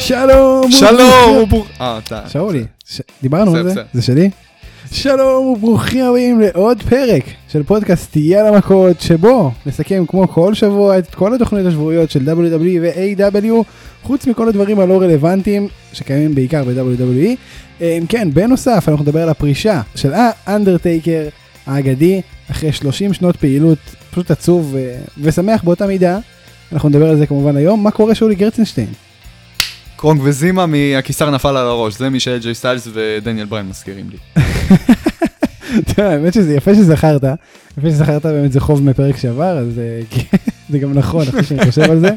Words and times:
שלום! 0.00 0.70
שלום! 0.70 1.50
אה, 1.80 1.98
אתה... 2.06 2.22
שאולי, 2.28 2.64
דיברנו 3.22 3.56
על 3.56 3.70
זה? 3.70 3.82
זה 3.92 4.02
שלי? 4.02 4.30
שלום 4.92 5.46
וברוכים 5.46 6.04
הבאים 6.04 6.40
לעוד 6.40 6.82
פרק 6.82 7.22
של 7.48 7.62
פודקאסט 7.62 8.12
תהיה 8.12 8.42
למכות 8.42 9.00
שבו 9.00 9.50
נסכם 9.66 10.04
כמו 10.08 10.28
כל 10.28 10.54
שבוע 10.54 10.98
את 10.98 11.14
כל 11.14 11.34
התוכניות 11.34 11.66
השבועיות 11.66 12.10
של 12.10 12.28
WWE 12.28 12.80
ו-AW 12.82 13.64
חוץ 14.02 14.26
מכל 14.26 14.48
הדברים 14.48 14.80
הלא 14.80 15.00
רלוונטיים 15.00 15.68
שקיימים 15.92 16.34
בעיקר 16.34 16.64
ב-WWE. 16.64 17.36
אה, 17.80 17.98
כן, 18.08 18.28
בנוסף 18.32 18.84
אנחנו 18.88 19.02
נדבר 19.02 19.22
על 19.22 19.28
הפרישה 19.28 19.80
של 19.94 20.12
האנדרטייקר 20.14 21.28
האגדי 21.66 22.20
אחרי 22.50 22.72
30 22.72 23.12
שנות 23.12 23.36
פעילות 23.36 23.78
פשוט 24.10 24.30
עצוב 24.30 24.76
אה, 24.76 24.96
ושמח 25.22 25.62
באותה 25.64 25.86
מידה. 25.86 26.18
אנחנו 26.72 26.88
נדבר 26.88 27.10
על 27.10 27.16
זה 27.16 27.26
כמובן 27.26 27.56
היום, 27.56 27.82
מה 27.82 27.90
קורה 27.90 28.14
שאולי 28.14 28.34
גרצנשטיין? 28.34 28.88
קרונג 30.00 30.20
וזימה 30.24 30.66
מהקיסר 30.66 31.30
נפל 31.30 31.48
על 31.48 31.66
הראש, 31.66 31.98
זה 31.98 32.10
מי 32.10 32.20
שאג'יי 32.20 32.54
סטיילס 32.54 32.88
ודניאל 32.92 33.46
בריין 33.46 33.68
מזכירים 33.68 34.10
לי. 34.10 34.42
האמת 36.04 36.34
שזה 36.34 36.54
יפה 36.54 36.74
שזכרת, 36.74 37.24
יפה 37.78 37.90
שזכרת 37.90 38.26
באמת 38.26 38.52
זה 38.52 38.60
חוב 38.60 38.82
מפרק 38.82 39.16
שעבר, 39.16 39.58
אז 39.58 39.78
אה, 39.78 40.00
כן, 40.10 40.36
זה 40.70 40.78
גם 40.78 40.92
נכון, 40.92 41.28
אחרי 41.28 41.44
שאני 41.44 41.64
חושב 41.64 41.90
על 41.90 42.00
זה. 42.00 42.10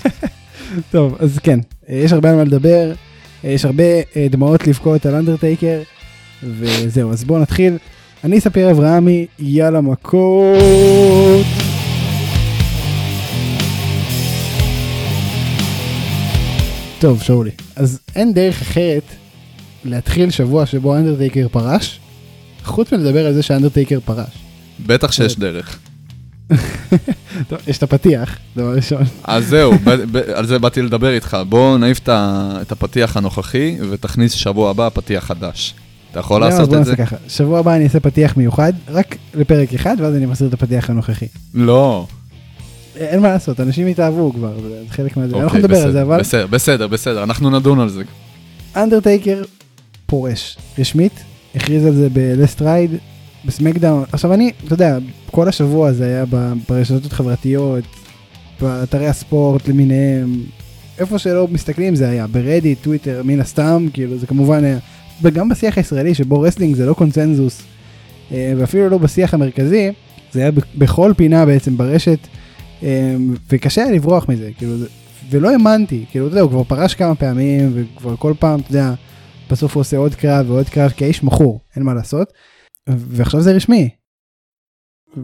טוב, 0.92 1.16
אז 1.20 1.38
כן, 1.42 1.60
אה, 1.88 1.94
יש 1.94 2.12
הרבה 2.12 2.30
על 2.30 2.36
מה 2.36 2.44
לדבר, 2.44 2.92
אה, 3.44 3.50
יש 3.50 3.64
הרבה 3.64 3.84
דמעות 4.30 4.66
לבכות 4.66 5.06
על 5.06 5.14
אנדרטייקר, 5.14 5.80
וזהו, 6.42 7.12
אז 7.12 7.24
בואו 7.24 7.38
נתחיל. 7.38 7.76
אני 8.24 8.40
ספיר 8.40 8.70
אברהמי, 8.70 9.26
יאללה 9.38 9.80
מכות. 9.80 11.67
טוב, 17.00 17.22
שאולי, 17.22 17.50
אז 17.76 18.00
אין 18.16 18.34
דרך 18.34 18.62
אחרת 18.62 19.02
להתחיל 19.84 20.30
שבוע 20.30 20.66
שבו 20.66 20.96
אנדרטייקר 20.96 21.48
פרש, 21.48 22.00
חוץ 22.64 22.92
מלדבר 22.92 23.26
על 23.26 23.34
זה 23.34 23.42
שאנדרטייקר 23.42 23.98
פרש. 24.04 24.38
בטח 24.86 25.12
שיש 25.12 25.38
דרך. 25.38 25.78
טוב, 27.48 27.58
יש 27.66 27.78
את 27.78 27.82
הפתיח, 27.82 28.38
דבר 28.56 28.74
ראשון. 28.74 29.02
אז 29.24 29.46
זהו, 29.48 29.72
על 30.34 30.46
זה 30.46 30.58
באתי 30.58 30.82
לדבר 30.82 31.14
איתך. 31.14 31.36
בוא 31.48 31.78
נעיף 31.78 32.00
את 32.08 32.72
הפתיח 32.72 33.16
הנוכחי 33.16 33.76
ותכניס 33.90 34.32
שבוע 34.32 34.70
הבא 34.70 34.88
פתיח 34.94 35.24
חדש. 35.24 35.74
אתה 36.10 36.20
יכול 36.20 36.40
לעשות 36.40 36.74
את 36.74 36.84
זה? 36.84 36.94
שבוע 37.28 37.58
הבא 37.58 37.76
אני 37.76 37.84
אעשה 37.84 38.00
פתיח 38.00 38.36
מיוחד, 38.36 38.72
רק 38.88 39.16
לפרק 39.34 39.74
אחד, 39.74 39.96
ואז 39.98 40.14
אני 40.14 40.26
מחזיר 40.26 40.48
את 40.48 40.54
הפתיח 40.54 40.90
הנוכחי. 40.90 41.26
לא. 41.54 42.06
אין 42.98 43.20
מה 43.20 43.28
לעשות, 43.28 43.60
אנשים 43.60 43.86
התאהבו 43.86 44.32
כבר, 44.32 44.52
זה 44.60 44.82
חלק 44.88 45.16
מהזה, 45.16 45.34
אנחנו 45.34 45.46
אוקיי, 45.46 45.60
נדבר 45.60 45.82
על 45.82 45.92
זה, 45.92 46.02
אבל 46.02 46.20
בסדר, 46.20 46.46
בסדר, 46.46 46.86
בסדר, 46.86 47.22
אנחנו 47.22 47.50
נדון 47.50 47.80
על 47.80 47.88
זה. 47.88 48.02
אנדרטייקר 48.76 49.42
פורש, 50.06 50.56
רשמית, 50.78 51.12
הכריז 51.54 51.86
על 51.86 51.94
זה 51.94 52.08
ב 52.08 52.19
Last 52.19 52.62
Ride, 52.62 52.90
בסמקדאון, 53.44 54.04
עכשיו 54.12 54.34
אני, 54.34 54.52
אתה 54.64 54.74
יודע, 54.74 54.98
כל 55.30 55.48
השבוע 55.48 55.92
זה 55.92 56.04
היה 56.04 56.24
ברשתות 56.68 57.12
החברתיות, 57.12 57.84
באתרי 58.60 59.06
הספורט 59.06 59.68
למיניהם, 59.68 60.40
איפה 60.98 61.18
שלא 61.18 61.48
מסתכלים 61.50 61.94
זה 61.94 62.08
היה, 62.08 62.26
ברדיט, 62.26 62.78
טוויטר, 62.82 63.22
מן 63.24 63.40
הסתם, 63.40 63.86
כאילו 63.92 64.18
זה 64.18 64.26
כמובן 64.26 64.64
היה, 64.64 64.78
וגם 65.22 65.48
בשיח 65.48 65.78
הישראלי 65.78 66.14
שבו 66.14 66.40
wrestling 66.40 66.76
זה 66.76 66.86
לא 66.86 66.94
קונצנזוס, 66.94 67.62
אה, 68.32 68.52
ואפילו 68.56 68.88
לא 68.88 68.98
בשיח 68.98 69.34
המרכזי, 69.34 69.92
זה 70.32 70.40
היה 70.40 70.50
בכל 70.78 71.12
פינה 71.16 71.46
בעצם 71.46 71.76
ברשת, 71.76 72.18
וקשה 73.48 73.82
היה 73.82 73.92
לברוח 73.92 74.28
מזה, 74.28 74.50
כאילו, 74.58 74.74
ולא 75.30 75.50
האמנתי, 75.50 76.04
כאילו, 76.10 76.26
אתה 76.26 76.32
יודע, 76.32 76.42
הוא 76.42 76.50
כבר 76.50 76.64
פרש 76.64 76.94
כמה 76.94 77.14
פעמים, 77.14 77.70
וכבר 77.74 78.16
כל 78.16 78.32
פעם, 78.38 78.60
אתה 78.60 78.70
יודע, 78.70 78.94
בסוף 79.50 79.74
הוא 79.74 79.80
עושה 79.80 79.96
עוד 79.96 80.14
קרב 80.14 80.50
ועוד 80.50 80.68
קרב, 80.68 80.90
כי 80.90 81.04
האיש 81.04 81.24
מכור, 81.24 81.60
אין 81.76 81.82
מה 81.82 81.94
לעשות, 81.94 82.32
ועכשיו 82.88 83.40
זה 83.40 83.52
רשמי. 83.52 83.90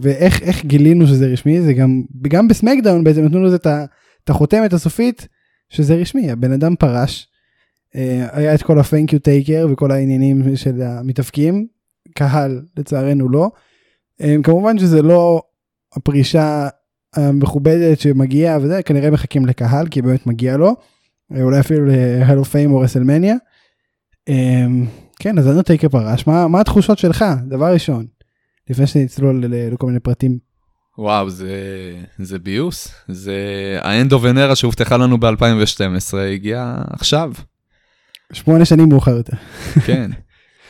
ואיך 0.01 0.43
איך 0.43 0.65
גילינו 0.65 1.07
שזה 1.07 1.27
רשמי, 1.27 1.63
זה 1.63 1.73
גם, 1.73 2.03
גם 2.29 2.49
בסמקדאון 2.49 3.05
בעצם 3.05 3.25
נתנו 3.25 3.45
לזה 3.45 3.57
את 3.57 4.31
החותמת 4.31 4.73
הסופית, 4.73 5.29
שזה 5.69 5.95
רשמי, 5.95 6.31
הבן 6.31 6.53
אדם 6.53 6.77
פרש, 6.77 7.29
אה, 7.97 8.27
היה 8.33 8.55
את 8.55 8.63
כל 8.63 8.79
ה-thank 8.79 9.11
you 9.11 9.19
taker 9.19 9.73
וכל 9.73 9.91
העניינים 9.91 10.57
של 10.57 10.83
המתאבקים, 10.83 11.67
קהל 12.15 12.63
לצערנו 12.77 13.29
לא. 13.29 13.51
אה, 14.21 14.37
כמובן 14.43 14.79
שזה 14.79 15.03
לא 15.03 15.43
הפרישה 15.97 16.69
המכובדת 17.17 18.01
שמגיעה 18.01 18.59
וזה, 18.59 18.83
כנראה 18.83 19.11
מחכים 19.11 19.47
לקהל 19.47 19.89
כי 19.89 20.03
באמת 20.03 20.27
מגיע 20.27 20.57
לו, 20.57 20.75
אה, 21.37 21.43
אולי 21.43 21.61
אפילו 21.61 21.87
of 22.43 22.47
Fame 22.47 22.71
או 22.71 22.81
רסלמניה. 22.81 23.35
כן, 25.19 25.39
אז 25.39 25.49
אנדרטייקר 25.49 25.89
פרש, 25.89 26.27
מה, 26.27 26.49
מה 26.49 26.61
התחושות 26.61 26.99
שלך, 26.99 27.25
דבר 27.49 27.73
ראשון, 27.73 28.07
לפני 28.71 28.87
שנצלול 28.87 29.45
לכל 29.49 29.87
מיני 29.87 30.01
פרטים. 30.01 30.39
וואו, 30.99 31.31
זה, 31.31 31.51
זה 32.19 32.39
ביוס. 32.39 32.89
זה 33.09 33.35
האנד 33.83 34.13
אוף 34.13 34.25
אנרה 34.25 34.57
שהובטחה 34.57 34.97
לנו 34.97 35.21
ב-2012 35.21 36.17
הגיעה 36.35 36.83
עכשיו. 36.91 37.33
שמונה 38.33 38.65
שנים 38.65 38.89
מאוחר 38.89 39.11
יותר. 39.11 39.37
כן. 39.87 40.11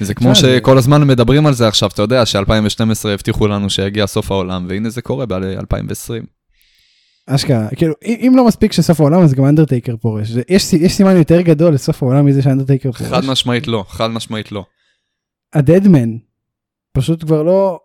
זה 0.01 0.15
כמו 0.19 0.29
זה- 0.29 0.35
שכל 0.35 0.79
הזמן 0.79 1.07
מדברים 1.07 1.47
על 1.47 1.53
זה 1.55 1.69
עכשיו, 1.69 1.91
אתה 1.95 2.03
יודע 2.03 2.27
ש-2012 2.27 3.09
הבטיחו 3.09 3.47
לנו 3.49 3.71
שיגיע 3.71 4.07
סוף 4.07 4.31
העולם, 4.31 4.67
והנה 4.69 4.91
זה 4.91 5.03
קורה 5.03 5.27
ב-2020. 5.27 6.25
אשכרה, 7.27 7.69
כאילו, 7.77 7.95
אם, 8.05 8.33
לא 8.37 8.47
מספיק 8.47 8.73
שסוף 8.73 9.01
העולם 9.01 9.23
אז 9.23 9.35
גם 9.35 9.45
אנדרטייקר 9.45 9.97
פורש. 9.97 10.31
יש, 10.49 10.73
יש 10.73 10.95
סימן 10.95 11.17
יותר 11.17 11.41
גדול 11.41 11.75
לסוף 11.75 12.03
העולם 12.03 12.27
מזה 12.27 12.43
שאנדרטייקר 12.43 12.93
פורש. 12.93 13.11
חד 13.11 13.25
משמעית 13.25 13.69
לא, 13.69 13.85
חד 13.89 14.09
משמעית 14.11 14.53
לא. 14.53 14.65
ה 15.55 15.62
Deadman, 15.62 16.17
פשוט 16.93 17.25
כבר 17.25 17.43
לא, 17.43 17.79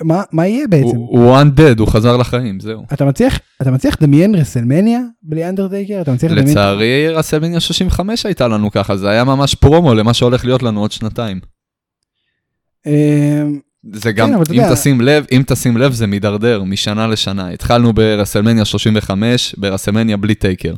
מה, 0.00 0.22
מה 0.32 0.46
יהיה 0.46 0.66
בעצם? 0.68 0.96
הוא 0.96 1.38
undead, 1.38 1.78
הוא 1.78 1.88
חזר 1.88 2.16
לחיים, 2.16 2.60
זהו. 2.60 2.84
אתה 2.92 3.04
מצליח, 3.04 3.40
אתה 3.62 3.70
מצליח 3.70 3.96
לדמיין 4.00 4.34
רסלמניה 4.34 5.00
בלי 5.22 5.48
אנדרטייקר? 5.48 6.00
אתה 6.00 6.12
מצליח 6.12 6.32
לדמיין... 6.32 6.50
לצערי 6.50 7.08
רסלמניה 7.08 7.60
35 7.60 8.26
הייתה 8.26 8.48
לנו 8.48 8.70
ככה, 8.70 8.96
זה 8.96 9.08
היה 9.10 9.24
ממש 9.24 9.54
פרומו 9.54 9.94
למה 9.94 10.14
שהולך 10.14 10.44
להיות 10.44 10.62
לנו 10.62 10.80
עוד 10.80 10.92
שנתיים. 10.92 11.40
זה 13.92 14.12
גם, 14.12 14.42
אתה 14.42 14.52
אם 14.52 14.56
יודע- 14.56 14.74
תשים 14.74 15.00
לב, 15.00 15.26
אם 15.32 15.42
תשים 15.46 15.76
לב 15.76 15.92
זה 15.92 16.06
מידרדר 16.06 16.62
משנה 16.62 17.06
לשנה. 17.06 17.48
התחלנו 17.50 17.92
ברסלמניה 17.92 18.64
35, 18.64 19.54
ברסלמניה 19.58 20.16
בלי 20.16 20.34
טייקר. 20.34 20.74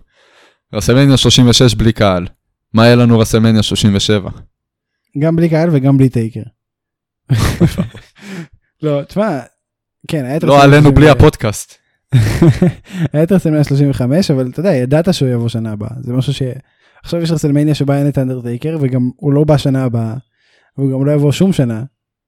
רסלמניה 0.75 1.17
36 1.17 1.75
בלי 1.75 1.93
קהל. 1.93 2.27
מה 2.75 2.85
יהיה 2.85 2.97
לנו 2.97 3.19
רסלמניה 3.19 3.63
37? 3.63 4.31
גם 5.19 5.37
בלי 5.37 5.49
קהל 5.49 5.69
וגם 5.73 5.99
בלי 5.99 6.09
טייקר. 6.09 6.43
לא, 8.83 9.03
תשמע, 9.03 9.41
כן, 10.09 10.25
היה 10.25 10.37
את 10.37 10.43
לא 10.43 10.57
רסלמניה 10.57 10.79
עלינו 10.79 10.95
בלי 10.95 11.07
35. 11.07 11.21
הפודקאסט. 11.21 11.75
היה 13.13 13.23
את 13.23 13.33
רסלמניה 13.33 13.65
35, 13.65 14.31
אבל 14.31 14.49
אתה 14.49 14.61
יודע, 14.61 14.75
ידעת 14.75 15.15
שהוא 15.15 15.29
יבוא 15.29 15.49
שנה 15.49 15.73
הבאה. 15.73 15.91
זה 16.01 16.13
משהו 16.13 16.33
ש... 16.33 16.43
עכשיו 17.05 17.23
יש 17.23 17.31
רסלמניה 17.31 17.75
שבה 17.75 17.99
אין 17.99 18.09
את 18.09 18.19
אנדרטייקר, 18.19 18.77
וגם 18.81 19.11
הוא 19.17 19.33
לא 19.33 19.45
בא 19.45 19.57
שנה 19.57 19.85
הבאה, 19.85 20.15
והוא 20.79 20.93
גם 20.93 21.07
לא 21.07 21.13
יבוא 21.13 21.33
שום 21.33 21.53
שנה. 21.53 21.83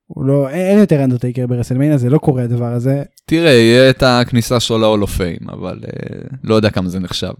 הוא 0.06 0.25
לא, 0.25 0.48
אין, 0.48 0.78
יותר 0.78 1.04
אנדרטייקר 1.04 1.47
ברסלמניה, 1.47 1.98
זה 1.98 2.10
לא 2.10 2.19
קורה 2.19 2.42
הדבר 2.42 2.72
הזה. 2.72 3.03
תראה, 3.25 3.50
יהיה 3.50 3.91
את 3.91 4.03
הכניסה 4.03 4.60
שלו 4.60 5.04
fame, 5.04 5.53
אבל 5.53 5.81
אה, 5.84 6.20
לא 6.44 6.54
יודע 6.54 6.70
כמה 6.70 6.88
זה 6.88 7.00
נחשב. 7.00 7.32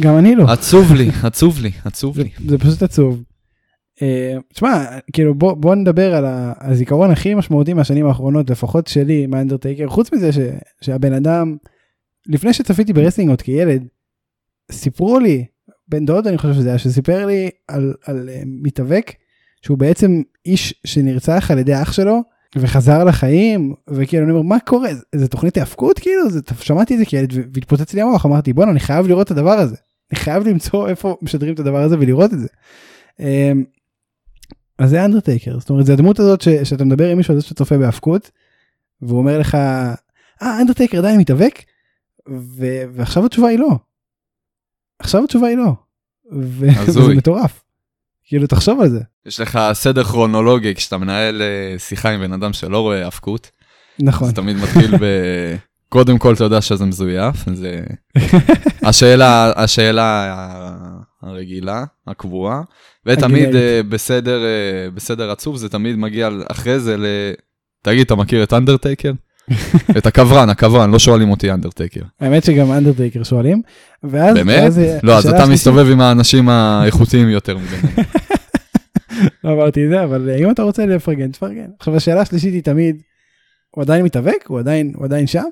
גם 0.00 0.18
אני 0.18 0.36
לא. 0.36 0.44
עצוב 0.44 0.92
לי, 0.94 1.10
עצוב 1.22 1.60
לי, 1.60 1.70
עצוב 1.84 2.16
זה, 2.16 2.22
לי. 2.22 2.30
זה 2.48 2.58
פשוט 2.58 2.82
עצוב. 2.82 3.22
אה, 4.02 4.36
תשמע, 4.52 4.84
כאילו 5.12 5.34
בוא, 5.34 5.52
בוא 5.52 5.74
נדבר 5.74 6.14
על 6.14 6.24
הזיכרון 6.60 7.10
הכי 7.10 7.34
משמעותי 7.34 7.72
מהשנים 7.72 8.06
האחרונות, 8.06 8.50
לפחות 8.50 8.86
שלי, 8.86 9.26
מהאנדרטייקר, 9.26 9.88
חוץ 9.88 10.12
מזה 10.12 10.32
ש, 10.32 10.38
שהבן 10.80 11.12
אדם, 11.12 11.56
לפני 12.26 12.52
שצפיתי 12.52 12.92
ב 12.92 12.96
wrestling 12.96 13.30
עוד 13.30 13.42
כילד, 13.42 13.86
סיפרו 14.72 15.18
לי, 15.18 15.44
בן 15.88 16.06
דוד 16.06 16.26
אני 16.26 16.38
חושב 16.38 16.54
שזה 16.54 16.68
היה, 16.68 16.78
שסיפר 16.78 17.26
לי 17.26 17.50
על, 17.68 17.94
על 18.04 18.28
אה, 18.28 18.42
מתאבק, 18.46 19.12
שהוא 19.62 19.78
בעצם 19.78 20.22
איש 20.46 20.74
שנרצח 20.86 21.50
על 21.50 21.58
ידי 21.58 21.82
אח 21.82 21.92
שלו, 21.92 22.22
וחזר 22.56 23.04
לחיים, 23.04 23.74
וכאילו 23.88 24.24
אני 24.24 24.32
אומר, 24.32 24.42
מה 24.42 24.60
קורה? 24.60 24.94
זה, 24.94 25.02
זה 25.14 25.28
תוכנית 25.28 25.56
היאבקות 25.56 25.98
כאילו? 25.98 26.30
זה, 26.30 26.40
שמעתי 26.60 26.94
את 26.94 26.98
זה 26.98 27.04
כילד 27.04 27.32
והתפוצץ 27.54 27.94
לי 27.94 28.00
המוח, 28.00 28.26
אמרתי, 28.26 28.52
בואנה, 28.52 28.70
אני 28.70 28.80
חייב 28.80 29.06
לראות 29.06 29.26
את 29.26 29.30
הדבר 29.30 29.52
הזה. 29.52 29.76
אני 30.12 30.18
חייב 30.18 30.48
למצוא 30.48 30.88
איפה 30.88 31.16
משדרים 31.22 31.54
את 31.54 31.60
הדבר 31.60 31.82
הזה 31.82 31.96
ולראות 31.98 32.32
את 32.32 32.38
זה. 32.38 32.48
אמ, 33.20 33.64
אז 34.78 34.90
זה 34.90 35.04
אנדרטייקר, 35.04 35.60
זאת 35.60 35.70
אומרת, 35.70 35.86
זה 35.86 35.92
הדמות 35.92 36.18
הזאת 36.18 36.40
ש, 36.40 36.48
שאתה 36.48 36.84
מדבר 36.84 37.08
עם 37.10 37.16
מישהו 37.16 37.34
על 37.34 37.40
זה 37.40 37.46
שצופה 37.46 37.78
בהאבקות, 37.78 38.30
והוא 39.02 39.18
אומר 39.18 39.38
לך, 39.38 39.54
אה, 40.42 40.60
אנדרטייקר 40.60 40.98
עדיין 40.98 41.20
מתאבק? 41.20 41.62
ו- 42.28 42.82
ועכשיו 42.94 43.26
התשובה 43.26 43.48
היא 43.48 43.58
לא. 43.58 43.70
עכשיו 44.98 45.24
התשובה 45.24 45.46
היא 45.46 45.56
לא. 45.56 45.72
וזה. 46.32 47.14
מטורף. 47.16 47.64
כאילו, 48.24 48.46
תחשוב 48.46 48.80
על 48.80 48.90
זה. 48.90 49.00
יש 49.26 49.40
לך 49.40 49.58
סדר 49.72 50.04
כרונולוגי 50.04 50.74
כשאתה 50.74 50.98
מנהל 50.98 51.42
אה, 51.42 51.78
שיחה 51.78 52.10
עם 52.10 52.20
בן 52.20 52.32
אדם 52.32 52.52
שלא 52.52 52.80
רואה 52.80 53.04
האבקות, 53.04 53.50
נכון. 53.98 54.28
זה 54.28 54.34
תמיד 54.34 54.56
מתחיל 54.56 54.96
ב... 54.96 55.04
קודם 55.88 56.18
כל, 56.18 56.34
אתה 56.34 56.44
יודע 56.44 56.60
שזה 56.60 56.84
מזויף, 56.84 57.36
זה... 57.54 57.80
השאלה, 58.88 59.52
השאלה 59.56 60.36
הרגילה, 61.22 61.84
הקבועה, 62.06 62.60
ותמיד. 63.06 63.56
אה, 63.56 63.80
בסדר, 63.88 64.44
אה, 64.44 64.90
בסדר 64.94 65.30
עצוב, 65.30 65.56
זה 65.56 65.68
תמיד 65.68 65.96
מגיע 65.96 66.28
אחרי 66.50 66.80
זה 66.80 66.96
ל... 66.96 67.06
תגיד, 67.82 68.06
אתה 68.06 68.14
מכיר 68.14 68.42
את 68.42 68.52
אנדרטייקר? 68.52 69.12
את 69.98 70.06
הקברן, 70.06 70.50
הקברן, 70.50 70.90
לא 70.90 70.98
שואלים 70.98 71.30
אותי 71.30 71.52
אנדרטייקר. 71.52 72.00
האמת 72.20 72.44
שגם 72.44 72.72
אנדרטייקר 72.72 73.22
שואלים. 73.22 73.62
ואז... 74.02 74.34
באמת? 74.34 74.72
לא, 75.02 75.18
אז 75.18 75.26
אתה 75.26 75.46
מסתובב 75.46 75.90
עם 75.90 76.00
האנשים 76.00 76.48
האיכותיים 76.48 77.28
יותר 77.28 77.58
מביניהם. 77.58 78.06
לא 79.44 79.52
אמרתי 79.52 79.88
זה, 79.88 80.04
אבל 80.04 80.30
אם 80.38 80.50
אתה 80.50 80.62
רוצה 80.62 80.86
לפרגן, 80.86 81.30
תפרגן. 81.30 81.70
עכשיו 81.78 81.96
השאלה 81.96 82.20
השלישית 82.20 82.54
היא 82.54 82.62
תמיד, 82.62 83.02
הוא 83.70 83.82
עדיין 83.82 84.04
מתאבק? 84.04 84.46
הוא 84.46 84.58
עדיין, 84.58 84.92
הוא 84.96 85.04
עדיין 85.04 85.26
שם? 85.26 85.44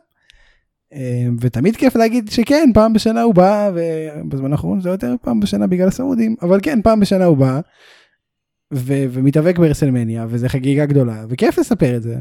אה, 0.93 1.27
ותמיד 1.41 1.77
כיף 1.77 1.97
להגיד 1.97 2.29
שכן, 2.31 2.71
פעם 2.75 2.93
בשנה 2.93 3.23
הוא 3.23 3.35
בא, 3.35 3.71
ובזמן 3.75 4.53
האחרון 4.53 4.81
זה 4.81 4.89
יותר 4.89 5.15
פעם 5.23 5.41
בשנה 5.41 5.67
בגלל 5.67 5.89
הסעודים, 5.89 6.37
אבל 6.43 6.59
כן, 6.63 6.83
פעם 6.83 7.01
בשנה 7.01 7.25
הוא 7.25 7.37
בא, 7.37 7.61
ו- 8.75 9.05
ומתאבק 9.11 9.59
ברסלמניה, 9.59 10.27
וזה 10.29 10.49
חגיגה 10.49 10.87
גדולה, 10.87 11.25
וכיף 11.29 11.59
לספר 11.59 11.97
את 11.97 12.03
זה. 12.03 12.17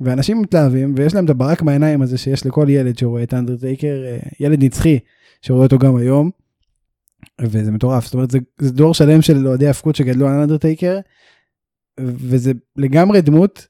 ואנשים 0.00 0.42
מתלהבים, 0.42 0.94
ויש 0.96 1.14
להם 1.14 1.24
את 1.24 1.30
הברק 1.30 1.62
מהעיניים 1.62 2.02
הזה 2.02 2.18
שיש 2.18 2.46
לכל 2.46 2.66
ילד 2.68 2.98
שרואה 2.98 3.22
את 3.22 3.34
אנדרטייקר, 3.34 4.02
אה, 4.06 4.18
ילד 4.40 4.64
נצחי, 4.64 4.98
שרואה 5.42 5.62
אותו 5.62 5.78
גם 5.78 5.96
היום. 5.96 6.30
וזה 7.40 7.72
מטורף, 7.72 8.04
זאת 8.04 8.14
אומרת 8.14 8.30
זה, 8.30 8.38
זה 8.60 8.72
דור 8.72 8.94
שלם 8.94 9.22
של 9.22 9.48
אוהדי 9.48 9.68
הפקות 9.68 9.96
שגדלו 9.96 10.28
על 10.28 10.32
אנדרטייקר, 10.34 10.98
וזה 12.00 12.52
לגמרי 12.76 13.20
דמות 13.20 13.66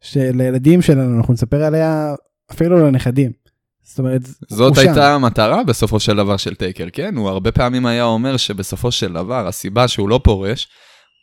שלילדים 0.00 0.82
שלנו 0.82 1.18
אנחנו 1.18 1.34
נספר 1.34 1.62
עליה 1.62 2.14
אפילו 2.52 2.86
לנכדים. 2.86 3.32
זאת 3.82 3.98
אומרת, 3.98 4.22
זאת 4.48 4.76
הוא 4.76 4.82
שם. 4.82 4.88
הייתה 4.88 5.14
המטרה 5.14 5.64
בסופו 5.64 6.00
של 6.00 6.16
דבר 6.16 6.36
של 6.36 6.54
טייקר, 6.54 6.86
כן? 6.92 7.16
הוא 7.16 7.28
הרבה 7.28 7.52
פעמים 7.52 7.86
היה 7.86 8.04
אומר 8.04 8.36
שבסופו 8.36 8.92
של 8.92 9.12
דבר, 9.12 9.48
הסיבה 9.48 9.88
שהוא 9.88 10.08
לא 10.08 10.20
פורש, 10.24 10.68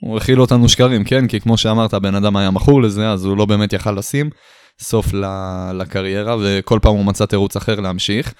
הוא 0.01 0.18
הכיל 0.18 0.41
אותנו 0.41 0.69
שקרים, 0.69 1.03
כן? 1.03 1.27
כי 1.27 1.39
כמו 1.39 1.57
שאמרת, 1.57 1.94
הבן 1.94 2.15
אדם 2.15 2.35
היה 2.35 2.51
מכור 2.51 2.81
לזה, 2.81 3.09
אז 3.09 3.25
הוא 3.25 3.38
לא 3.38 3.45
באמת 3.45 3.74
יכל 3.74 3.91
לשים 3.91 4.29
סוף 4.79 5.07
לקריירה, 5.74 6.35
וכל 6.44 6.79
פעם 6.81 6.95
הוא 6.95 7.06
מצא 7.06 7.25
תירוץ 7.25 7.56
אחר 7.56 7.79
להמשיך. 7.79 8.33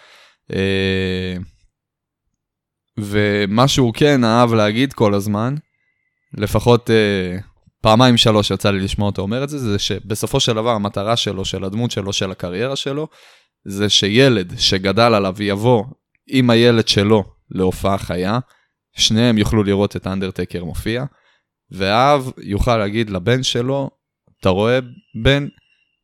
ומה 2.99 3.67
שהוא 3.67 3.94
כן 3.94 4.23
אהב 4.23 4.53
להגיד 4.53 4.94
כל 4.94 5.13
הזמן, 5.13 5.55
לפחות 6.33 6.89
אה, 6.89 7.38
פעמיים 7.81 8.17
שלוש 8.17 8.51
יצא 8.51 8.71
לי 8.71 8.79
לשמוע 8.79 9.09
אותו 9.09 9.21
אומר 9.21 9.44
את 9.44 9.49
זה, 9.49 9.57
זה 9.57 9.79
שבסופו 9.79 10.39
של 10.39 10.53
דבר 10.53 10.69
המטרה 10.69 11.15
שלו, 11.15 11.45
של 11.45 11.63
הדמות 11.63 11.91
שלו, 11.91 12.13
של 12.13 12.31
הקריירה 12.31 12.75
שלו, 12.75 13.07
זה 13.65 13.89
שילד 13.89 14.53
שגדל 14.57 15.13
עליו 15.13 15.35
יבוא 15.39 15.83
עם 16.27 16.49
הילד 16.49 16.88
שלו 16.88 17.23
להופעה 17.51 17.97
חיה, 17.97 18.39
שניהם 18.97 19.38
יוכלו 19.38 19.63
לראות 19.63 19.95
את 19.95 20.07
האנדרטקר 20.07 20.63
מופיע, 20.63 21.05
ואב 21.71 22.31
יוכל 22.38 22.77
להגיד 22.77 23.09
לבן 23.09 23.44
שלו, 23.44 23.89
אתה 24.39 24.49
רואה 24.49 24.79
בן, 25.23 25.47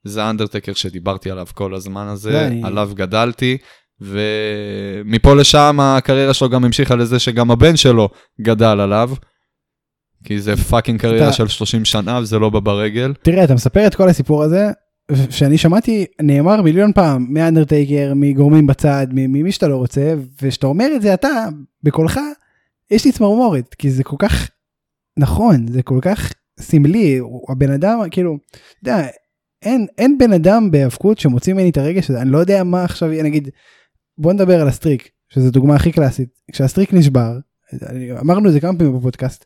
זה 0.04 0.24
האנדרטקר 0.24 0.74
שדיברתי 0.74 1.32
עליו 1.32 1.48
כל 1.54 1.76
הזמן 1.76 2.08
הזה, 2.08 2.50
עליו 2.64 2.92
גדלתי, 2.94 3.58
ומפה 4.04 5.34
לשם 5.36 5.78
הקריירה 5.82 6.34
שלו 6.34 6.50
גם 6.50 6.66
המשיכה 6.66 6.96
לזה 6.96 7.20
שגם 7.20 7.52
הבן 7.52 7.76
שלו 7.76 8.10
גדל 8.42 8.80
עליו. 8.80 9.10
כי 10.24 10.40
זה 10.42 10.56
fucking 10.56 11.00
קריירה 11.02 11.28
אתה- 11.28 11.34
של 11.34 11.48
30 11.48 11.86
שנה 11.86 12.20
וזה 12.22 12.40
לא 12.40 12.50
בא 12.50 12.60
ברגל. 12.60 13.14
תראה 13.22 13.44
אתה 13.44 13.54
מספר 13.54 13.88
את 13.88 13.96
כל 13.96 14.10
הסיפור 14.10 14.44
הזה 14.44 14.72
שאני 15.30 15.58
שמעתי 15.58 16.06
נאמר 16.22 16.62
מיליון 16.62 16.94
פעם 16.94 17.28
מאנדרטייקר 17.30 18.14
מגורמים 18.16 18.68
בצד 18.68 19.08
ממי 19.12 19.52
שאתה 19.52 19.68
לא 19.68 19.76
רוצה 19.76 20.14
ושאתה 20.42 20.68
אומר 20.68 20.88
את 20.96 21.02
זה 21.02 21.14
אתה 21.14 21.30
בקולך 21.84 22.20
יש 22.92 23.06
לי 23.06 23.12
צמרמורת 23.12 23.74
כי 23.74 23.92
זה 23.92 24.04
כל 24.04 24.16
כך 24.20 24.50
נכון 25.18 25.68
זה 25.68 25.84
כל 25.84 26.00
כך 26.02 26.34
סמלי 26.60 27.20
הבן 27.50 27.72
אדם 27.72 28.00
כאילו 28.12 28.38
אתה 28.84 28.92
יודע, 28.92 29.08
אין 29.62 29.86
אין 29.98 30.18
בן 30.18 30.34
אדם 30.34 30.72
בהיאבקות 30.72 31.20
שמוציא 31.20 31.54
ממני 31.54 31.70
את 31.70 31.78
הרגש 31.78 32.10
הזה 32.10 32.22
אני 32.22 32.32
לא 32.32 32.38
יודע 32.38 32.64
מה 32.64 32.84
עכשיו 32.84 33.12
יהיה 33.12 33.24
נגיד 33.24 33.50
בוא 34.18 34.34
נדבר 34.34 34.62
על 34.62 34.68
ה 34.68 34.74
streak 34.74 35.10
שזו 35.34 35.52
דוגמה 35.52 35.76
הכי 35.76 35.92
קלאסית 35.92 36.30
כשה 36.52 36.71
streak 36.71 36.94
נשבר 36.94 37.32
אמרנו 38.22 38.48
את 38.48 38.54
זה 38.54 38.60
כמה 38.60 38.78
פעמים 38.78 38.98
בפודקאסט. 39.00 39.46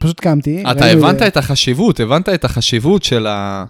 פשוט 0.00 0.20
קמתי. 0.20 0.62
אתה 0.70 0.86
הבנת 0.86 1.18
זה- 1.18 1.26
את 1.26 1.36
החשיבות, 1.36 2.00
הבנת 2.00 2.28
את 2.28 2.44
החשיבות 2.44 3.02
של, 3.02 3.26
ה... 3.26 3.64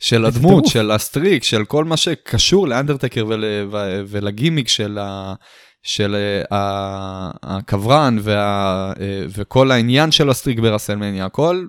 של 0.00 0.24
הדמות. 0.24 0.66
של 0.66 0.90
ה 0.90 0.97
streak, 0.97 1.42
של 1.44 1.64
כל 1.64 1.84
מה 1.84 1.96
שקשור 1.96 2.68
לאנדרטקר 2.68 3.26
ול... 3.28 3.44
ו... 3.72 3.76
ולגימיק 4.08 4.68
של, 4.68 4.98
ה... 4.98 5.34
של 5.82 6.16
ה... 6.50 7.30
הקברן 7.42 8.16
וה... 8.20 8.92
וכל 9.28 9.70
העניין 9.70 10.10
של 10.10 10.30
ה 10.30 10.34
streak 10.34 10.58
ברסלמניה, 10.58 11.24
הכל 11.24 11.64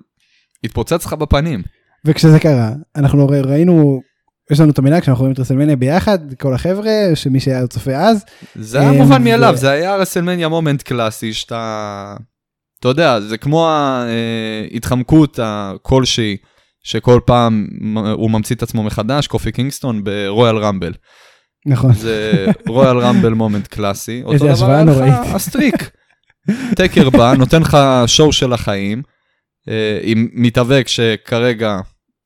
התפוצץ 0.64 1.06
לך 1.06 1.12
בפנים. 1.12 1.62
וכשזה 2.04 2.40
קרה 2.40 2.70
אנחנו 2.96 3.26
ראינו 3.28 4.00
יש 4.50 4.60
לנו 4.60 4.70
את 4.70 4.78
המנהג 4.78 5.04
שאנחנו 5.04 5.20
רואים 5.20 5.32
את 5.32 5.38
רסלמניה 5.38 5.76
ביחד 5.76 6.18
כל 6.34 6.54
החבר'ה 6.54 6.90
שמי 7.14 7.40
שהיה 7.40 7.66
צופה 7.66 7.96
אז 7.96 8.24
זה 8.54 8.80
היה 8.80 8.90
אה, 8.90 8.96
מובן 8.96 9.24
מאליו, 9.24 9.56
זה 9.56 9.70
היה 9.70 9.96
רסלמניה 9.96 10.48
moment 10.48 10.82
קלאסי 10.82 11.32
שאתה... 11.32 12.16
אתה 12.80 12.88
יודע, 12.88 13.20
זה 13.20 13.38
כמו 13.38 13.68
ההתחמקות 13.68 15.38
כלשהי, 15.82 16.36
שכל 16.84 17.20
פעם 17.24 17.66
הוא 18.12 18.30
ממציא 18.30 18.56
את 18.56 18.62
עצמו 18.62 18.82
מחדש, 18.82 19.26
קופי 19.26 19.52
קינגסטון 19.52 20.04
ברויאל 20.04 20.56
רמבל. 20.56 20.92
נכון 21.66 21.92
זה 21.92 22.46
רויאל 22.68 22.98
רמבל 22.98 23.32
moment 23.32 23.66
קלאסי. 23.66 24.22
אותו 24.22 24.32
איזה 24.32 24.44
דבר 24.44 24.52
השוואה 24.52 24.74
היה 24.76 24.84
לך 24.84 24.96
נוראית. 24.96 25.34
ה 25.34 25.41
streak. 25.41 25.90
טקר 26.76 27.10
בא, 27.10 27.34
נותן 27.38 27.62
לך 27.62 27.78
show 28.06 28.32
של 28.32 28.52
החיים, 28.52 29.02
אה, 29.68 29.98
עם 30.02 30.28
מתאבק 30.32 30.88
שכרגע 30.88 31.78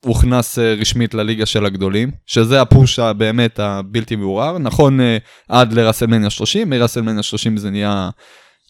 הוכנס 0.04 0.58
אה, 0.58 0.74
רשמית 0.74 1.14
לליגה 1.14 1.46
של 1.46 1.66
הגדולים, 1.66 2.10
שזה 2.26 2.62
ה 2.62 2.69
push 2.69 2.98
הבאמת 2.98 3.58
הבלתי 3.58 4.16
מעורער. 4.16 4.58
נכון, 4.58 5.00
אה, 5.00 5.18
עד 5.48 5.72
לרסלמניה 5.72 6.30
30, 6.30 6.70
מרסלמניה 6.70 7.22
30 7.22 7.56
זה 7.56 7.70
נהיה 7.70 8.10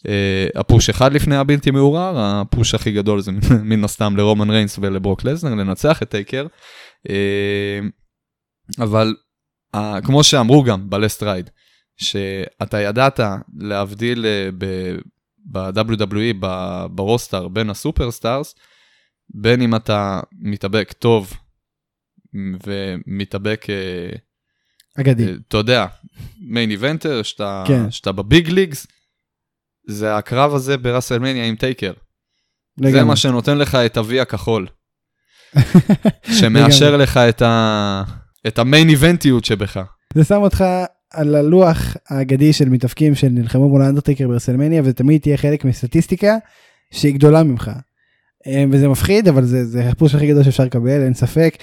אה, 0.07 0.47
ה 0.55 0.62
push 0.62 0.89
אחד 0.89 1.13
לפני 1.13 1.35
הבלתי 1.35 1.71
מעורער, 1.71 2.15
ה 2.17 2.29
push 2.29 2.75
הכי 2.75 2.91
גדול 2.91 3.21
זה 3.21 3.31
מן 3.69 3.83
הסתם 3.83 4.17
לרומן 4.17 4.49
ריינס 4.49 4.79
ולברוק 4.81 5.23
לזנר, 5.23 5.55
לנצח 5.55 6.03
את 6.03 6.09
טייקר. 6.09 6.45
אבל 8.79 9.15
כמו 10.03 10.23
שאמרו 10.23 10.63
גם 10.63 10.89
ב 10.89 10.96
Last 10.96 11.23
Ride, 11.23 11.49
שאתה 11.97 12.81
ידעת 12.81 13.19
להבדיל 13.57 14.25
ב-WWE, 15.51 16.45
ב 16.89 16.96
roster, 16.96 17.47
בין 17.47 17.69
ה 17.69 17.76
superstars, 17.76 18.55
בין 19.29 19.61
אם 19.61 19.75
אתה 19.75 20.19
מתאבק 20.39 20.91
טוב 20.91 21.33
ומתאבק, 22.67 23.65
אה, 23.69 24.09
אגדי 25.01 25.27
אה, 25.27 25.33
אתה 25.47 25.57
יודע, 25.57 25.85
main 26.49 26.71
eventer, 26.71 27.23
שאתה, 27.23 27.63
כן. 27.67 27.91
שאתה 27.91 28.11
ב 28.11 28.21
big 28.21 28.49
leagues, 28.49 28.87
זה 29.87 30.17
הקרב 30.17 30.55
הזה 30.55 30.77
ברסלמניה 30.77 31.45
עם 31.45 31.55
טייקר. 31.55 31.93
זה 32.79 32.87
לגמרי. 32.87 33.03
מה 33.03 33.15
שנותן 33.15 33.57
לך 33.57 33.75
את 33.75 33.97
ה-V 33.97 34.21
הכחול. 34.21 34.67
שמאשר 36.39 36.97
לך 36.97 37.17
את, 37.17 37.41
ה... 37.41 38.03
את 38.47 38.59
ה 38.59 38.65
main 38.65 38.89
event 38.89 39.24
יות 39.24 39.45
שבך. 39.45 39.79
זה 40.15 40.23
שם 40.23 40.41
אותך 40.41 40.63
על 41.11 41.35
הלוח 41.35 41.97
האגדי 42.09 42.53
של 42.53 42.69
מתאבקים 42.69 43.15
שנלחמו 43.15 43.69
מול 43.69 43.81
האנדרטייקר 43.81 44.27
ברסלמניה 44.27 44.81
ותמיד 44.85 45.21
תהיה 45.21 45.37
חלק 45.37 45.65
מסטטיסטיקה 45.65 46.35
שהיא 46.91 47.13
גדולה 47.13 47.43
ממך. 47.43 47.71
אה, 48.47 48.63
וזה 48.71 48.87
מפחיד 48.87 49.27
אבל 49.27 49.45
זה 49.45 49.65
זה 49.65 49.89
ה 49.89 49.94
push 49.94 50.15
הכי 50.15 50.27
גדול 50.27 50.43
שאפשר 50.43 50.63
לקבל 50.63 51.01
אין 51.01 51.13
ספק. 51.13 51.57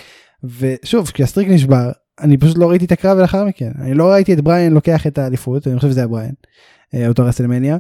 ושוב 0.45 1.11
כשה 1.15 1.30
streak 1.30 1.49
נשבר 1.49 1.91
אני 2.21 2.37
פשוט 2.39 2.59
לא 2.59 2.71
ראיתי 2.71 2.85
את 2.85 2.93
הקרב 2.93 3.19
לאחר 3.19 3.45
מכן 3.45 3.71
אני 3.81 3.95
לא 3.95 4.11
ראיתי 4.13 4.33
את 4.33 4.41
בריין 4.41 4.73
לוקח 4.73 5.07
את 5.07 5.19
האליפות 5.19 5.67
אני 5.67 5.77
חושב 5.77 5.91
שזה 5.91 6.01
היה 6.01 6.09
בריין. 6.09 6.33
אה, 6.95 7.09
אותו 7.09 7.25
רסלמניה. 7.25 7.79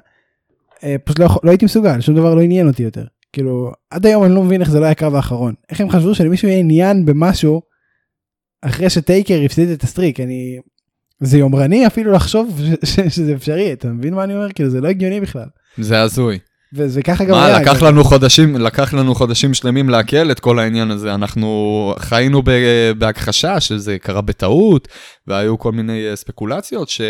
אה, 0.85 0.97
פשוט 1.04 1.19
לא, 1.19 1.28
לא 1.42 1.50
הייתי 1.50 1.64
מסוגל 1.64 2.00
שום 2.00 2.14
דבר 2.14 2.35
לא 2.35 2.40
עניין 2.40 2.69
אותי 2.69 2.83
יותר. 2.83 3.04
כאילו 3.33 3.73
עד 3.90 4.07
היום 4.07 4.25
אני 4.25 4.35
לא 4.35 4.42
מבין 4.42 4.61
איך 4.61 4.71
זה 4.71 4.78
לא 4.80 4.85
היה 4.85 4.92
הקרב 4.92 5.14
האחרון 5.14 5.54
איך 5.71 5.80
הם 5.80 5.90
חשבו 5.90 6.14
שלמישהו 6.14 6.49
יהיה 6.49 6.59
עניין 6.61 7.04
במשהו 7.04 7.62
אחרי 8.62 8.90
שטייקר 8.90 9.40
הפסיד 9.45 9.69
את 9.69 9.83
ה 9.82 9.88
streak 9.88 10.20
אני 10.21 10.59
זה 11.21 11.38
יומרני 11.38 11.87
אפילו 11.87 12.12
לחשוב 12.12 12.61
ש- 12.85 12.90
ש- 12.90 13.14
שזה 13.16 13.35
אפשרי 13.35 13.73
אתה 13.73 13.88
מבין 13.88 14.14
מה 14.14 14.25
אני 14.25 14.35
אומר 14.35 14.52
כאילו 14.52 14.71
זה 14.71 14.80
לא 14.80 14.88
הגיוני 14.88 15.21
בכלל 15.21 15.47
זה 15.78 16.00
הזוי. 16.02 16.38
וזה 16.74 17.02
ככה 17.02 17.24
גם 17.24 17.30
מה, 17.30 17.46
היה. 17.46 17.60
לקח 17.60 17.72
אגב. 17.76 17.84
לנו 17.84 18.04
חודשים, 18.04 18.56
לקח 18.56 18.94
לנו 18.94 19.14
חודשים 19.14 19.54
שלמים 19.54 19.88
לעכל 19.88 20.30
את 20.30 20.40
כל 20.40 20.58
העניין 20.58 20.90
הזה. 20.90 21.14
אנחנו 21.14 21.94
חיינו 21.98 22.42
ב- 22.44 22.92
בהכחשה 22.98 23.60
שזה 23.60 23.98
קרה 23.98 24.20
בטעות, 24.20 24.88
והיו 25.26 25.58
כל 25.58 25.72
מיני 25.72 26.08
אה, 26.10 26.16
ספקולציות 26.16 26.88
ש... 26.88 27.00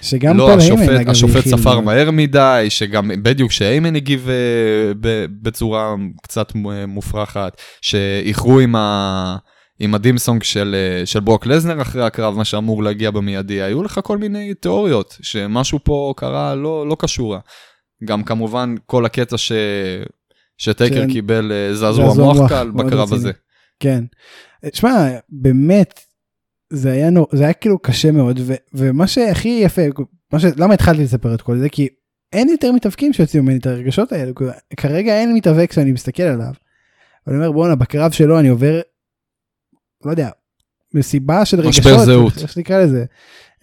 שגם 0.00 0.36
לא, 0.36 0.48
פול 0.50 0.58
השופט, 0.58 0.88
אגב, 0.88 1.10
השופט 1.10 1.44
ספר 1.48 1.70
מאוד. 1.70 1.84
מהר 1.84 2.10
מדי, 2.10 2.66
שגם 2.68 3.10
בדיוק 3.22 3.52
שהיימן 3.52 3.96
הגיב 3.96 4.28
אה, 4.28 4.34
ב- 5.00 5.26
בצורה 5.42 5.94
קצת 6.22 6.54
מו- 6.54 6.86
מופרכת, 6.88 7.52
שאיחרו 7.82 8.58
עם, 8.60 8.76
ה... 8.76 9.36
עם 9.80 9.94
הדימסונג 9.94 10.42
של, 10.42 10.76
אה, 10.78 11.06
של 11.06 11.20
ברוק 11.20 11.46
לזנר 11.46 11.82
אחרי 11.82 12.04
הקרב, 12.04 12.36
מה 12.36 12.44
שאמור 12.44 12.82
להגיע 12.82 13.10
במיידי, 13.10 13.62
היו 13.62 13.82
לך 13.82 14.00
כל 14.04 14.18
מיני 14.18 14.54
תיאוריות, 14.54 15.16
שמשהו 15.22 15.78
פה 15.84 16.14
קרה 16.16 16.54
לא, 16.54 16.86
לא 16.88 16.96
קשור. 16.98 17.36
גם 18.04 18.22
כמובן 18.24 18.74
כל 18.86 19.04
הקטע 19.04 19.38
ש... 19.38 19.52
שטייקר 20.58 21.00
כן. 21.00 21.12
קיבל 21.12 21.52
אה, 21.52 21.74
זעזוע 21.74 22.14
מוח 22.14 22.48
קל 22.48 22.70
בקרב. 22.70 23.12
הזה. 23.12 23.30
כן. 23.80 24.04
שמע, 24.72 25.08
באמת, 25.28 26.00
זה 26.70 26.92
היה, 26.92 27.10
נו, 27.10 27.26
זה 27.32 27.44
היה 27.44 27.52
כאילו 27.52 27.78
קשה 27.78 28.12
מאוד, 28.12 28.40
ו, 28.42 28.54
ומה 28.74 29.06
שהכי 29.06 29.60
יפה, 29.62 29.82
ש, 30.38 30.44
למה 30.56 30.74
התחלתי 30.74 31.02
לספר 31.02 31.34
את 31.34 31.42
כל 31.42 31.58
זה? 31.58 31.68
כי 31.68 31.88
אין 32.32 32.48
יותר 32.48 32.72
מתאבקים 32.72 33.12
שיוציאו 33.12 33.42
ממני 33.42 33.58
את 33.58 33.66
הרגשות 33.66 34.12
האלה, 34.12 34.32
כי 34.34 34.76
כרגע 34.76 35.12
אין 35.12 35.34
מתאבק 35.34 35.72
שאני 35.72 35.92
מסתכל 35.92 36.22
עליו. 36.22 36.52
ואני 37.26 37.38
אומר 37.38 37.52
בואנה 37.52 37.74
בקרב 37.74 38.10
שלו 38.10 38.38
אני 38.38 38.48
עובר, 38.48 38.80
לא 40.04 40.10
יודע, 40.10 40.30
מסיבה 40.94 41.44
של 41.44 41.68
משבר 41.68 41.90
רגשות, 41.90 42.06
זהות. 42.06 42.32
איך 42.42 42.52
שנקרא 42.52 42.82
לזה. 42.82 43.04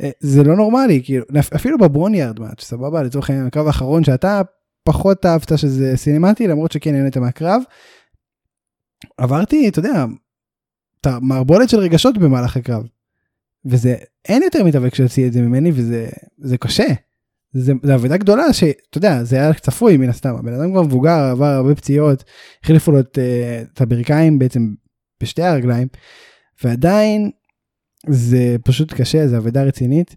אה, 0.02 0.10
זה 0.20 0.44
לא 0.44 0.56
נורמלי, 0.56 1.02
כאילו, 1.04 1.26
אפילו 1.56 1.78
בברוניארד 1.78 2.40
מאץ', 2.40 2.62
סבבה, 2.62 3.04
לצורך 3.04 3.30
העניין, 3.30 3.48
הקרב 3.48 3.68
האחרון 3.68 4.04
שאתה 4.04 4.42
פחות 4.84 5.26
אהבת 5.26 5.58
שזה 5.58 5.98
סינמטי, 5.98 6.48
למרות 6.48 6.72
שכן 6.72 6.96
נהנית 6.96 7.18
מהקרב. 7.18 7.62
עברתי, 9.18 9.70
אתה 9.70 9.80
יודע, 9.80 10.06
את 11.02 11.08
המערבולת 11.08 11.70
של 11.70 11.80
רגשות 11.80 12.18
במהלך 12.18 12.58
הקרב. 12.58 12.84
וזה, 13.66 13.96
אין 14.26 14.44
יותר 14.44 14.64
מתאבק 14.64 14.96
שיוציא 14.96 15.28
את 15.28 15.34
זה 15.34 15.42
ממני, 15.42 15.72
וזה 15.74 16.10
זה 16.38 16.58
קשה. 16.58 16.88
זה, 17.54 17.74
זה 17.84 17.94
עבודה 17.94 18.18
גדולה 18.18 18.54
שאתה 18.54 18.98
יודע, 18.98 19.24
זה 19.24 19.36
היה 19.36 19.54
צפוי 19.54 19.98
מן 19.98 20.10
הסתם, 20.10 20.36
הבן 20.36 20.54
אדם 20.54 20.72
כבר 20.72 20.84
מבוגר, 20.84 21.20
עבר 21.32 21.46
הרבה 21.46 21.76
פציעות, 21.76 22.24
החליפו 22.64 22.92
לו 22.92 23.00
את, 23.00 23.18
אה, 23.22 23.64
את 23.74 23.82
הברכיים 23.82 24.40
בעצם 24.40 24.74
בשתי 25.22 25.44
הרגליים, 25.44 25.88
ועדיין 26.64 27.32
זה 28.10 28.56
פשוט 28.64 28.94
קשה, 28.94 29.28
זה 29.28 29.38
עבודה 29.38 29.64
רצינית. 29.64 30.16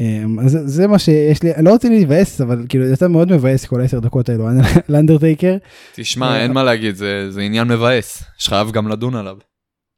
אמ, 0.00 0.40
אז 0.40 0.50
זה, 0.50 0.66
זה 0.66 0.86
מה 0.86 0.98
שיש 0.98 1.42
לי, 1.42 1.50
לא 1.62 1.70
רוצה 1.70 1.88
להתבאס, 1.88 2.40
אבל 2.40 2.66
כאילו 2.68 2.86
זה 2.86 2.92
יצא 2.92 3.08
מאוד 3.08 3.32
מבאס 3.32 3.66
כל 3.66 3.80
העשר 3.80 4.00
דקות 4.00 4.28
האלו, 4.28 4.48
לאנדרטייקר. 4.88 5.56
תשמע, 5.94 6.26
אה, 6.26 6.42
אין 6.42 6.52
מה 6.52 6.62
להגיד, 6.62 6.94
זה, 6.94 7.30
זה 7.30 7.40
עניין 7.40 7.68
מבאס, 7.68 8.22
שחייב 8.38 8.70
גם 8.70 8.88
לדון 8.88 9.16
עליו. 9.16 9.36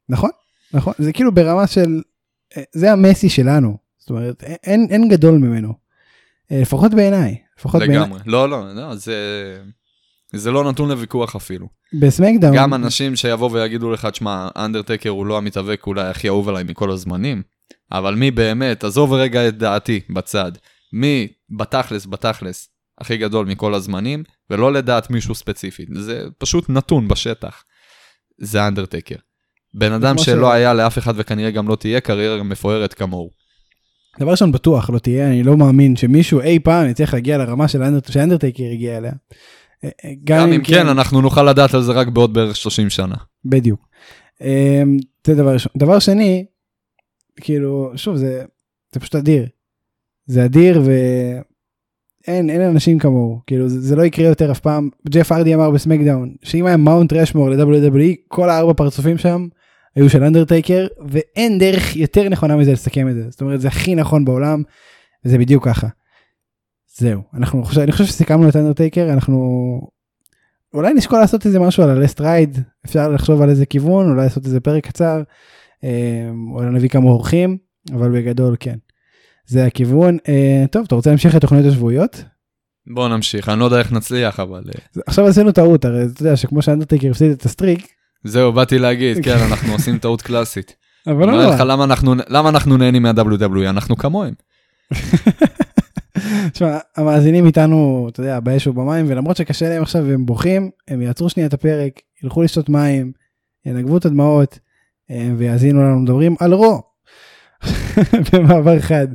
נכון, 0.09 0.29
נכון, 0.73 0.93
זה 0.97 1.13
כאילו 1.13 1.31
ברמה 1.31 1.67
של, 1.67 2.01
אה, 2.57 2.63
זה 2.73 2.91
המסי 2.91 3.29
שלנו, 3.29 3.77
זאת 3.99 4.09
אומרת, 4.09 4.43
אין, 4.43 4.87
אין 4.89 5.09
גדול 5.09 5.33
ממנו. 5.33 5.73
אה, 6.51 6.61
לפחות 6.61 6.93
בעיניי, 6.93 7.37
לפחות 7.59 7.79
בעיניי. 7.79 7.97
לגמרי. 7.97 8.19
לא, 8.25 8.49
לא, 8.49 8.75
לא, 8.75 8.95
זה... 8.95 9.15
זה 10.35 10.51
לא 10.51 10.71
נתון 10.71 10.89
לוויכוח 10.89 11.35
אפילו. 11.35 11.67
בסמקדאון, 11.99 12.55
גם 12.55 12.73
אנשים 12.73 13.15
שיבואו 13.15 13.51
ויגידו 13.51 13.91
לך, 13.91 14.05
תשמע, 14.05 14.47
אנדרטקר 14.57 15.09
הוא 15.09 15.25
לא 15.25 15.37
המתאבק 15.37 15.87
אולי 15.87 16.01
הכי 16.07 16.27
אהוב 16.27 16.49
עליי 16.49 16.63
מכל 16.63 16.91
הזמנים, 16.91 17.41
אבל 17.91 18.15
מי 18.15 18.31
באמת, 18.31 18.83
עזוב 18.83 19.13
רגע 19.13 19.47
את 19.47 19.57
דעתי 19.57 19.99
בצד, 20.09 20.51
מי 20.93 21.27
בתכלס, 21.57 22.05
בתכלס, 22.05 22.69
הכי 23.01 23.17
גדול 23.17 23.45
מכל 23.45 23.73
הזמנים, 23.73 24.23
ולא 24.49 24.73
לדעת 24.73 25.09
מישהו 25.09 25.35
ספציפי, 25.35 25.85
זה 25.95 26.23
פשוט 26.37 26.69
נתון 26.69 27.07
בשטח. 27.07 27.63
זה 28.41 28.67
אנדרטקר. 28.67 29.15
בן 29.73 29.91
אדם 29.91 30.17
שלא 30.17 30.47
ש- 30.49 30.53
היה 30.53 30.73
לאף 30.73 30.97
אחד 30.97 31.13
וכנראה 31.17 31.51
גם 31.51 31.67
לא 31.67 31.75
תהיה 31.75 31.99
קריירה 32.01 32.43
מפוארת 32.43 32.93
כמוהו. 32.93 33.29
דבר 34.19 34.31
ראשון 34.31 34.51
בטוח 34.51 34.89
לא 34.89 34.99
תהיה, 34.99 35.27
אני 35.27 35.43
לא 35.43 35.57
מאמין 35.57 35.95
שמישהו 35.95 36.41
אי 36.41 36.59
פעם 36.59 36.89
יצליח 36.89 37.13
להגיע 37.13 37.37
לרמה 37.37 37.67
של 37.67 37.81
האנדר- 37.83 38.11
שאנדרטייקר 38.11 38.63
הגיע 38.73 38.97
אליה. 38.97 39.11
גם 40.23 40.51
אם 40.51 40.63
כן, 40.63 40.87
אנחנו 40.87 41.21
נוכל 41.21 41.49
לדעת 41.49 41.73
על 41.73 41.81
זה 41.81 41.91
רק 41.91 42.07
בעוד 42.07 42.33
בערך 42.33 42.55
30 42.55 42.89
שנה. 42.89 43.15
בדיוק. 43.45 43.87
אמ, 44.41 44.97
זה 45.27 45.35
דבר 45.35 45.53
ראשון. 45.53 45.71
דבר 45.77 45.99
שני, 45.99 46.45
כאילו, 47.41 47.91
שוב, 47.95 48.15
זה, 48.15 48.43
זה 48.93 48.99
פשוט 48.99 49.15
אדיר. 49.15 49.47
זה 50.25 50.45
אדיר 50.45 50.81
ואין 50.85 52.49
אין 52.49 52.61
אנשים 52.61 52.99
כמוהו, 52.99 53.39
כאילו 53.47 53.69
זה, 53.69 53.81
זה 53.81 53.95
לא 53.95 54.03
יקרה 54.03 54.27
יותר 54.27 54.51
אף 54.51 54.59
פעם. 54.59 54.89
ג'ף 55.09 55.31
ארדי 55.31 55.55
אמר 55.55 55.71
בסמקדאון, 55.71 56.35
שאם 56.43 56.65
היה 56.65 56.77
מאונט 56.77 57.13
רשמור 57.13 57.49
ל-WWE, 57.49 58.15
כל 58.27 58.49
הארבע 58.49 58.73
פרצופים 58.73 59.17
שם 59.17 59.47
היו 59.95 60.09
של 60.09 60.23
אנדרטייקר, 60.23 60.87
ואין 61.09 61.59
דרך 61.59 61.95
יותר 61.95 62.29
נכונה 62.29 62.57
מזה 62.57 62.71
לסכם 62.71 63.09
את 63.09 63.15
זה. 63.15 63.23
זאת 63.29 63.41
אומרת, 63.41 63.61
זה 63.61 63.67
הכי 63.67 63.95
נכון 63.95 64.25
בעולם, 64.25 64.63
וזה 65.25 65.37
בדיוק 65.37 65.65
ככה. 65.65 65.87
זהו, 66.97 67.21
אנחנו 67.33 67.63
חושב, 67.63 67.81
אני 67.81 67.91
חושב 67.91 68.05
שסיכמנו 68.05 68.49
את 68.49 68.55
אנדרטייקר, 68.55 69.13
אנחנו 69.13 69.37
אולי 70.73 70.93
נשקול 70.93 71.19
לעשות 71.19 71.45
איזה 71.45 71.59
משהו 71.59 71.83
על 71.83 71.89
ה 71.89 71.95
Last 71.95 72.21
Ride, 72.21 72.59
אפשר 72.85 73.09
לחשוב 73.09 73.41
על 73.41 73.49
איזה 73.49 73.65
כיוון, 73.65 74.09
אולי 74.09 74.23
לעשות 74.23 74.45
איזה 74.45 74.59
פרק 74.59 74.87
קצר, 74.87 75.21
אה, 75.83 76.29
אולי 76.53 76.69
נביא 76.69 76.89
כמה 76.89 77.09
אורחים, 77.09 77.57
אבל 77.93 78.11
בגדול 78.11 78.55
כן. 78.59 78.75
זה 79.45 79.65
הכיוון. 79.65 80.17
אה, 80.27 80.65
טוב, 80.71 80.83
אתה 80.87 80.95
רוצה 80.95 81.09
להמשיך 81.09 81.31
את 81.31 81.37
התוכניות 81.37 81.65
השבועיות? 81.65 82.23
בוא 82.93 83.07
נמשיך, 83.07 83.49
אני 83.49 83.59
לא 83.59 83.65
יודע 83.65 83.79
איך 83.79 83.91
נצליח, 83.91 84.39
אבל... 84.39 84.63
אה, 84.75 85.01
עכשיו 85.07 85.27
עשינו 85.27 85.51
טעות, 85.51 85.85
הרי 85.85 86.03
אתה 86.03 86.21
יודע 86.21 86.37
שכמו 86.37 86.61
שאנדרטייקר 86.61 87.09
הפסיד 87.09 87.31
את 87.31 87.45
הסטריק, 87.45 87.87
זהו, 88.23 88.53
באתי 88.53 88.79
להגיד, 88.79 89.17
כן, 89.25 89.37
אנחנו 89.49 89.73
עושים 89.73 89.97
טעות 89.97 90.21
קלאסית. 90.21 90.75
אבל 91.07 91.25
לא. 91.31 91.65
למה 91.65 91.83
אנחנו, 91.83 92.15
למה 92.27 92.49
אנחנו 92.49 92.77
נהנים 92.77 93.03
מה-WWE, 93.03 93.69
אנחנו 93.69 93.97
כמוהם. 93.97 94.33
תשמע, 96.51 96.77
המאזינים 96.95 97.45
איתנו, 97.45 98.07
אתה 98.11 98.19
יודע, 98.19 98.39
באש 98.39 98.67
ובמים, 98.67 99.05
ולמרות 99.07 99.37
שקשה 99.37 99.69
להם 99.69 99.81
עכשיו 99.81 100.03
והם 100.07 100.25
בוכים, 100.25 100.69
הם 100.87 101.01
יעצרו 101.01 101.29
שנייה 101.29 101.47
את 101.47 101.53
הפרק, 101.53 102.01
ילכו 102.23 102.41
לשתות 102.41 102.69
מים, 102.69 103.11
ינגבו 103.65 103.97
את 103.97 104.05
הדמעות, 104.05 104.59
אה, 105.11 105.29
ויאזינו 105.37 105.83
לנו 105.83 105.99
מדברים 105.99 106.35
על 106.39 106.53
רו. 106.53 106.81
במעבר 108.33 108.79
חד, 108.79 109.07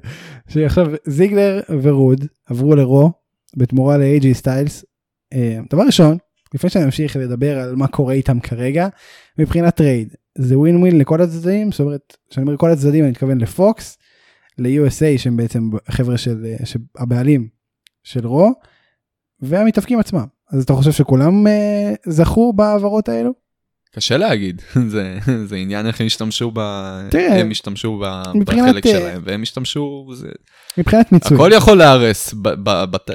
שעכשיו 0.49 0.87
זיגלר 1.05 1.61
ורוד 1.83 2.27
עברו 2.47 2.75
לרו 2.75 3.13
בתמורה 3.57 3.97
סטיילס. 4.33 4.85
אה, 5.33 5.59
דבר 5.71 5.83
ראשון, 5.83 6.19
לפני 6.55 6.71
שאני 6.71 6.85
אמשיך 6.85 7.17
לדבר 7.17 7.59
על 7.59 7.77
מה 7.77 7.87
קורה 7.87 8.15
איתם 8.15 8.41
כרגע, 8.41 8.89
מבחינת 9.39 9.77
trade, 9.77 10.15
זה 10.39 10.59
ווין 10.59 10.77
ווין 10.77 10.99
לכל 10.99 11.23
הצדדים, 11.23 11.73
זאת 11.73 11.81
אומרת, 11.81 12.17
כשאני 12.31 12.47
אומר 12.47 12.57
כל 12.57 12.71
הצדדים 12.71 13.05
אני 13.05 13.11
מתכוון 13.11 13.41
לפוקס, 13.41 13.99
ל-USA 14.59 15.19
שהם 15.19 15.37
בעצם 15.37 15.71
חבר'ה 15.91 16.19
של, 16.19 16.45
אה, 16.45 16.57
הבעלים 16.99 17.49
של 18.03 18.27
רו, 18.27 18.53
והמתאבקים 19.41 19.99
עצמם. 19.99 20.27
אז 20.53 20.63
אתה 20.63 20.73
חושב 20.73 20.93
שכולם 20.93 21.47
אה, 21.47 21.93
זכו 22.07 22.53
בהעברות 22.53 23.09
האלו? 23.09 23.33
קשה 23.95 24.17
להגיד, 24.17 24.63
זה, 24.93 25.19
זה 25.45 25.57
עניין 25.57 25.87
איך 25.87 26.01
הם 26.01 26.07
השתמשו 26.07 26.51
ב... 26.55 26.61
תראה, 27.11 27.41
הם 27.41 27.51
השתמשו 27.51 28.01
ב... 28.05 28.23
מבחינת, 28.35 28.69
בחלק 28.69 28.87
אה, 28.87 28.93
שלהם, 28.93 29.23
והם 29.25 29.43
השתמשו... 29.43 30.09
זה... 30.15 30.29
מבחינת 30.79 31.13
מיצוי. 31.13 31.37
הכל 31.37 31.51
יכול 31.55 31.79
להיהרס, 31.79 32.35
ב... 32.35 32.49
ב... 32.49 32.85
בת... 32.85 33.11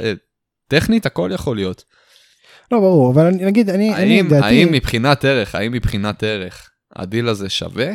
טכנית 0.67 1.05
הכל 1.05 1.31
יכול 1.33 1.55
להיות. 1.55 1.83
לא 2.71 2.79
ברור, 2.79 3.11
אבל 3.11 3.25
אני, 3.25 3.45
נגיד, 3.45 3.69
אני, 3.69 3.95
אני 3.95 4.17
האם, 4.19 4.27
דעתי, 4.29 4.45
האם 4.45 4.71
מבחינת 4.71 5.25
ערך, 5.25 5.55
האם 5.55 5.71
מבחינת 5.71 6.23
ערך, 6.23 6.69
הדיל 6.95 7.27
הזה 7.27 7.49
שווה? 7.49 7.91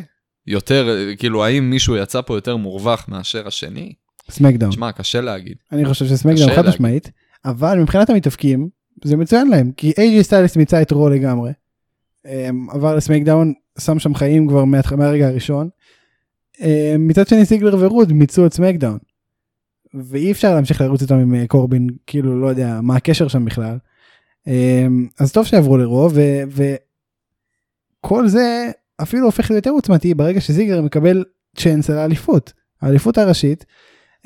יותר, 0.46 0.88
כאילו, 1.18 1.44
האם 1.44 1.70
מישהו 1.70 1.96
יצא 1.96 2.20
פה 2.20 2.36
יותר 2.36 2.56
מורווח 2.56 3.08
מאשר 3.08 3.46
השני? 3.46 3.92
סמקדאון. 4.30 4.70
תשמע, 4.72 4.92
קשה 4.92 5.20
להגיד. 5.20 5.56
אני 5.72 5.84
חושב 5.84 6.06
שסמקדאון 6.06 6.50
חד. 6.56 6.68
משמעית, 6.68 7.10
אבל 7.44 7.78
מבחינת 7.78 8.10
המתאבקים, 8.10 8.68
זה 9.04 9.16
מצוין 9.16 9.48
להם, 9.48 9.72
כי 9.76 9.90
AJ 9.90 10.22
סטיילס 10.22 10.56
מיצה 10.56 10.82
את 10.82 10.90
רו 10.92 11.08
לגמרי. 11.08 11.52
אמ, 12.26 12.70
עבר 12.70 12.96
לסמקדאון, 12.96 13.52
שם 13.78 13.98
שם 13.98 14.14
חיים 14.14 14.48
כבר 14.48 14.64
מה- 14.64 14.80
מהרגע 14.96 15.28
הראשון. 15.28 15.68
אמ, 16.60 17.08
מצד 17.08 17.28
שני 17.28 17.44
סיגלר 17.46 17.76
ורוד 17.78 18.12
מיצו 18.12 18.46
את 18.46 18.52
סמקדאון. 18.52 18.98
ואי 19.94 20.32
אפשר 20.32 20.54
להמשיך 20.54 20.80
לרוץ 20.80 21.02
איתם 21.02 21.14
עם 21.14 21.34
אה, 21.34 21.46
קורבין, 21.46 21.86
כאילו 22.06 22.40
לא 22.40 22.46
יודע 22.46 22.80
מה 22.82 22.96
הקשר 22.96 23.28
שם 23.28 23.44
בכלל. 23.44 23.78
אמ, 24.46 25.06
אז 25.20 25.32
טוב 25.32 25.46
שעברו 25.46 25.76
לרו, 25.76 26.08
וכל 28.04 28.28
זה 28.28 28.70
אפילו 29.02 29.26
הופך 29.26 29.50
להיות 29.50 29.66
יותר 29.66 29.76
עוצמתי 29.76 30.14
ברגע 30.14 30.40
שזיגלר 30.40 30.82
מקבל 30.82 31.24
צ'אנס 31.56 31.90
על 31.90 31.98
האליפות, 31.98 32.52
האליפות 32.82 33.18
הראשית, 33.18 33.64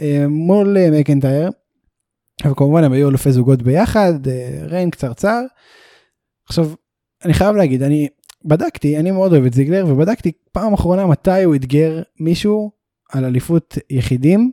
אה, 0.00 0.24
מול 0.28 0.76
אה, 0.78 0.90
מקנטייר. 0.90 1.50
וכמובן 2.46 2.84
הם 2.84 2.92
היו 2.92 3.08
אלופי 3.08 3.32
זוגות 3.32 3.62
ביחד, 3.62 4.28
אה, 4.28 4.60
ריין 4.62 4.90
קצרצר. 4.90 5.42
עכשיו, 6.48 6.70
אני 7.24 7.34
חייב 7.34 7.56
להגיד, 7.56 7.82
אני 7.82 8.08
בדקתי, 8.44 8.98
אני 8.98 9.10
מאוד 9.10 9.32
אוהב 9.32 9.44
את 9.44 9.54
זיגלר, 9.54 9.86
ובדקתי 9.88 10.32
פעם 10.52 10.72
אחרונה 10.72 11.06
מתי 11.06 11.42
הוא 11.42 11.54
אתגר 11.54 12.02
מישהו 12.20 12.70
על 13.12 13.24
אליפות 13.24 13.78
יחידים, 13.90 14.52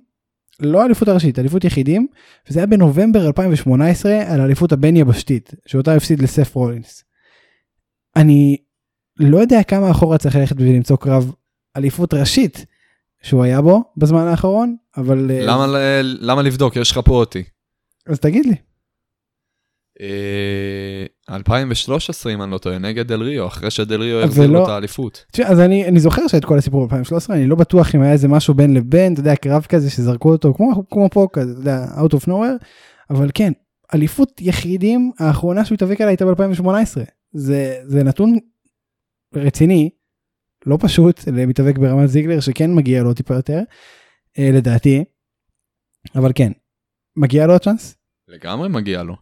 לא 0.60 0.86
אליפות 0.86 1.08
הראשית, 1.08 1.40
אליפות 1.40 1.64
יחידים, 1.64 2.08
וזה 2.50 2.60
היה 2.60 2.68
בנובמבר 2.68 3.28
2018 3.28 4.34
על 4.34 4.42
אליפות 4.42 4.72
הבין 4.72 4.98
יבשתית, 4.98 5.54
שאותה 5.66 5.94
הפסיד 5.94 6.22
לסף 6.22 6.56
רולינס. 6.56 7.04
אני 8.16 8.58
לא 9.20 9.38
יודע 9.38 9.64
כמה 9.64 9.92
אחורה 9.92 10.18
צריך 10.18 10.36
ללכת 10.36 10.56
בשביל 10.56 10.76
למצוא 10.76 10.98
קרב 10.98 11.32
אליפות 11.78 12.14
ראשית 12.14 12.66
שהוא 13.22 13.44
היה 13.44 13.62
בו 13.62 13.84
בזמן 13.98 14.28
האחרון, 14.28 14.76
אבל... 14.98 15.32
אה, 15.32 15.46
למה, 15.46 15.68
ל- 15.68 16.18
למה 16.22 16.42
לבדוק? 16.42 16.76
יש 16.76 16.92
לך 16.92 17.00
פה 17.06 17.14
אותי. 17.14 17.44
אז 18.08 18.20
תגיד 18.20 18.46
לי. 18.46 18.56
אה, 20.02 21.36
2013 21.36 22.34
אם 22.34 22.42
אני 22.42 22.52
לא 22.52 22.58
טועה, 22.58 22.78
נגד 22.78 23.08
דל 23.08 23.22
ריו, 23.24 23.48
אחרי 23.48 23.72
שדל 23.72 24.02
ריו 24.02 24.24
החזיר 24.24 24.48
לא- 24.48 24.54
לו 24.60 24.64
את 24.64 24.70
האליפות. 24.70 25.26
תשמע, 25.32 25.46
אז 25.48 25.60
אני, 25.60 25.88
אני 25.88 26.00
זוכר 26.00 26.28
שאת 26.28 26.46
כל 26.46 26.58
הסיפור 26.58 26.88
ב-2013, 26.88 26.94
אני 27.30 27.48
לא 27.48 27.56
בטוח 27.56 27.96
אם 27.96 28.02
היה 28.02 28.12
איזה 28.12 28.28
משהו 28.28 28.54
בין 28.54 28.74
לבין, 28.74 29.14
אתה 29.14 29.20
יודע, 29.20 29.36
קרב 29.36 29.66
כזה 29.70 29.90
שזרקו 29.90 30.32
אותו, 30.32 30.54
כמו, 30.54 30.84
כמו 30.92 31.10
פה, 31.12 31.28
כזה, 31.34 31.52
אתה 31.52 31.60
יודע, 31.60 31.86
out 31.98 32.14
of 32.14 32.28
nowhere, 32.28 32.66
אבל 33.10 33.30
כן, 33.34 33.52
אליפות 33.94 34.42
יחידים, 34.42 35.12
האחרונה 35.20 35.66
שהוא 35.66 35.76
התאבק 35.76 36.02
עליה 36.02 36.10
הייתה 36.10 36.26
ב-2018. 36.26 36.70
זה, 37.34 37.76
זה 37.86 38.04
נתון 38.04 38.38
רציני, 39.34 39.90
לא 40.66 40.78
פשוט 40.82 41.28
למתאבק 41.28 41.78
ברמת 41.78 42.10
זיגלר, 42.10 42.40
שכן 42.40 42.74
מגיע 42.74 43.04
לו 43.04 43.14
טיפה 43.14 43.34
יותר, 43.34 43.60
אה, 44.40 44.50
לדעתי, 44.54 45.04
אבל 46.16 46.32
כן, 46.36 46.52
מגיע 47.16 47.48
לו 47.48 47.56
הצ'אנס? 47.56 47.96
לגמרי 48.28 48.70
מגיע 48.70 49.04
לו. 49.04 49.16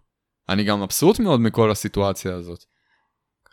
אני 0.49 0.63
גם 0.63 0.81
מבסוט 0.83 1.19
מאוד 1.19 1.39
מכל 1.39 1.71
הסיטואציה 1.71 2.35
הזאת. 2.35 2.59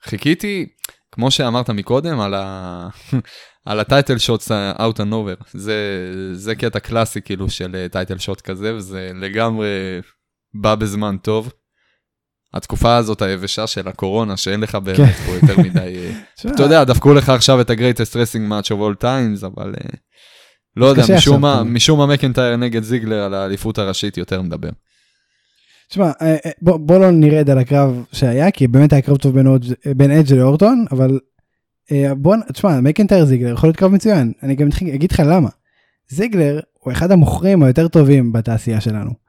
חיכיתי, 0.02 0.66
כמו 1.12 1.30
שאמרת 1.30 1.71
מקודם, 1.71 2.21
על, 2.21 2.35
ה... 2.35 2.88
על 3.66 3.80
הטייטל 3.80 4.18
שוטס 4.18 4.50
out 4.52 4.97
and 4.97 5.12
over. 5.12 5.44
זה, 5.52 5.76
זה 6.32 6.54
קטע 6.54 6.80
קלאסי 6.80 7.23
כאילו 7.23 7.50
של 7.50 7.87
טייטל 7.92 8.18
שוט 8.18 8.40
כזה, 8.40 8.75
וזה 8.75 9.11
לגמרי 9.14 9.68
בא 10.54 10.75
בזמן 10.75 11.16
טוב. 11.23 11.52
התקופה 12.54 12.97
הזאת 12.97 13.23
היבשה 13.23 13.66
של 13.66 13.88
הקורונה, 13.88 14.37
שאין 14.37 14.61
לך 14.61 14.75
באמת 14.75 14.97
כן. 14.97 15.12
פה 15.12 15.32
יותר 15.32 15.61
מדי... 15.61 15.78
אה, 15.78 16.50
אתה 16.54 16.62
יודע, 16.62 16.85
דפקו 16.85 17.14
לך 17.14 17.28
עכשיו 17.28 17.61
את 17.61 17.71
ה-greatest 17.71 18.12
wrestling 18.14 18.50
match 18.50 18.68
of 18.68 18.76
all 18.76 19.02
times, 19.02 19.47
אבל 19.47 19.75
אה, 19.80 19.90
לא 20.76 20.87
יודע, 20.87 21.02
משום 21.16 21.40
מה. 21.40 21.62
משום 21.64 21.99
מה 21.99 22.06
מקנטייר 22.06 22.56
נגד 22.56 22.82
זיגלר 22.82 23.23
על 23.23 23.35
האליפות 23.35 23.78
הראשית 23.78 24.16
יותר 24.16 24.42
מדבר. 24.42 24.71
תשמע, 25.88 26.11
אה, 26.23 26.37
בוא, 26.62 26.76
בוא 26.76 26.99
לא 26.99 27.11
נרד 27.11 27.50
על 27.50 27.59
הקרב 27.59 28.04
שהיה, 28.12 28.50
כי 28.50 28.68
באמת 28.68 28.92
היה 28.92 29.02
קרב 29.02 29.16
טוב 29.16 29.35
בין, 29.35 29.47
בין 29.97 30.11
אדג' 30.11 30.32
לאורטון, 30.32 30.85
אבל 30.90 31.18
בוא, 32.16 32.37
תשמע, 32.52 32.80
מקנטייר 32.80 33.25
זיגלר 33.25 33.52
יכול 33.52 33.68
להיות 33.68 33.76
קרב 33.76 33.92
מצוין, 33.92 34.32
אני 34.42 34.54
גם 34.54 34.68
אגיד 34.94 35.12
לך 35.12 35.23
למה. 35.26 35.49
זיגלר 36.09 36.61
הוא 36.78 36.92
אחד 36.92 37.11
המוכרים 37.11 37.62
היותר 37.62 37.88
טובים 37.88 38.32
בתעשייה 38.32 38.80
שלנו. 38.80 39.22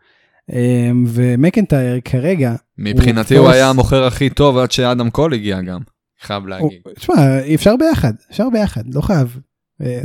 אה, 0.52 0.92
ומקנטייר 1.08 2.00
כרגע, 2.06 2.56
מבחינתי 2.78 3.38
הוא 3.38 3.46
הוא 3.46 3.54
היה 3.54 3.70
המוכר 3.70 4.04
הכי 4.04 4.30
טוב 4.30 4.58
עד 4.58 4.72
שאדם 4.72 5.10
קול 5.10 5.34
הגיע 5.34 5.62
גם, 5.62 5.82
חייב 6.22 6.48
להגיד. 6.48 6.82
תשמע, 6.96 7.16
אפשר 7.56 7.76
ביחד, 7.78 8.14
אפשר 8.32 8.50
ביחד, 8.50 8.94
לא 8.94 9.02
חייב. 9.02 9.40
אה, 9.82 10.02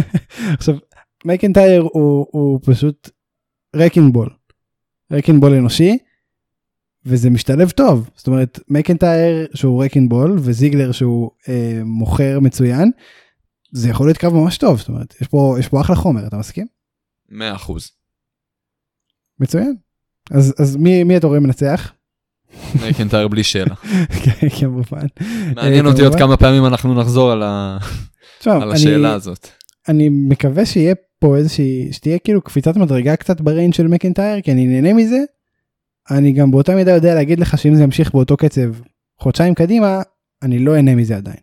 עכשיו, 0.58 0.74
מקנטייר 1.24 1.80
הוא, 1.80 2.26
הוא 2.30 2.60
פשוט 2.64 3.10
רקינבול, 3.76 4.28
רקינבול 5.12 5.54
אנושי, 5.54 5.98
וזה 7.06 7.30
משתלב 7.30 7.70
טוב. 7.70 8.10
זאת 8.16 8.26
אומרת, 8.26 8.60
מקנטייר 8.68 9.46
שהוא 9.54 9.84
רקינבול 9.84 10.38
וזיגלר 10.38 10.92
שהוא 10.92 11.30
אה, 11.48 11.80
מוכר 11.84 12.40
מצוין, 12.40 12.90
זה 13.72 13.88
יכול 13.88 14.06
להיות 14.06 14.18
קרב 14.18 14.34
ממש 14.34 14.58
טוב, 14.58 14.78
זאת 14.78 14.88
אומרת, 14.88 15.14
יש 15.20 15.28
פה, 15.28 15.56
יש 15.58 15.68
פה 15.68 15.80
אחלה 15.80 15.96
חומר, 15.96 16.26
אתה 16.26 16.36
מסכים? 16.36 16.66
100 17.28 17.54
אחוז. 17.54 17.99
מצוין. 19.40 19.74
אז, 20.30 20.54
אז 20.58 20.76
מי, 20.76 21.04
מי 21.04 21.16
אתה 21.16 21.26
רואה 21.26 21.40
מנצח? 21.40 21.92
מקנטייר 22.88 23.28
בלי 23.28 23.44
שאלה. 23.44 23.74
כן, 24.24 24.48
כמובן. 24.60 25.06
מעניין 25.56 25.86
אותי 25.86 26.02
עוד. 26.02 26.14
כמה 26.14 26.36
פעמים 26.36 26.66
אנחנו 26.66 26.94
נחזור 26.94 27.32
על 27.32 27.42
ה- 27.42 27.78
תשמע, 28.38 28.54
על 28.54 28.62
אני- 28.62 28.72
השאלה 28.72 29.12
הזאת. 29.14 29.48
אני 29.88 30.08
מקווה 30.08 30.66
שיהיה 30.66 30.94
פה 31.18 31.36
איזושהי, 31.36 31.88
שתהיה 31.92 32.18
כאילו 32.18 32.42
קפיצת 32.42 32.76
מדרגה 32.76 33.16
קצת 33.16 33.40
בריינג' 33.40 33.74
של 33.74 33.86
מקנטייר, 33.86 34.40
כי 34.40 34.52
אני 34.52 34.66
נהנה 34.66 34.92
מזה. 34.92 35.18
אני 36.10 36.32
גם 36.32 36.50
באותה 36.50 36.74
מידה 36.74 36.90
יודע 36.90 37.14
להגיד 37.14 37.40
לך 37.40 37.58
שאם 37.58 37.74
זה 37.74 37.82
ימשיך 37.82 38.12
באותו 38.12 38.36
קצב 38.36 38.74
חודשיים 39.18 39.54
קדימה, 39.54 40.02
אני 40.42 40.58
לא 40.58 40.76
אהנה 40.76 40.94
מזה 40.94 41.16
עדיין. 41.16 41.36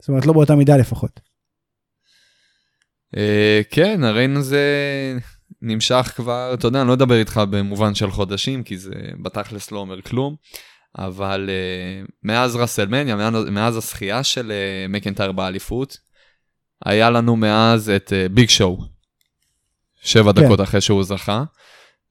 זאת 0.00 0.08
אומרת, 0.08 0.26
לא 0.26 0.32
באותה 0.32 0.54
מידה 0.56 0.76
לפחות. 0.76 1.20
אה, 3.16 3.60
כן, 3.70 4.04
ה 4.04 4.09
reign 4.09 4.36
הזה 4.36 4.62
נמשך 5.64 6.12
כבר, 6.16 6.54
אתה 6.54 6.66
יודע, 6.66 6.80
אני 6.80 6.88
לא 6.88 6.94
אדבר 6.94 7.14
איתך 7.14 7.40
במובן 7.50 7.94
של 7.94 8.10
חודשים, 8.10 8.62
כי 8.62 8.78
זה 8.78 8.94
בתכלס 9.22 9.70
לא 9.70 9.78
אומר 9.78 10.02
כלום, 10.02 10.36
אבל 10.98 11.50
אה, 11.50 12.06
מאז 12.22 12.56
רסלמניה, 12.56 13.16
מאז, 13.16 13.44
מאז 13.44 13.76
הזכייה 13.76 14.22
של 14.22 14.52
אה, 14.52 14.86
מקנטייר 14.88 15.32
באליפות, 15.32 15.98
היה 16.84 17.10
לנו 17.10 17.36
מאז 17.36 17.90
את 17.90 18.12
אה, 18.12 18.28
ביג 18.28 18.48
שואו, 18.48 18.78
שבע 20.02 20.32
כן. 20.32 20.44
דקות 20.44 20.60
אחרי 20.60 20.80
שהוא 20.80 21.04
זכה. 21.04 21.44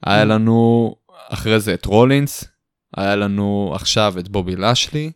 היה 0.05 0.25
לנו 0.25 0.95
אחרי 1.29 1.59
זה 1.59 1.73
את 1.73 1.85
רולינס, 1.85 2.43
היה 2.97 3.15
לנו 3.15 3.71
עכשיו 3.75 4.19
את 4.19 4.29
בובי 4.29 4.55
לשלי, 4.55 5.11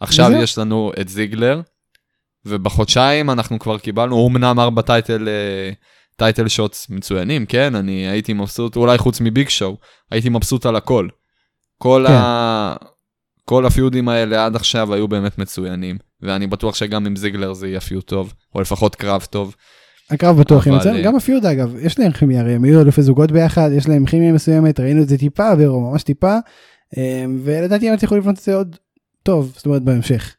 עכשיו. 0.00 0.30
יש 0.32 0.58
לנו 0.58 0.92
את 1.00 1.08
זיגלר, 1.08 1.60
ובחודשיים 2.44 3.30
אנחנו 3.30 3.58
כבר 3.58 3.78
קיבלנו, 3.78 4.16
הוא 4.16 4.30
אמנם 4.30 4.60
ארבע 4.60 4.82
title, 4.82 5.28
אה, 5.28 5.70
title 6.18 6.48
shots 6.48 6.90
מצוינים, 6.90 7.46
כן? 7.46 7.74
אני 7.74 8.08
הייתי 8.08 8.32
מבסוט, 8.32 8.76
אולי 8.76 8.98
חוץ 8.98 9.20
מביג 9.20 9.48
שואו, 9.48 9.76
הייתי 10.10 10.28
מבסוט 10.28 10.66
על 10.66 10.76
הכל. 10.76 11.08
כל, 11.78 12.04
כן. 12.08 12.12
ה... 12.12 12.76
כל 13.44 13.66
הפיודים 13.66 14.08
האלה 14.08 14.46
עד 14.46 14.56
עכשיו 14.56 14.94
היו 14.94 15.08
באמת 15.08 15.38
מצוינים, 15.38 15.98
ואני 16.22 16.46
בטוח 16.46 16.74
שגם 16.74 17.06
עם 17.06 17.16
זיגלר 17.16 17.52
זה 17.52 17.68
יהיה 17.68 17.80
פיוד 17.80 18.02
טוב, 18.02 18.34
או 18.54 18.60
לפחות 18.60 18.94
קרב 18.94 19.26
טוב. 19.30 19.54
הקרב 20.10 20.40
בטוח 20.40 20.66
אבל, 20.66 20.72
יימצא, 20.72 20.92
אה, 20.94 21.02
גם 21.02 21.16
הפיוד 21.16 21.46
אגב, 21.46 21.74
יש 21.80 21.98
להם 21.98 22.12
כימיה, 22.12 22.40
הרי 22.40 22.54
הם 22.54 22.64
היו 22.64 22.80
אלופי 22.80 23.02
זוגות 23.02 23.32
ביחד, 23.32 23.70
יש 23.76 23.88
להם 23.88 24.06
כימיה 24.06 24.32
מסוימת, 24.32 24.80
ראינו 24.80 25.02
את 25.02 25.08
זה 25.08 25.18
טיפה, 25.18 25.48
ורו 25.58 25.90
ממש 25.90 26.02
טיפה, 26.02 26.36
אה, 26.98 27.24
ולדעתי 27.44 27.88
הם 27.88 27.94
יצליחו 27.94 28.16
לבנות 28.16 28.38
את 28.38 28.42
זה 28.42 28.54
עוד 28.54 28.76
טוב, 29.22 29.52
זאת 29.56 29.66
אומרת 29.66 29.82
בהמשך. 29.82 30.34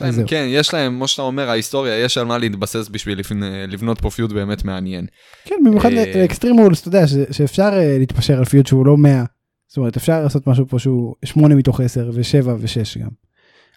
להם, 0.00 0.12
זהו. 0.12 0.24
כן, 0.28 0.46
יש 0.48 0.74
להם, 0.74 0.92
כמו 0.96 1.08
שאתה 1.08 1.22
אומר, 1.22 1.50
ההיסטוריה, 1.50 1.98
יש 1.98 2.18
על 2.18 2.24
מה 2.24 2.38
להתבסס 2.38 2.88
בשביל 2.88 3.20
לבנות 3.68 4.00
פה 4.00 4.10
פיוד 4.10 4.32
באמת 4.32 4.64
מעניין. 4.64 5.06
כן, 5.44 5.54
במיוחד 5.64 5.92
אה, 5.92 6.12
לאקסטרים 6.22 6.56
רולס, 6.58 6.80
אתה 6.80 6.88
יודע, 6.88 7.06
שאפשר 7.30 7.70
אה, 7.72 7.98
להתפשר 7.98 8.38
על 8.38 8.44
פיוד 8.44 8.66
שהוא 8.66 8.86
לא 8.86 8.96
100. 8.96 9.24
זאת 9.68 9.76
אומרת, 9.76 9.96
אפשר 9.96 10.22
לעשות 10.22 10.46
משהו 10.46 10.66
פה 10.68 10.78
שהוא 10.78 11.14
8 11.24 11.54
מתוך 11.54 11.80
10 11.80 12.10
ו7 12.10 12.46
ו6 12.46 13.00
גם. 13.00 13.08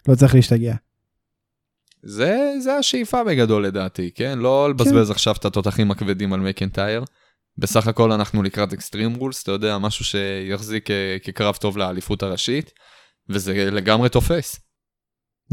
לא 0.08 0.14
צריך 0.14 0.34
להשתגע. 0.34 0.74
זה, 2.02 2.52
זה 2.60 2.74
השאיפה 2.76 3.24
בגדול 3.24 3.66
לדעתי, 3.66 4.10
כן? 4.14 4.38
לא 4.38 4.70
לבזבז 4.70 5.10
עכשיו 5.10 5.34
את 5.38 5.44
התותחים 5.44 5.90
הכבדים 5.90 6.32
על 6.32 6.40
מקנטייר. 6.40 7.04
בסך 7.58 7.86
הכל 7.86 8.12
אנחנו 8.12 8.42
לקראת 8.42 8.72
אקסטרים 8.72 9.14
רולס, 9.14 9.42
אתה 9.42 9.52
יודע, 9.52 9.78
משהו 9.78 10.04
שיחזיק 10.04 10.90
אה, 10.90 11.16
כקרב 11.22 11.56
טוב 11.56 11.78
לאליפות 11.78 12.22
הראשית, 12.22 12.72
וזה 13.28 13.70
לגמרי 13.70 14.08
תופס. 14.08 14.60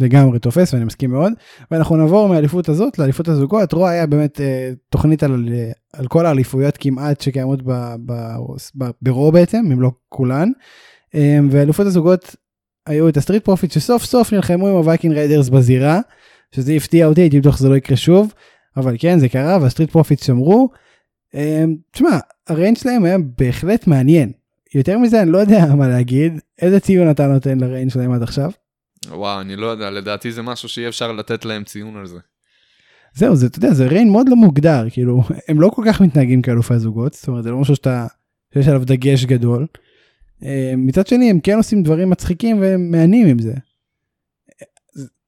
לגמרי 0.02 0.40
תופס 0.40 0.74
ואני 0.74 0.86
מסכים 0.86 1.12
מאוד. 1.12 1.34
ואנחנו 1.72 1.96
נעבור 1.96 2.28
מהאליפות 2.28 2.70
הזאת 2.70 3.00
לאליפות 3.00 3.28
הזוגות. 3.28 3.74
רו 3.74 3.88
היה 3.88 4.06
באמת 4.06 4.42
אה, 4.42 4.72
תוכנית 4.90 5.24
על, 5.24 5.50
על 5.94 6.08
כל 6.08 6.26
האליפויות 6.26 6.78
כמעט 6.78 7.22
שקיימות 7.22 7.62
ב- 7.64 7.96
ב- 8.06 8.38
ב- 8.78 8.90
ברו 9.02 9.32
בעצם, 9.32 9.70
אם 9.74 9.82
לא 9.82 9.92
כולן. 10.10 10.50
אה, 11.16 11.40
ואליפות 11.52 11.86
הזוגות 11.86 12.36
היו 12.88 13.10
את 13.10 13.18
הסטריט 13.18 13.46
פרופיט 13.46 13.72
שסוף 13.72 14.04
סוף 14.04 14.34
נלחמו 14.34 14.68
עם 14.68 14.76
הווייקינג 14.76 15.14
ריידרס 15.14 15.50
בזירה, 15.50 16.00
שזה 16.56 16.74
הפתיע 16.74 17.08
אותי, 17.08 17.22
הייתי 17.22 17.40
בטוח 17.40 17.58
שזה 17.58 17.70
לא 17.70 17.76
יקרה 17.76 17.98
שוב, 17.98 18.34
אבל 18.78 18.96
כן 19.00 19.20
זה 19.20 19.30
קרה 19.30 19.58
והסטריט 19.62 19.92
פרופיט 19.92 20.20
שמרו. 20.20 20.70
אה, 21.36 21.66
תשמע, 21.92 22.20
הריינג' 22.48 22.78
שלהם 22.78 23.06
היה 23.06 23.18
בהחלט 23.38 23.88
מעניין. 23.88 24.32
יותר 24.76 24.98
מזה 24.98 25.22
אני 25.22 25.32
לא 25.32 25.38
יודע 25.38 25.66
מה 25.80 25.88
להגיד, 25.88 26.40
איזה 26.62 26.80
ציון 26.80 27.12
אתה 27.12 27.28
נותן 27.28 27.60
לריינג' 27.60 27.92
שלהם 27.92 28.12
עד 28.12 28.24
עכשיו? 28.24 28.52
וואו, 29.08 29.42
אני 29.42 29.56
לא 29.56 29.68
יודע, 29.68 29.90
לדעתי 29.90 30.32
זה 30.32 30.42
משהו 30.42 30.70
שאי 30.70 30.88
אפשר 30.88 31.12
לתת 31.12 31.46
להם 31.46 31.64
ציון 31.64 31.98
על 31.98 32.08
זה. 32.08 32.20
זהו, 33.14 33.36
זה, 33.36 33.46
אתה 33.48 33.58
יודע, 33.58 33.74
זה 33.74 33.88
ריין 33.88 34.12
מאוד 34.12 34.30
לא 34.30 34.36
מוגדר, 34.36 34.90
כאילו, 34.90 35.24
הם 35.48 35.62
לא 35.62 35.70
כל 35.70 35.84
כך 35.88 36.02
מתנהגים 36.02 36.42
כאלופי 36.42 36.80
זוגות, 36.80 37.14
זאת 37.14 37.28
אומרת, 37.28 37.44
זה 37.44 37.52
לא 37.52 37.58
משהו 37.58 37.76
שאתה, 37.76 38.08
שיש 38.54 38.68
עליו 38.68 38.86
דגש 38.86 39.26
גדול. 39.26 39.68
אה, 40.44 40.74
מצד 40.78 41.08
שני, 41.08 41.30
הם 41.30 41.40
כן 41.40 41.58
עושים 41.58 41.84
דברים 41.84 42.10
מצחיקים 42.10 42.62
והם 42.62 42.92
מהנים 42.92 43.28
עם 43.28 43.40
זה. 43.40 43.54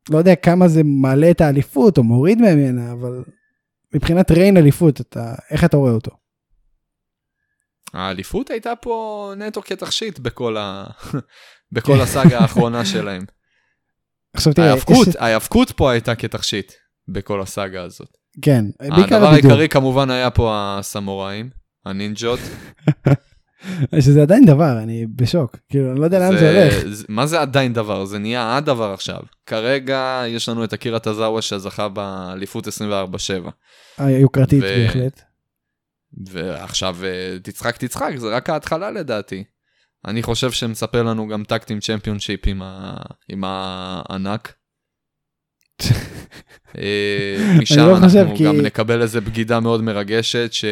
לא 0.09 0.17
יודע 0.17 0.35
כמה 0.35 0.67
זה 0.67 0.81
מעלה 0.83 1.31
את 1.31 1.41
האליפות 1.41 1.97
או 1.97 2.03
מוריד 2.03 2.37
ממנה, 2.41 2.91
אבל 2.91 3.23
מבחינת 3.95 4.31
ריין 4.31 4.57
אליפות, 4.57 5.01
אתה, 5.01 5.35
איך 5.49 5.63
אתה 5.63 5.77
רואה 5.77 5.91
אותו? 5.91 6.11
האליפות 7.93 8.49
הייתה 8.49 8.75
פה 8.75 9.33
נטו 9.37 9.61
כתכשיט 9.61 10.19
בכל, 10.19 10.57
ה... 10.57 10.85
בכל 11.71 12.01
הסאגה 12.01 12.39
האחרונה 12.39 12.85
שלהם. 12.85 13.25
עכשיו 14.33 14.53
תראה, 14.53 14.67
ההיאבקות, 14.67 15.07
יש- 15.07 15.15
ההיאבקות 15.19 15.71
פה 15.71 15.91
הייתה 15.91 16.15
כתכשיט 16.15 16.73
בכל 17.07 17.41
הסאגה 17.41 17.83
הזאת. 17.83 18.09
כן, 18.41 18.65
בעיקר 18.79 19.15
הדבר 19.15 19.15
הבידור, 19.15 19.29
העיקרי 19.51 19.69
כמובן 19.69 20.09
היה 20.09 20.29
פה 20.31 20.53
הסמוראים, 20.79 21.49
הנינג'ות. 21.85 22.39
שזה 23.99 24.21
עדיין 24.21 24.45
דבר, 24.45 24.79
אני 24.83 25.05
בשוק, 25.15 25.57
כאילו, 25.69 25.91
אני 25.91 25.99
לא 25.99 26.05
יודע 26.05 26.19
לאן 26.19 26.37
זה 26.37 26.61
הולך. 26.63 26.87
זה- 26.93 27.05
מה 27.09 27.27
זה 27.27 27.41
עדיין 27.41 27.73
דבר? 27.73 28.05
זה 28.05 28.19
נהיה 28.19 28.57
הדבר 28.57 28.93
עכשיו. 28.93 29.19
כרגע 29.45 30.23
יש 30.27 30.49
לנו 30.49 30.63
את 30.63 30.73
אקירה 30.73 30.99
טזאווה 30.99 31.41
שזכה 31.41 31.89
באליפות 31.89 32.67
24/7. 32.67 33.49
היוקרתית 33.97 34.63
ו- 34.63 34.67
בהחלט. 34.87 35.21
ועכשיו 36.29 36.97
אה, 37.03 37.37
תצחק 37.43 37.77
תצחק, 37.77 38.11
זה 38.17 38.27
רק 38.35 38.49
ההתחלה 38.49 38.91
לדעתי. 38.91 39.43
אני 40.05 40.23
חושב 40.23 40.51
שמצפה 40.51 41.01
לנו 41.01 41.27
גם 41.27 41.43
טקטים 41.43 41.79
צ'מפיונשיפ 41.79 42.39
עם, 42.47 42.61
ה... 42.61 42.97
עם 43.29 43.43
הענק. 43.45 44.53
אה, 46.77 47.37
משם 47.61 47.77
לא 47.77 47.97
אנחנו 47.97 48.35
כי- 48.35 48.45
גם 48.45 48.61
נקבל 48.61 49.01
איזה 49.01 49.21
בגידה 49.21 49.59
מאוד 49.59 49.81
מרגשת, 49.83 50.49
ש... 50.53 50.65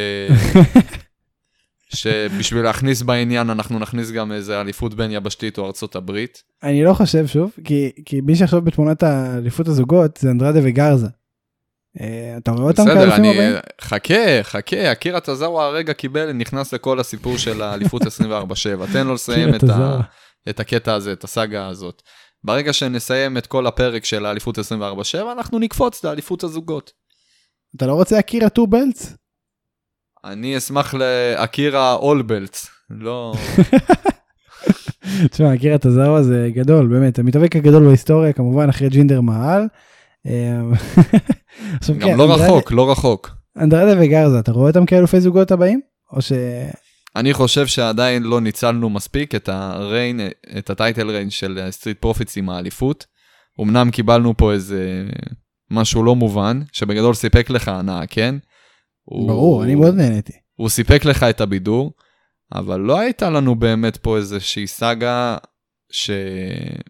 שבשביל 1.95 2.61
להכניס 2.63 3.01
בעניין 3.01 3.49
אנחנו 3.49 3.79
נכניס 3.79 4.11
גם 4.11 4.31
איזה 4.31 4.61
אליפות 4.61 4.93
בין 4.93 5.11
יבשתית 5.11 5.57
או 5.57 5.65
ארצות 5.67 5.95
הברית. 5.95 6.43
אני 6.63 6.83
לא 6.83 6.93
חושב 6.93 7.27
שוב, 7.27 7.51
כי, 7.63 7.91
כי 8.05 8.21
מי 8.21 8.35
שעכשיו 8.35 8.61
בתמונת 8.61 9.03
האליפות 9.03 9.67
הזוגות 9.67 10.17
זה 10.17 10.31
אנדרדה 10.31 10.59
וגרזה. 10.63 11.07
אה, 12.01 12.37
אתה 12.37 12.51
רואה 12.51 12.71
אותם 12.71 12.83
בסדר, 12.83 12.95
כאלופים 12.95 13.23
אני... 13.23 13.29
הבאים? 13.31 13.55
חכה, 13.81 14.43
חכה, 14.43 14.91
אקירה 14.91 15.19
טזאווה 15.19 15.65
הרגע 15.65 15.93
קיבל, 15.93 16.31
נכנס 16.31 16.73
לכל 16.73 16.99
הסיפור 16.99 17.37
של 17.37 17.61
האליפות 17.61 18.01
24-7. 18.01 18.05
תן 18.93 19.07
לו 19.07 19.13
לסיים 19.13 19.55
את, 19.55 19.63
ה... 19.63 19.99
את 20.49 20.59
הקטע 20.59 20.93
הזה, 20.93 21.13
את 21.13 21.23
הסאגה 21.23 21.67
הזאת. 21.67 22.01
ברגע 22.43 22.73
שנסיים 22.73 23.37
את 23.37 23.47
כל 23.47 23.67
הפרק 23.67 24.05
של 24.05 24.25
האליפות 24.25 24.59
24-7, 24.59 24.61
אנחנו 25.31 25.59
נקפוץ 25.59 26.03
לאליפות 26.03 26.43
הזוגות. 26.43 26.91
אתה 27.75 27.87
לא 27.87 27.93
רוצה 27.93 28.19
אקירה 28.19 28.49
טו 28.49 28.67
בלטס? 28.67 29.15
אני 30.23 30.57
אשמח 30.57 30.93
לאקירה 30.93 31.93
אולבלט, 31.93 32.57
לא... 32.89 33.33
תשמע, 35.31 35.55
אקירה 35.55 35.77
טזאווה 35.77 36.23
זה 36.23 36.49
גדול, 36.53 36.87
באמת, 36.87 37.19
המתאבק 37.19 37.55
הגדול 37.55 37.87
בהיסטוריה, 37.87 38.33
כמובן 38.33 38.69
אחרי 38.69 38.89
ג'ינדר 38.89 39.21
מעל. 39.21 39.67
אה, 40.27 40.61
עכשיו, 41.79 41.95
גם 41.95 42.01
כן, 42.09 42.17
לא 42.17 42.23
אנדרדה- 42.25 42.45
רחוק, 42.45 42.71
לא 42.71 42.91
רחוק. 42.91 43.31
אנדרדה 43.57 44.01
וגרזה, 44.01 44.39
אתה 44.39 44.51
רואה 44.51 44.67
אותם 44.67 44.85
כאלופי 44.85 45.21
זוגות 45.21 45.51
הבאים? 45.51 45.81
או 46.13 46.21
ש... 46.21 46.31
אני 47.15 47.33
חושב 47.33 47.67
שעדיין 47.67 48.23
לא 48.23 48.41
ניצלנו 48.41 48.89
מספיק 48.89 49.35
את 49.35 49.49
ה 49.49 49.59
reign, 49.59 50.19
את 50.57 50.69
ה 50.69 50.76
title 50.76 51.09
reign 51.09 51.29
של 51.29 51.67
סטריט 51.71 51.97
פרופיטס 51.99 52.37
עם 52.37 52.49
האליפות. 52.49 53.05
אמנם 53.61 53.91
קיבלנו 53.91 54.37
פה 54.37 54.53
איזה 54.53 55.03
משהו 55.71 56.03
לא 56.03 56.15
מובן, 56.15 56.61
שבגדול 56.71 57.13
סיפק 57.13 57.49
לך 57.49 57.67
הנאה, 57.67 58.07
כן? 58.07 58.35
הוא- 59.03 59.27
ברור, 59.27 59.63
אני 59.63 59.75
מאוד 59.75 59.95
נהניתי. 59.95 60.33
הוא 60.55 60.69
סיפק 60.69 61.05
לך 61.05 61.23
את 61.23 61.41
הבידור, 61.41 61.91
אבל 62.53 62.79
לא 62.79 62.99
הייתה 62.99 63.29
לנו 63.29 63.55
באמת 63.55 63.97
פה 63.97 64.17
איזושהי 64.17 64.67
סאגה 64.67 65.37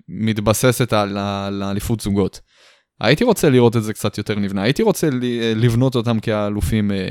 שמתבססת 0.10 0.94
על 0.94 1.18
האליפות 1.64 2.00
זוגות. 2.00 2.42
הייתי 3.02 3.24
רוצה 3.24 3.50
לראות 3.50 3.78
את 3.78 3.84
זה 3.84 3.94
קצת 3.94 4.18
יותר 4.18 4.36
נבנה, 4.36 4.62
הייתי 4.64 4.84
רוצה 4.84 5.10
ל- 5.10 5.20
לבנות 5.56 5.96
אותם 5.96 6.20
כאלופים 6.20 6.92
אה, 6.92 7.08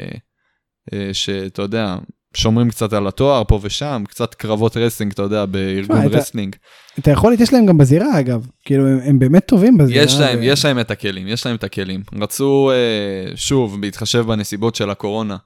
אה, 0.92 1.11
שאתה 1.12 1.62
יודע, 1.62 1.96
שומרים 2.37 2.70
קצת 2.70 2.92
על 2.92 3.07
התואר 3.07 3.44
פה 3.44 3.59
ושם, 3.62 4.03
קצת 4.09 4.35
קרבות 4.35 4.77
wrestling, 4.76 5.12
אתה 5.12 5.22
יודע, 5.22 5.46
בארגון 5.46 5.96
שמע, 5.96 6.07
אתה- 6.07 6.16
רסלינג. 6.18 6.57
את 6.98 7.09
היכולת 7.09 7.40
יש 7.40 7.53
להם 7.53 7.66
גם 7.66 7.79
בזירה 7.79 8.20
אגב, 8.20 8.46
כאילו 8.64 8.88
הם, 8.88 8.98
הם 9.05 9.18
באמת 9.18 9.46
טובים 9.46 9.79
בזירה. 9.79 10.05
יש 10.05 10.14
להם, 10.20 10.38
ו- 10.38 10.44
יש 10.44 10.64
להם 10.64 10.81
את 10.81 10.90
הכלים, 10.90 11.29
יש 11.29 11.46
להם 11.46 11.57
את 11.57 11.64
הכלים. 11.64 12.03
רצו, 12.20 12.70
אה, 12.72 13.37
שוב, 13.37 13.81
בהתחשב 13.81 14.20
בנסיבות 14.27 14.74
של 14.74 14.90
הקורונה, 14.90 15.37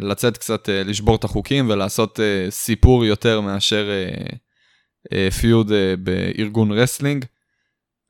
לצאת 0.00 0.36
קצת, 0.38 0.68
אה, 0.68 0.82
לשבור 0.82 1.16
את 1.16 1.24
החוקים 1.24 1.70
ולעשות 1.70 2.20
אה, 2.20 2.50
סיפור 2.50 3.04
יותר 3.04 3.40
מאשר 3.40 3.88
אה, 3.90 4.26
אה, 5.12 5.30
feud 5.30 5.72
אה, 5.72 5.94
בארגון 5.98 6.72
wrestling. 6.72 7.24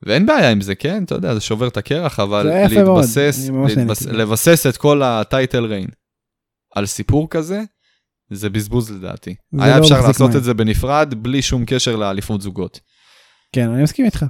ואין 0.03 0.25
בעיה 0.25 0.49
עם 0.49 0.61
זה, 0.61 0.75
כן? 0.75 1.03
אתה 1.03 1.15
יודע, 1.15 1.33
זה 1.33 1.41
שובר 1.41 1.67
את 1.67 1.77
הקרח, 1.77 2.19
אבל 2.19 2.67
להתבסס, 2.67 3.49
להתבס. 3.67 4.05
לבסס 4.05 4.67
את 4.67 4.77
כל 4.77 5.01
ה 5.03 5.13
title 5.13 5.65
reign 5.65 5.89
על 6.75 6.85
סיפור 6.85 7.29
כזה, 7.29 7.61
זה 8.31 8.49
בזבוז 8.49 8.91
לדעתי. 8.91 9.35
זה 9.51 9.63
היה 9.63 9.77
לא 9.77 9.83
אפשר 9.83 10.01
לעשות 10.01 10.29
מים. 10.29 10.37
את 10.37 10.43
זה 10.43 10.53
בנפרד, 10.53 11.13
בלי 11.17 11.41
שום 11.41 11.63
קשר 11.65 11.95
לאליפות 11.95 12.41
זוגות. 12.41 12.79
כן, 13.55 13.69
אני 13.69 13.83
מסכים 13.83 14.05
איתך. 14.05 14.25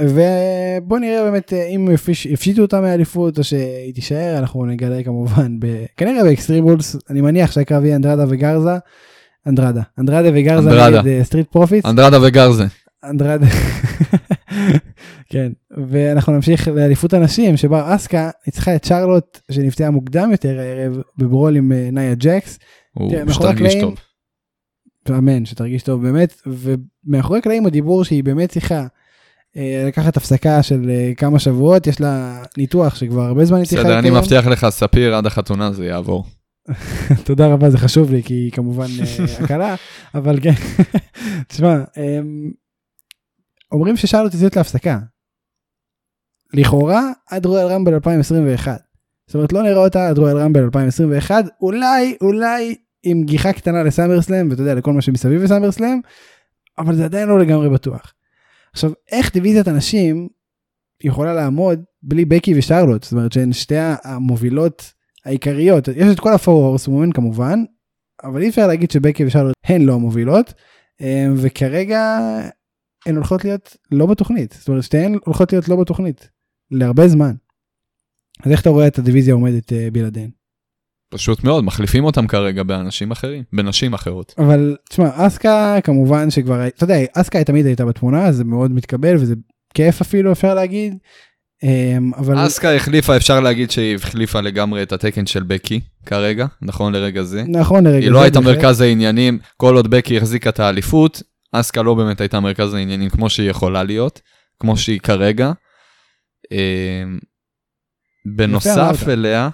ובוא 0.00 0.98
נראה 0.98 1.30
באמת 1.30 1.52
אה, 1.52 1.66
אם 1.66 1.88
יפשיטו 2.30 2.62
אותה 2.62 2.80
מהאליפות 2.80 3.38
או 3.38 3.44
שהיא 3.44 3.94
תישאר, 3.94 4.38
אנחנו 4.38 4.66
נגלה 4.66 5.02
כמובן, 5.02 5.60
ב... 5.60 5.84
כנראה 5.96 6.24
באקסטרים 6.24 6.64
רולס, 6.64 6.96
אני 7.10 7.20
מניח 7.20 7.52
שהקרב 7.52 7.84
יהיה 7.84 7.96
אנדרדה 7.96 8.24
וגרזה. 8.28 8.76
אנדרדה, 9.46 9.82
אנדרדה 9.98 10.28
וגרזה 10.34 10.70
אנדרדה. 10.70 11.02
נגד 11.02 11.22
סטריט 11.22 11.48
פרופיטס. 11.48 11.86
אנדרדה 11.86 12.18
וגרזה. 12.22 12.64
אנדרדה. 13.04 13.46
כן, 15.28 15.52
ואנחנו 15.90 16.32
נמשיך 16.32 16.68
לאליפות 16.68 17.12
הנשים 17.14 17.56
שבה 17.56 17.94
אסקה 17.94 18.30
ניצחה 18.46 18.76
את 18.76 18.84
שרלוט 18.84 19.40
שנפצעה 19.50 19.90
מוקדם 19.90 20.28
יותר 20.32 20.58
הערב 20.58 21.02
ב 21.18 21.24
brawl 21.24 21.56
עם 21.56 21.72
אה, 21.72 21.88
נאיה 21.92 22.14
ג'קס. 22.14 22.58
הוא 22.94 23.12
שתרגיש 23.32 23.74
טוב. 23.80 23.94
אמן, 25.10 25.44
שתרגיש 25.44 25.82
טוב 25.82 26.02
באמת, 26.02 26.42
ומאחורי 26.46 27.38
הקלעים 27.38 27.66
הדיבור 27.66 28.04
שהיא 28.04 28.24
באמת 28.24 28.50
צריכה 28.50 28.86
אה, 29.56 29.84
לקחת 29.86 30.16
הפסקה 30.16 30.62
של 30.62 30.90
אה, 30.90 31.12
כמה 31.16 31.38
שבועות, 31.38 31.86
יש 31.86 32.00
לה 32.00 32.42
ניתוח 32.56 32.94
שכבר 32.94 33.22
הרבה 33.22 33.44
זמן 33.44 33.58
היא 33.58 33.66
צריכה 33.66 33.84
בסדר, 33.84 33.98
אני 33.98 34.08
לקיים. 34.08 34.22
מבטיח 34.22 34.46
לך, 34.46 34.66
ספיר, 34.68 35.14
עד 35.14 35.26
החתונה 35.26 35.72
זה 35.72 35.86
יעבור. 35.86 36.24
תודה 37.24 37.46
רבה, 37.46 37.70
זה 37.70 37.78
חשוב 37.78 38.10
לי, 38.10 38.22
כי 38.22 38.34
היא 38.34 38.52
כמובן 38.52 38.86
הקלה, 39.44 39.74
אבל 40.14 40.40
כן, 40.42 40.52
תשמע, 41.48 41.76
אמ, 41.96 42.50
אומרים 43.72 43.96
ששרלוט 43.96 44.34
יוצאת 44.34 44.56
להפסקה. 44.56 44.98
לכאורה 46.56 47.10
עד 47.30 47.46
רויאל 47.46 47.66
רמבל 47.66 47.94
2021. 47.94 48.80
זאת 49.26 49.34
אומרת 49.34 49.52
לא 49.52 49.62
נראה 49.62 49.84
אותה 49.84 50.08
עד 50.08 50.18
רויאל 50.18 50.38
רמבל 50.38 50.62
2021, 50.62 51.44
אולי, 51.60 52.16
אולי 52.20 52.74
עם 53.02 53.24
גיחה 53.24 53.52
קטנה 53.52 53.82
לסאמרסלאם, 53.82 54.50
ואתה 54.50 54.62
יודע, 54.62 54.74
לכל 54.74 54.92
מה 54.92 55.02
שמסביב 55.02 55.42
לסאמרסלאם, 55.42 56.00
אבל 56.78 56.94
זה 56.94 57.04
עדיין 57.04 57.28
לא 57.28 57.38
לגמרי 57.38 57.68
בטוח. 57.68 58.12
עכשיו, 58.72 58.92
איך 59.12 59.32
דיוויזיית 59.32 59.68
הנשים 59.68 60.28
יכולה 61.02 61.34
לעמוד 61.34 61.84
בלי 62.02 62.24
בקי 62.24 62.58
ושרלוט? 62.58 63.02
זאת 63.02 63.12
אומרת 63.12 63.32
שהן 63.32 63.52
שתי 63.52 63.74
המובילות 64.04 64.92
העיקריות. 65.24 65.88
יש 65.88 66.12
את 66.12 66.20
כל 66.20 66.32
הפורורס 66.32 66.88
וומן 66.88 67.12
כמובן, 67.12 67.64
אבל 68.24 68.42
אי 68.42 68.48
אפשר 68.48 68.66
להגיד 68.66 68.90
שבקי 68.90 69.24
ושרלוט 69.24 69.54
הן 69.64 69.82
לא 69.82 69.94
המובילות, 69.94 70.54
אה, 71.00 71.26
וכרגע 71.36 72.18
הן 73.06 73.14
הולכות 73.14 73.44
להיות 73.44 73.76
לא 73.92 74.06
בתוכנית. 74.06 74.56
זאת 74.58 74.68
אומרת, 74.68 74.82
שתיהן 74.82 75.18
הולכות 75.24 75.52
להיות 75.52 75.68
לא 75.68 75.76
בתוכנית, 75.76 76.30
להרבה 76.70 77.08
זמן. 77.08 77.32
אז 78.44 78.52
איך 78.52 78.60
אתה 78.60 78.70
רואה 78.70 78.86
את 78.86 78.98
הדיוויזיה 78.98 79.34
עומדת 79.34 79.72
אה, 79.72 79.88
בלעדיהן? 79.92 80.30
פשוט 81.10 81.44
מאוד, 81.44 81.64
מחליפים 81.64 82.04
אותם 82.04 82.26
כרגע 82.26 82.62
באנשים 82.62 83.10
אחרים, 83.10 83.42
בנשים 83.52 83.94
אחרות. 83.94 84.34
אבל 84.38 84.76
תשמע, 84.88 85.26
אסקה 85.26 85.76
כמובן 85.84 86.30
שכבר, 86.30 86.66
אתה 86.66 86.84
יודע, 86.84 86.96
אסקה 87.12 87.44
תמיד 87.44 87.66
הייתה 87.66 87.84
בתמונה, 87.84 88.32
זה 88.32 88.44
מאוד 88.44 88.70
מתקבל 88.70 89.16
וזה 89.16 89.34
כיף 89.74 90.00
אפילו 90.00 90.32
אפשר 90.32 90.54
להגיד. 90.54 90.96
אמ, 91.62 92.10
אבל 92.16 92.46
אסקה 92.46 92.74
החליפה, 92.74 93.16
אפשר 93.16 93.40
להגיד 93.40 93.70
שהיא 93.70 93.94
החליפה 93.94 94.40
לגמרי 94.40 94.82
את 94.82 94.92
התקן 94.92 95.26
של 95.26 95.42
בקי 95.42 95.80
כרגע, 96.06 96.46
נכון 96.62 96.92
לרגע 96.92 97.22
זה. 97.22 97.44
נכון 97.48 97.84
לרגע 97.84 98.04
היא 98.04 98.10
לא 98.10 98.18
זה 98.18 98.24
הייתה. 98.24 98.40
מרכז 98.40 98.80
העניינים, 98.80 99.38
כל 99.56 99.76
עוד 99.76 99.88
בקי 99.88 100.16
החזיקה 100.16 100.50
את 100.50 100.60
האליפות, 100.60 101.22
אסקה 101.52 101.82
לא 101.82 101.94
באמת 101.94 102.20
הייתה 102.20 102.40
מרכז 102.40 102.74
העניינים 102.74 103.10
כמו 103.10 103.30
שהיא 103.30 103.50
יכולה 103.50 103.84
להיות, 103.84 104.20
כמו 104.60 104.76
שהיא 104.76 105.00
כרגע. 105.00 105.52
אה, 106.52 107.04
בנוסף. 108.36 109.08
אליה, 109.08 109.48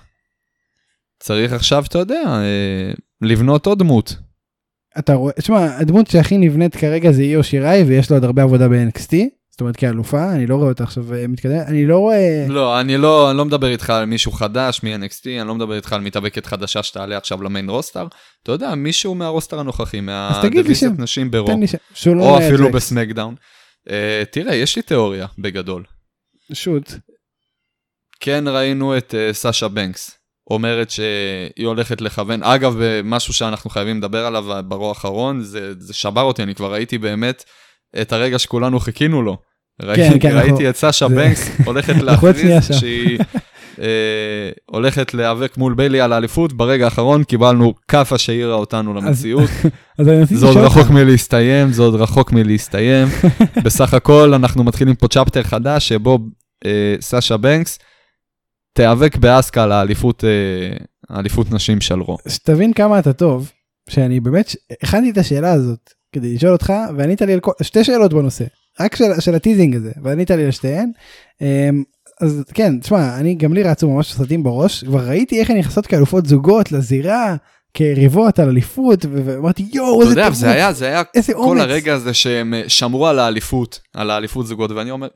צריך 1.20 1.52
עכשיו, 1.52 1.84
אתה 1.88 1.98
יודע, 1.98 2.22
אה, 2.26 2.92
לבנות 3.20 3.66
עוד 3.66 3.78
דמות. 3.78 4.16
אתה 4.98 5.14
רואה, 5.14 5.32
תשמע, 5.32 5.76
הדמות 5.78 6.06
שהכי 6.06 6.38
נבנית 6.38 6.76
כרגע 6.76 7.12
זה 7.12 7.22
איו 7.22 7.44
שיראי 7.44 7.82
ויש 7.82 8.10
לו 8.10 8.16
עוד 8.16 8.24
הרבה 8.24 8.42
עבודה 8.42 8.68
ב-NXT, 8.68 9.14
זאת 9.50 9.60
אומרת 9.60 9.76
כאלופה, 9.76 10.32
אני 10.32 10.46
לא 10.46 10.56
רואה 10.56 10.68
אותה 10.68 10.84
עכשיו 10.84 11.14
אה, 11.14 11.26
מתקדמת, 11.28 11.66
אני 11.66 11.86
לא 11.86 11.98
רואה, 11.98 12.46
לא, 12.48 12.80
אני 12.80 12.96
לא, 12.96 13.30
אני 13.30 13.38
לא 13.38 13.44
מדבר 13.44 13.66
איתך 13.68 13.90
על 13.90 14.04
מישהו 14.04 14.32
חדש 14.32 14.80
מ-NXT, 14.82 15.26
אני 15.40 15.48
לא 15.48 15.54
מדבר 15.54 15.76
איתך 15.76 15.92
על 15.92 16.00
מתאבקת 16.00 16.46
חדשה 16.46 16.82
שתעלה 16.82 17.16
עכשיו 17.16 17.42
למיין 17.42 17.70
רוסטר. 17.70 18.06
אתה 18.42 18.52
יודע, 18.52 18.74
מישהו 18.74 19.14
מהרוסטר 19.14 19.60
הנוכחי, 19.60 20.00
מהדיוויזיית. 20.00 20.92
נשים 20.98 21.30
ברו, 21.30 21.46
תן 21.46 21.60
לי 21.60 21.66
ש... 21.66 21.74
שולון 21.94 22.28
או 22.28 22.38
אפילו. 22.38 22.72
בסמקדאון. 22.72 23.34
Uh, 23.88 23.92
תראה, 24.30 24.54
יש 24.54 24.76
לי 24.76 24.82
תיאוריה 24.82 25.26
בגדול. 25.38 25.84
שוט. 26.52 26.92
כן 28.20 28.44
ראינו 28.48 28.96
את 28.96 29.14
uh, 29.14 29.34
סאשה 29.34 29.68
בנקס 29.68 30.10
אומרת 30.50 30.90
שהיא 30.90 31.66
הולכת 31.66 32.00
לכוון, 32.00 32.42
אגב, 32.42 32.74
משהו 33.04 33.34
שאנחנו 33.34 33.70
חייבים 33.70 33.98
לדבר 33.98 34.26
עליו 34.26 34.44
ברו 34.68 34.88
האחרון, 34.88 35.40
זה, 35.40 35.72
זה 35.78 35.94
שבר 35.94 36.20
אותי, 36.22 36.42
אני 36.42 36.54
כבר 36.54 36.72
ראיתי 36.72 36.98
באמת 36.98 37.44
את 38.02 38.12
הרגע 38.12 38.38
שכולנו 38.38 38.80
חיכינו 38.80 39.22
לו. 39.22 39.36
ראיתי, 39.82 40.20
כן, 40.20 40.36
ראיתי 40.36 40.50
אנחנו- 40.50 40.68
את 40.68 40.76
סאשה 40.76 41.08
זה- 41.08 41.14
בנקס 41.14 41.50
הולכת 41.64 41.94
להכריז. 42.02 42.64
שהיא 42.78 43.18
אה, 43.80 44.50
הולכת 44.66 45.14
להיאבק 45.14 45.56
מול 45.56 45.74
ביילי 45.74 46.00
על 46.00 46.12
האליפות, 46.12 46.52
ברגע 46.52 46.84
האחרון 46.84 47.24
קיבלנו 47.24 47.74
כאפה 47.88 48.18
שהעירה 48.18 48.54
אותנו 48.54 48.94
למציאות. 48.94 49.50
אז 49.98 50.08
רציתי 50.08 50.36
זה 50.36 50.46
עוד 50.46 50.56
רחוק 50.56 50.90
מלהסתיים, 50.90 51.72
זה 51.72 51.82
עוד 51.82 51.94
רחוק 51.94 52.32
מלהסתיים. 52.32 53.08
בסך 53.64 53.94
הכל 53.94 54.34
אנחנו 54.34 54.64
מתחילים 54.64 54.94
פה 54.94 55.08
צ'פטר 55.08 55.42
חדש 55.42 55.88
שבו 55.88 56.18
אה, 56.64 56.94
סאשה 57.00 57.36
בנקס 57.36 57.78
תיאבק 58.74 59.16
באסקה 59.16 59.62
על 59.62 59.72
האליפות, 59.72 60.24
אה, 60.24 60.76
האליפות 61.16 61.50
נשים 61.50 61.80
של 61.80 62.00
רו. 62.00 62.16
שתבין 62.28 62.72
כמה 62.72 62.98
אתה 62.98 63.12
טוב, 63.12 63.52
שאני 63.88 64.20
באמת, 64.20 64.56
הכנתי 64.82 65.10
את 65.10 65.18
השאלה 65.18 65.52
הזאת 65.52 65.90
כדי 66.12 66.34
לשאול 66.34 66.52
אותך 66.52 66.72
וענית 66.96 67.22
לי 67.22 67.32
על 67.32 67.40
כל, 67.40 67.52
שתי 67.62 67.84
שאלות 67.84 68.12
בנושא 68.12 68.44
רק 68.80 68.96
של, 68.96 69.20
של 69.20 69.34
הטיזינג 69.34 69.76
הזה 69.76 69.92
וענית 70.02 70.30
לי 70.30 70.46
לשתיהן. 70.46 70.90
אמ, 71.40 71.82
אז 72.20 72.44
כן 72.54 72.80
תשמע 72.80 73.16
אני 73.16 73.34
גם 73.34 73.52
לי 73.54 73.62
רצו 73.62 73.90
ממש 73.90 74.12
סרטים 74.12 74.42
בראש 74.42 74.84
כבר 74.84 75.08
ראיתי 75.08 75.40
איך 75.40 75.50
הן 75.50 75.58
נכנסות 75.58 75.86
כאלופות 75.86 76.26
זוגות 76.26 76.72
לזירה 76.72 77.36
כיריבות 77.74 78.38
על 78.38 78.48
אליפות 78.48 79.04
ואמרתי 79.04 79.66
יואו 79.72 80.00
איזה 80.00 80.12
יודע, 80.12 80.22
טירוף, 80.22 80.38
זה 80.38 80.50
היה, 80.50 80.72
זה 80.72 80.86
היה 80.86 81.02
איזה 81.14 81.32
כל 81.32 81.38
אומץ. 81.38 81.60
הרגע 81.60 81.94
הזה 81.94 82.14
שהם 82.14 82.54
אה, 82.54 82.62
שמרו 82.68 83.06
על 83.06 83.18
האליפות, 83.18 83.80
על 83.94 84.10
האליפות 84.10 84.46
זוגות, 84.46 84.70
ואני 84.70 84.90
אומר, 84.90 85.08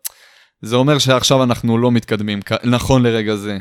זה 0.66 0.76
אומר 0.76 0.98
שעכשיו 0.98 1.42
אנחנו 1.42 1.78
לא 1.78 1.92
מתקדמים, 1.92 2.40
נכון 2.64 3.02
לרגע 3.02 3.36
זה, 3.36 3.58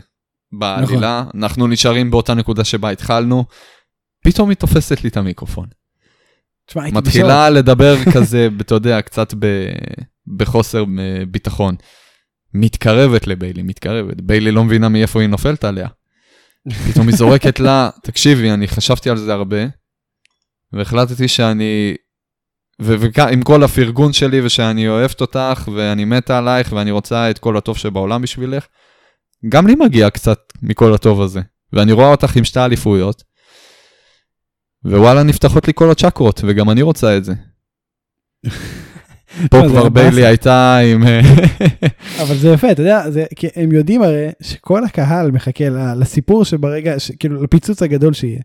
בעלילה, 0.51 1.23
נכון. 1.27 1.41
אנחנו 1.43 1.67
נשארים 1.67 2.11
באותה 2.11 2.33
נקודה 2.33 2.63
שבה 2.63 2.89
התחלנו, 2.89 3.45
פתאום 4.23 4.49
היא 4.49 4.57
תופסת 4.57 5.03
לי 5.03 5.09
את 5.09 5.17
המיקרופון. 5.17 5.67
תשמע, 6.67 6.83
הייתי 6.83 6.97
בשוק. 6.97 7.07
מתחילה 7.07 7.49
לדבר 7.49 7.95
כזה, 8.13 8.47
אתה 8.61 8.75
יודע, 8.75 9.01
קצת 9.01 9.33
ב- 9.39 9.71
בחוסר 10.37 10.83
אה, 10.99 11.25
ביטחון. 11.25 11.75
מתקרבת 12.53 13.27
לביילי, 13.27 13.61
מתקרבת. 13.61 14.21
ביילי 14.21 14.51
לא 14.51 14.63
מבינה 14.63 14.89
מאיפה 14.89 15.21
היא 15.21 15.29
נופלת 15.29 15.63
עליה. 15.63 15.87
פתאום 16.91 17.07
היא 17.07 17.15
זורקת 17.15 17.59
לה, 17.59 17.89
תקשיבי, 18.03 18.51
אני 18.51 18.67
חשבתי 18.67 19.09
על 19.09 19.17
זה 19.17 19.33
הרבה, 19.33 19.57
והחלטתי 20.73 21.27
שאני, 21.27 21.95
ועם 22.79 23.41
כל 23.41 23.63
הפרגון 23.63 24.13
שלי, 24.13 24.41
ושאני 24.45 24.87
אוהבת 24.87 25.21
אותך, 25.21 25.69
ואני 25.75 26.05
מתה 26.05 26.37
עלייך, 26.37 26.73
ואני 26.73 26.91
רוצה 26.91 27.29
את 27.29 27.39
כל 27.39 27.57
הטוב 27.57 27.77
שבעולם 27.77 28.21
בשבילך, 28.21 28.65
גם 29.49 29.67
לי 29.67 29.75
מגיע 29.75 30.09
קצת 30.09 30.39
מכל 30.61 30.93
הטוב 30.93 31.21
הזה. 31.21 31.41
ואני 31.73 31.91
רואה 31.91 32.11
אותך 32.11 32.35
עם 32.35 32.43
שתי 32.43 32.59
אליפויות, 32.59 33.23
ווואלה, 34.85 35.23
נפתחות 35.23 35.67
לי 35.67 35.73
כל 35.75 35.91
הצ'קרות, 35.91 36.41
וגם 36.47 36.69
אני 36.69 36.81
רוצה 36.81 37.17
את 37.17 37.23
זה. 37.25 37.33
פה 39.51 39.57
זה 39.61 39.67
כבר 39.67 39.89
ביילי. 39.89 40.25
הייתה 40.25 40.77
עם... 40.77 41.03
אבל 42.21 42.35
זה 42.35 42.49
יפה 42.49 42.71
אתה 42.71 42.81
יודע 42.81 43.09
זה 43.11 43.25
כי 43.35 43.47
הם 43.55 43.71
יודעים 43.71 44.03
הרי 44.03 44.27
שכל 44.41 44.83
הקהל 44.83 45.31
מחכה 45.31 45.63
לסיפור 45.99 46.45
שברגע 46.45 46.99
ש- 46.99 47.11
כאילו 47.11 47.43
לפיצוץ 47.43 47.81
הגדול 47.81 48.13
שיהיה. 48.13 48.39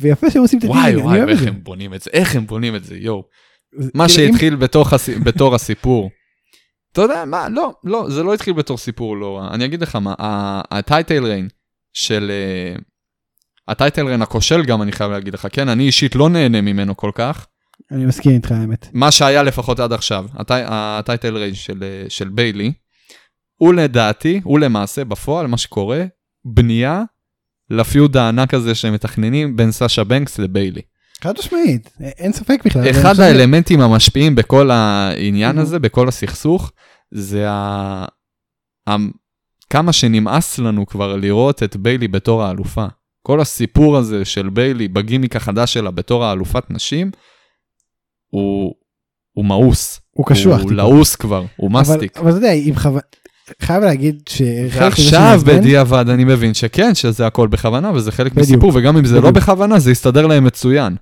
ויפה 0.00 0.30
שהם 0.30 0.42
עושים 0.42 0.58
את 0.58 0.64
וואי 0.64 0.78
הטיזינג, 0.80 1.00
אני 1.00 1.06
וואי, 1.06 1.18
אוהב 1.18 1.28
את 1.28 1.34
איך 1.34 1.42
זה. 1.42 1.48
הם 1.48 1.60
בונים 1.62 1.94
את 1.94 2.02
זה, 2.02 2.10
איך 2.12 2.36
הם 2.36 2.46
בונים 2.46 2.76
את 2.76 2.84
זה, 2.84 2.96
יואו. 2.96 3.24
מה 3.72 3.88
כאילו, 3.90 4.02
אם- 4.04 4.08
שהתחיל 4.32 4.56
בתוך 4.56 4.92
הס... 4.92 5.08
בתור 5.08 5.54
הסיפור. 5.54 6.10
אתה 6.92 7.00
יודע 7.02 7.24
מה, 7.24 7.48
לא, 7.48 7.72
לא, 7.84 8.10
זה 8.10 8.22
לא 8.22 8.34
התחיל 8.34 8.54
בתור 8.54 8.78
סיפור 8.78 9.16
לא 9.16 9.36
רע. 9.38 9.54
אני 9.54 9.64
אגיד 9.64 9.82
לך 9.82 9.96
מה, 9.96 10.14
הטייטל 10.70 11.24
ריין 11.24 11.48
של... 11.92 12.30
אה, 12.30 12.76
הטייטל 13.68 14.06
ריין 14.06 14.22
הכושל 14.22 14.64
גם, 14.64 14.82
אני 14.82 14.92
חייב 14.92 15.10
להגיד 15.10 15.34
לך, 15.34 15.46
כן, 15.52 15.68
אני 15.68 15.86
אישית 15.86 16.14
לא 16.14 16.28
נהנה 16.28 16.60
ממנו 16.60 16.96
כל 16.96 17.10
כך. 17.14 17.46
אני 17.92 18.06
מסכים 18.06 18.32
איתך 18.32 18.52
האמת. 18.52 18.88
מה 18.92 19.10
שהיה 19.10 19.42
לפחות 19.42 19.80
עד 19.80 19.92
עכשיו, 19.92 20.26
הטי... 20.34 20.54
הטייטל 20.66 21.36
ריין 21.36 21.54
של, 21.54 21.82
אה, 21.82 22.04
של 22.08 22.28
ביילי, 22.28 22.72
הוא 23.56 23.74
לדעתי, 23.74 24.40
הוא 24.44 24.58
למעשה 24.58 25.04
בפועל, 25.04 25.46
מה 25.46 25.56
שקורה, 25.58 26.04
בנייה 26.44 27.02
לפיוד 27.70 28.16
הענק 28.16 28.54
הזה 28.54 28.74
שהם 28.74 28.94
מתכננים 28.94 29.56
בין 29.56 29.72
סאשה 29.72 30.04
בנקס 30.04 30.38
לביילי. 30.38 30.82
חד 31.22 31.34
משמעית 31.38 31.90
אין 32.00 32.32
ספק 32.32 32.60
בכלל. 32.64 32.82
אבל 32.82 32.90
אחד 32.90 33.20
האלמנטים 33.20 33.80
המשפיעים 33.80 34.34
בכל 34.34 34.70
העניין. 34.70 35.58
הזה, 35.58 35.78
בכל 35.78 36.08
הסכסוך, 36.08 36.72
זה 37.10 37.50
ה... 37.50 38.06
כמה 39.70 39.92
שנמאס 39.92 40.58
לנו 40.58 40.86
כבר 40.86 41.16
לראות 41.16 41.62
את 41.62 41.76
ביילי 41.76 42.08
בתור 42.08 42.42
האלופה. 42.42 42.86
כל 43.22 43.40
הסיפור 43.40 43.96
הזה 43.96 44.24
של 44.24 44.48
ביילי 44.48 44.88
בגימיק 44.88 45.36
החדש 45.36 45.72
שלה 45.74 45.90
בתור 45.90 46.24
האלופת 46.24 46.70
נשים, 46.70 47.10
הוא, 48.30 48.74
הוא 49.32 49.44
מאוס. 49.44 50.00
הוא 50.10 50.26
קשוח. 50.26 50.60
הוא. 50.60 50.72
לעוס 50.72 51.16
כבר, 51.16 51.44
הוא 51.56 51.70
אבל- 51.70 51.80
מסטיק. 51.80 52.16
אבל 52.18 52.28
אתה 52.28 52.36
יודע 52.38 52.52
אם 52.52 52.72
חו... 52.76 52.88
חייב 53.62 53.82
להגיד 53.84 54.22
ועכשיו 54.70 55.04
שמעצבן- 55.38 55.58
בדיעבד 55.58 56.08
אני 56.08 56.24
מבין 56.24 56.54
שכן, 56.54 56.94
שזה 56.94 57.26
הכל 57.26 57.48
בכוונה 57.48 57.92
וזה 57.92 58.12
חלק 58.12 58.32
בדיוק. 58.32 58.48
מסיפור, 58.48 58.72
וגם 58.74 58.96
אם 58.96 59.04
זה 59.04 59.14
לא 59.14 59.20
בדיוק. 59.20 59.36
בכוונה, 59.36 59.78
זה 59.78 59.90
יסתדר 59.90 60.26
להם 60.26 60.44
מצוין. 60.44 60.96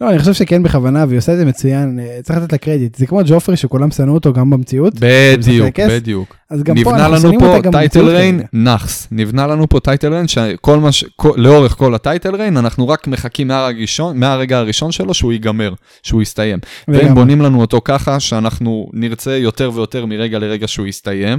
לא 0.00 0.10
אני 0.10 0.18
חושב 0.18 0.32
שכן 0.32 0.62
בכוונה 0.62 1.04
והיא 1.08 1.18
עושה 1.18 1.32
את 1.32 1.38
זה 1.38 1.44
מצוין 1.44 2.00
אה, 2.00 2.18
צריך 2.22 2.38
לתת 2.38 2.52
לה 2.52 2.58
קרדיט 2.58 2.94
זה 2.94 3.06
כמו 3.06 3.20
ג'ופרי 3.26 3.56
שכולם 3.56 3.90
שנאו 3.90 4.14
אותו 4.14 4.32
גם 4.32 4.50
במציאות 4.50 4.94
בדיוק. 4.98 5.80
בדיוק. 5.80 6.36
אז 6.50 6.62
גם 6.62 6.74
פה 6.74 6.80
נבנה 6.80 6.96
אנחנו 6.96 7.12
לנו 7.12 7.20
שונאים 7.22 7.40
פה 7.40 7.46
אותה 7.46 7.60
גם 7.60 7.72
title 7.72 7.98
במציאות 8.00 8.08
reign 8.16 8.36
כרגע. 8.36 8.48
נאחס, 8.52 9.08
נבנה 9.10 9.46
לנו 9.46 9.68
פה 9.68 9.80
title 9.80 10.12
reign 10.12 10.28
שכל 10.28 10.78
מה 10.78 10.92
ש... 10.92 11.04
כל- 11.16 11.34
לאורך 11.36 11.72
כל 11.72 11.94
ה 11.94 12.01
title 12.01 12.36
reign 12.36 12.56
אנחנו 12.56 12.88
רק 12.88 13.06
מחכים 13.06 13.48
מהרגע 13.48 13.78
הראשון, 13.78 14.18
מהרגע 14.18 14.58
הראשון 14.58 14.92
שלו 14.92 15.14
שהוא 15.14 15.32
ייגמר, 15.32 15.74
שהוא 16.02 16.22
יסתיים. 16.22 16.58
והם. 16.88 17.14
בונים 17.14 17.40
לנו 17.40 17.60
אותו 17.60 17.80
ככה 17.84 18.20
שאנחנו 18.20 18.90
נרצה 18.92 19.36
יותר 19.36 19.70
ויותר 19.74 20.06
מרגע 20.06 20.38
לרגע 20.38 20.68
שהוא 20.68 20.86
יסתיים, 20.86 21.38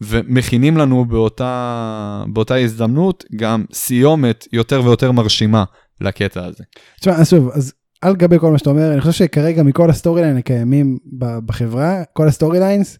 ומכינים 0.00 0.76
לנו 0.76 1.04
באותה, 1.04 2.24
באותה 2.32 2.54
הזדמנות 2.54 3.24
גם 3.36 3.64
סיומת 3.72 4.46
יותר 4.52 4.84
ויותר 4.84 5.12
מרשימה 5.12 5.64
לקטע 6.00 6.44
הזה. 6.44 6.64
תשמע, 7.00 7.12
אז 7.14 7.30
שוב, 7.30 7.50
אז 7.54 7.72
על 8.00 8.16
גבי 8.16 8.38
כל 8.38 8.52
מה 8.52 8.58
שאתה 8.58 8.70
אומר, 8.70 8.92
אני 8.92 9.00
חושב 9.00 9.12
שכרגע 9.12 9.62
מכל 9.62 9.90
ה 9.90 9.95
story 9.95 10.22
line 10.22 10.36
הקיימים 10.36 10.98
בחברה, 11.46 12.02
כל 12.12 12.28
ה 12.28 12.33
story 12.33 12.58
lines, 12.58 12.98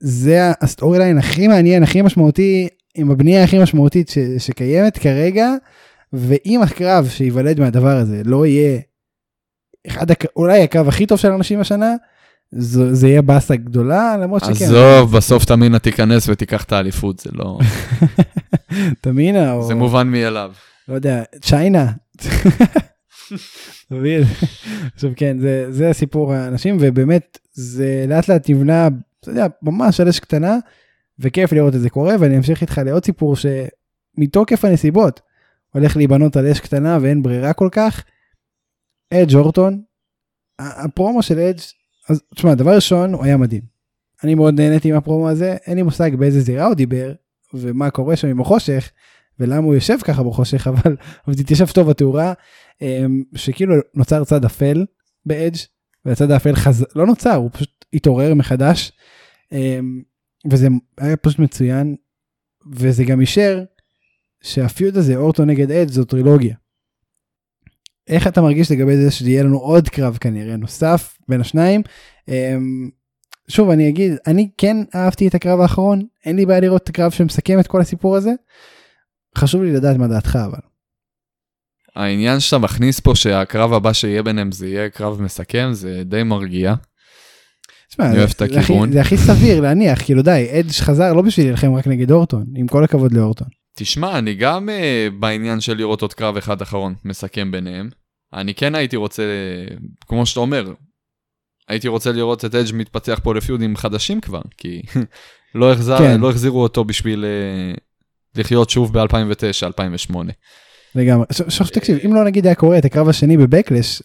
זה 0.00 0.50
ה 0.60 0.66
story 0.66 0.98
line 0.98 1.18
הכי 1.18 1.48
מעניין, 1.48 1.82
הכי 1.82 2.02
משמעותי, 2.02 2.68
עם 2.94 3.10
הבנייה 3.10 3.44
הכי 3.44 3.58
משמעותית 3.58 4.08
ש, 4.08 4.18
שקיימת 4.38 4.98
כרגע, 4.98 5.54
ואם 6.12 6.60
הקרב 6.62 7.08
שייוולד 7.08 7.60
מהדבר 7.60 7.96
הזה 7.96 8.22
לא 8.24 8.46
יהיה 8.46 8.80
אחד, 9.86 10.10
הק... 10.10 10.24
אולי 10.36 10.62
הקרב 10.62 10.88
הכי 10.88 11.06
טוב 11.06 11.18
של 11.18 11.30
אנשים 11.30 11.60
השנה, 11.60 11.94
זה, 12.52 12.94
זה 12.94 13.08
יהיה 13.08 13.22
באסה 13.22 13.56
גדולה, 13.56 14.16
למרות 14.16 14.42
שכן. 14.44 14.64
עזוב, 14.64 15.16
בסוף 15.16 15.44
Tamina 15.44 15.78
תיכנס 15.78 16.28
ותיקח 16.28 16.64
את 16.64 16.72
האליפות, 16.72 17.18
זה 17.18 17.30
לא... 17.32 17.58
תמינה, 19.00 19.52
או 19.52 19.66
זה 19.66 19.74
מובן 19.74 20.08
מאליו. 20.08 20.52
לא 20.88 20.94
יודע, 20.94 21.22
צ'יינה. 21.40 21.92
עכשיו 24.94 25.10
כן, 25.16 25.38
זה, 25.40 25.66
זה 25.72 25.90
הסיפור 25.90 26.34
האנשים, 26.34 26.76
ובאמת, 26.80 27.38
זה 27.52 28.04
לאט 28.08 28.28
לאט 28.28 28.50
נבנה, 28.50 28.88
אתה 29.20 29.30
יודע, 29.30 29.46
ממש 29.62 30.00
על 30.00 30.08
אש 30.08 30.20
קטנה, 30.20 30.58
וכיף 31.18 31.52
לראות 31.52 31.74
את 31.74 31.80
זה 31.80 31.90
קורה, 31.90 32.14
ואני 32.20 32.36
אמשיך 32.36 32.60
איתך 32.60 32.80
לעוד 32.84 33.04
סיפור 33.04 33.34
שמתוקף 33.36 34.64
הנסיבות 34.64 35.20
הולך 35.74 35.96
להיבנות 35.96 36.36
על 36.36 36.46
אש 36.46 36.60
קטנה 36.60 36.98
ואין 37.00 37.22
ברירה 37.22 37.52
כל 37.52 37.68
כך. 37.72 38.04
אדג' 39.14 39.34
אורטון, 39.34 39.82
הפרומו 40.58 41.22
של 41.22 41.38
אדג', 41.38 41.60
אז 42.08 42.22
תשמע, 42.34 42.54
דבר 42.54 42.74
ראשון, 42.74 43.14
הוא 43.14 43.24
היה 43.24 43.36
מדהים. 43.36 43.62
אני 44.24 44.34
מאוד 44.34 44.60
נהניתי 44.60 44.92
מהפרומו 44.92 45.28
הזה, 45.28 45.56
אין 45.66 45.76
לי 45.76 45.82
מושג 45.82 46.14
באיזה 46.14 46.40
זירה 46.40 46.66
הוא 46.66 46.74
דיבר, 46.74 47.12
ומה 47.54 47.90
קורה 47.90 48.16
שם 48.16 48.28
עם 48.28 48.40
החושך, 48.40 48.90
ולמה 49.40 49.66
הוא 49.66 49.74
יושב 49.74 49.98
ככה 50.04 50.22
בחושך, 50.22 50.66
אבל, 50.70 50.96
אבל 51.26 51.34
תתיישב 51.34 51.66
טוב 51.66 51.90
בתאורה, 51.90 52.32
אמ, 52.32 52.36
שכאילו 53.34 53.74
נוצר 53.94 54.24
צד 54.24 54.44
אפל 54.44 54.84
באדג', 55.26 55.56
והצד 56.04 56.30
האפל 56.30 56.54
חז... 56.54 56.86
לא 56.96 57.06
נוצר, 57.06 57.34
הוא 57.34 57.50
פשוט 57.52 57.84
התעורר 57.94 58.34
מחדש, 58.34 58.92
אמ, 59.52 60.02
וזה 60.50 60.68
היה 60.98 61.16
פשוט 61.16 61.38
מצוין, 61.38 61.96
וזה 62.72 63.04
גם 63.04 63.20
אישר 63.20 63.64
שהפיוד 64.42 64.96
הזה, 64.96 65.16
אורטו 65.16 65.44
נגד 65.44 65.70
אדג' 65.70 65.90
זו 65.90 66.04
טרילוגיה. 66.04 66.54
איך 68.08 68.26
אתה 68.26 68.42
מרגיש 68.42 68.72
לגבי 68.72 68.96
זה 68.96 69.10
שיהיה 69.10 69.42
לנו 69.42 69.58
עוד 69.58 69.88
קרב 69.88 70.16
כנראה 70.20 70.56
נוסף 70.56 71.18
בין 71.28 71.40
השניים? 71.40 71.82
אמ, 72.28 72.90
שוב 73.48 73.70
אני 73.70 73.88
אגיד 73.88 74.12
אני 74.26 74.50
כן 74.58 74.76
אהבתי 74.94 75.28
את 75.28 75.34
הקרב 75.34 75.60
האחרון 75.60 76.02
אין 76.24 76.36
לי 76.36 76.46
בעיה 76.46 76.60
לראות 76.60 76.82
את 76.82 76.88
הקרב 76.88 77.10
שמסכם 77.10 77.60
את 77.60 77.66
כל 77.66 77.80
הסיפור 77.80 78.16
הזה. 78.16 78.30
חשוב 79.38 79.62
לי 79.62 79.72
לדעת 79.72 79.96
מה 79.96 80.08
דעתך 80.08 80.38
אבל. 80.46 80.71
העניין 81.96 82.40
שאתה 82.40 82.58
מכניס 82.58 83.00
פה 83.00 83.14
שהקרב 83.14 83.72
הבא 83.72 83.92
שיהיה 83.92 84.22
ביניהם 84.22 84.52
זה 84.52 84.68
יהיה 84.68 84.88
קרב 84.90 85.22
מסכם, 85.22 85.68
זה 85.72 86.02
די 86.04 86.22
מרגיע. 86.22 86.74
תשמע, 87.90 88.04
אני 88.04 88.12
זה- 88.14 88.18
אוהב 88.18 88.30
את 88.36 88.42
הכיוון. 88.42 88.92
זה 88.92 89.00
הכי 89.00 89.16
סביר 89.16 89.60
להניח 89.60 90.04
כאילו 90.04 90.22
די 90.22 90.48
אדג' 90.60 90.70
חזר 90.72 91.12
לא 91.12 91.22
בשביל 91.22 91.46
להילחם 91.46 91.74
רק 91.74 91.86
נגד 91.86 92.10
אורטון 92.10 92.44
עם 92.56 92.66
כל 92.66 92.84
הכבוד 92.84 93.12
לאורטון. 93.12 93.48
תשמע, 93.78 94.18
אני 94.18 94.34
גם 94.34 94.68
uh, 94.68 94.72
בעניין 95.20 95.60
של 95.60 95.74
לראות 95.76 96.02
עוד 96.02 96.14
קרב 96.14 96.36
אחד 96.36 96.62
אחרון 96.62 96.94
מסכם 97.04 97.50
ביניהם. 97.50 97.90
אני 98.34 98.54
כן 98.54 98.74
הייתי 98.74 98.96
רוצה, 98.96 99.22
כמו 100.08 100.26
שאתה 100.26 100.40
אומר, 100.40 100.72
הייתי 101.68 101.88
רוצה 101.88 102.12
לראות 102.12 102.44
את 102.44 102.54
אדג' 102.54 102.74
מתפתח 102.74 103.20
פה 103.22 103.34
ל 103.34 103.40
feud 103.40 103.64
ים 103.64 103.76
חדשים 103.76 104.20
כבר, 104.20 104.40
כי 104.56 104.82
לא, 105.54 105.72
החז-, 105.72 105.98
כן. 105.98 106.20
לא 106.20 106.30
החזירו 106.30 106.62
אותו 106.62 106.84
בשביל 106.84 107.24
uh, 107.24 107.80
לחיות 108.40 108.70
שוב 108.70 108.98
ב-2009, 108.98 109.66
2008. 109.66 110.32
לגמרי. 110.94 111.26
עכשיו 111.46 111.66
תקשיב 111.66 111.98
אם 112.04 112.14
לא 112.14 112.24
נגיד 112.24 112.46
היה 112.46 112.54
קורה 112.54 112.78
את 112.78 112.84
הקרב 112.84 113.08
השני 113.08 113.36
בבקלאש. 113.36 114.02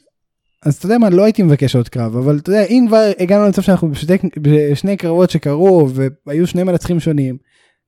אז 0.66 0.76
אתה 0.76 0.86
יודע 0.86 0.98
מה 0.98 1.10
לא 1.10 1.24
הייתי 1.24 1.44
מבקש 1.44 1.76
עוד 1.76 1.90
קרב 1.90 2.16
אבל 2.18 2.38
אתה 2.38 2.50
יודע 2.50 2.64
אם 2.64 2.86
כבר 2.88 3.12
הגענו 3.20 3.46
למצב 3.46 3.62
שאנחנו 3.62 3.92
בשתי, 3.92 4.14
בשני 4.42 4.98
קרבות 4.98 5.30
שקרו 5.30 5.90
והיו 6.26 6.48
שני 6.48 6.64
מנצחים 6.64 7.00
שונים. 7.00 7.38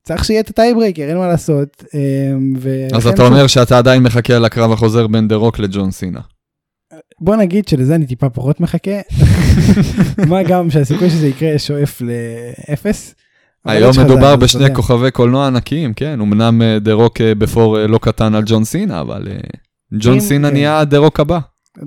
צריך 0.04 0.24
שיהיה 0.24 0.40
את 0.40 0.50
ה 0.50 0.55
tiebreaker 0.55 1.02
אין 1.02 1.16
מה 1.16 1.28
לעשות. 1.28 1.84
אמ, 1.94 2.54
אז 2.92 3.06
אתה 3.06 3.26
אומר 3.26 3.46
שאתה 3.46 3.78
עדיין 3.78 4.02
מחכה 4.02 4.38
לקרב 4.38 4.72
החוזר 4.72 5.06
בין 5.06 5.28
דה 5.28 5.34
רוק 5.34 5.58
לג'ון 5.58 5.90
סינה. 5.90 6.20
בוא 7.20 7.36
נגיד 7.36 7.68
שלזה 7.68 7.94
אני 7.94 8.06
טיפה 8.06 8.30
פחות 8.30 8.60
מחכה. 8.60 9.00
מה 10.28 10.42
גם 10.42 10.70
שהסיכוי 10.70 11.10
שזה 11.10 11.26
יקרה 11.26 11.58
שואף 11.58 12.02
לאפס. 12.02 13.14
היום 13.64 13.92
מדובר 14.04 14.36
בשני 14.36 14.62
יודע. 14.62 14.74
כוכבי 14.74 15.10
קולנוע 15.10 15.46
ענקיים, 15.46 15.94
כן, 15.94 16.20
אמנם 16.20 16.62
אה, 16.62 16.78
דה 16.78 16.92
רוק 16.92 17.20
אה, 17.20 17.34
by 17.34 17.52
far 17.52 17.78
אה, 17.78 17.86
לא 17.86 17.98
קטן 17.98 18.34
על 18.34 18.42
ג'ון 18.46 18.64
סינה, 18.64 19.00
אבל 19.00 19.28
אה, 19.30 19.38
ג'ון 20.00 20.20
סינה 20.20 20.48
כן. 20.48 20.54
נהיה 20.54 20.84
דה 20.84 20.98
רוק 20.98 21.20
הבא. 21.20 21.38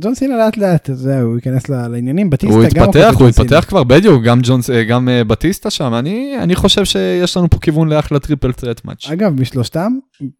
ג'ון 0.02 0.16
סינה 0.16 0.38
לאט 0.38 0.58
לאט, 0.58 0.90
זה 0.94 1.22
הוא 1.22 1.36
ייכנס 1.36 1.70
לעניינים, 1.70 2.30
בטיסטה 2.30 2.56
הוא 2.56 2.66
גם 2.76 2.84
התפתח, 2.90 3.14
הוא. 3.20 3.30
התפתח 3.30 3.66
כבר, 3.68 3.84
בדיוק, 3.84 4.24
גם 4.24 4.40
ג'ון, 4.44 4.60
אה, 4.74 4.84
גם 4.84 5.10
אה, 5.10 5.24
בטיסטה 5.24 5.70
שם, 5.70 5.94
אני 5.94 6.38
אני 6.40 6.56
חושב 6.56 6.86
שיש 6.86 7.38
לנו 7.38 7.50
פה 7.50 7.60
כיוון 7.60 7.90
לאחלה 7.90 8.20
triple 8.20 8.52
threat 8.52 8.86
match. 8.86 9.10
אגב, 9.12 9.42
משלושתם, 9.42 9.92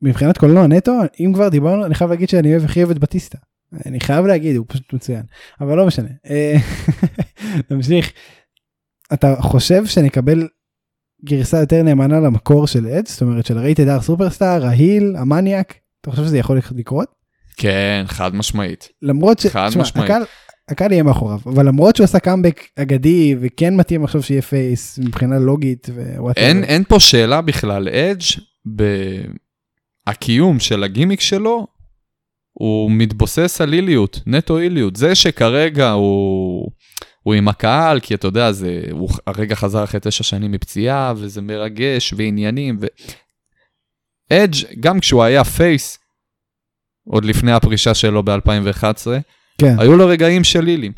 מבחינת 0.02 0.38
קולנוע 0.38 0.68
נטו, 0.68 0.94
אם 1.20 1.32
כבר 1.34 1.50
דיברנו, 1.50 1.86
אני 1.86 1.96
חייב 1.96 2.10
להגיד 2.10 2.30
שאני 2.30 2.52
אוהב 2.52 2.66
הכי 2.66 2.80
אוהב 2.80 2.92
את 2.92 3.00
בטיסטה. 3.00 3.38
אני 3.86 4.00
חייב 4.00 4.26
להגיד, 4.26 4.56
הוא 4.56 4.66
פשוט 4.68 4.94
מצוין. 4.94 5.24
אבל 5.62 5.78
לא 5.78 5.88
משנה. 5.88 6.10
אה, 6.30 6.56
נמשיך. 7.72 8.12
אתה 9.14 9.36
חושב 9.40 9.86
שנקבל 9.86 10.48
גרסה 11.26 11.60
יותר 11.60 11.84
נאמנה 11.84 12.20
למקור 12.20 12.68
של 12.68 12.88
אדג'? 12.88 13.08
זאת 13.08 13.22
אומרת 13.22 13.46
של 13.46 13.58
ה 13.58 13.63
Rated 13.63 13.88
R 13.88 14.02
Superstar, 14.02 14.66
ה 14.66 14.74
heel, 14.74 15.16
המניאק? 15.18 15.74
אתה 16.02 16.12
חושב 16.12 16.24
שזה 16.24 16.38
יכול 16.38 16.60
לקרות? 16.76 17.08
כן, 17.58 18.04
חד 18.08 18.36
משמעית. 18.36 18.90
למרות 19.02 19.40
ש... 19.40 19.46
חד 19.46 19.70
תשמע, 19.70 19.82
משמעית. 19.82 20.10
הקהל, 20.10 20.24
הקהל 20.70 20.92
יהיה 20.92 21.04
מאחוריו, 21.04 21.40
אבל 21.46 21.68
למרות 21.68 21.96
שהוא 21.96 22.04
עשה 22.04 22.20
קאמבק 22.20 22.62
אגדי 22.76 23.36
וכן 23.42 23.76
מתאים 23.76 24.04
עכשיו 24.04 24.24
שיהיה 24.24 24.42
face 24.42 25.00
מבחינה 25.00 25.40
לוגית 25.40 25.90
ו 25.90 25.96
whatever. 25.96 26.48
אין, 26.48 26.64
אין 26.64 26.84
פה 26.84 27.00
שאלה 27.00 27.42
בכלל, 27.42 27.90
אדג' 27.90 28.22
בקיום 30.10 30.60
של 30.60 30.84
הגימיק 30.84 31.22
שלו, 31.22 31.68
הוא 32.54 32.92
מתבוסס 32.92 33.62
על 33.62 33.74
איליות, 33.74 34.20
נטו 34.28 34.60
איליות. 34.60 34.96
זה 34.96 35.16
שכרגע 35.16 35.92
הוא, 35.92 36.72
הוא 37.24 37.34
עם 37.34 37.48
הקהל, 37.48 38.00
כי 38.00 38.14
אתה 38.14 38.28
יודע, 38.28 38.52
זה, 38.52 38.82
הוא 38.92 39.10
הרגע 39.28 39.56
חזר 39.56 39.84
אחרי 39.84 40.00
תשע 40.04 40.24
שנים 40.24 40.52
מפציעה, 40.52 41.14
וזה 41.18 41.42
מרגש, 41.42 42.14
ועניינים, 42.18 42.78
ו... 42.82 42.86
אדג', 44.34 44.80
גם 44.80 45.00
כשהוא 45.00 45.24
היה 45.24 45.44
פייס, 45.44 46.00
עוד 47.08 47.26
לפני 47.26 47.52
הפרישה 47.52 47.94
שלו 47.94 48.24
ב-2011, 48.24 49.08
כן. 49.58 49.80
היו 49.80 49.98
לו 49.98 50.08
רגעים 50.08 50.44
של 50.44 50.62
לילים. 50.62 50.92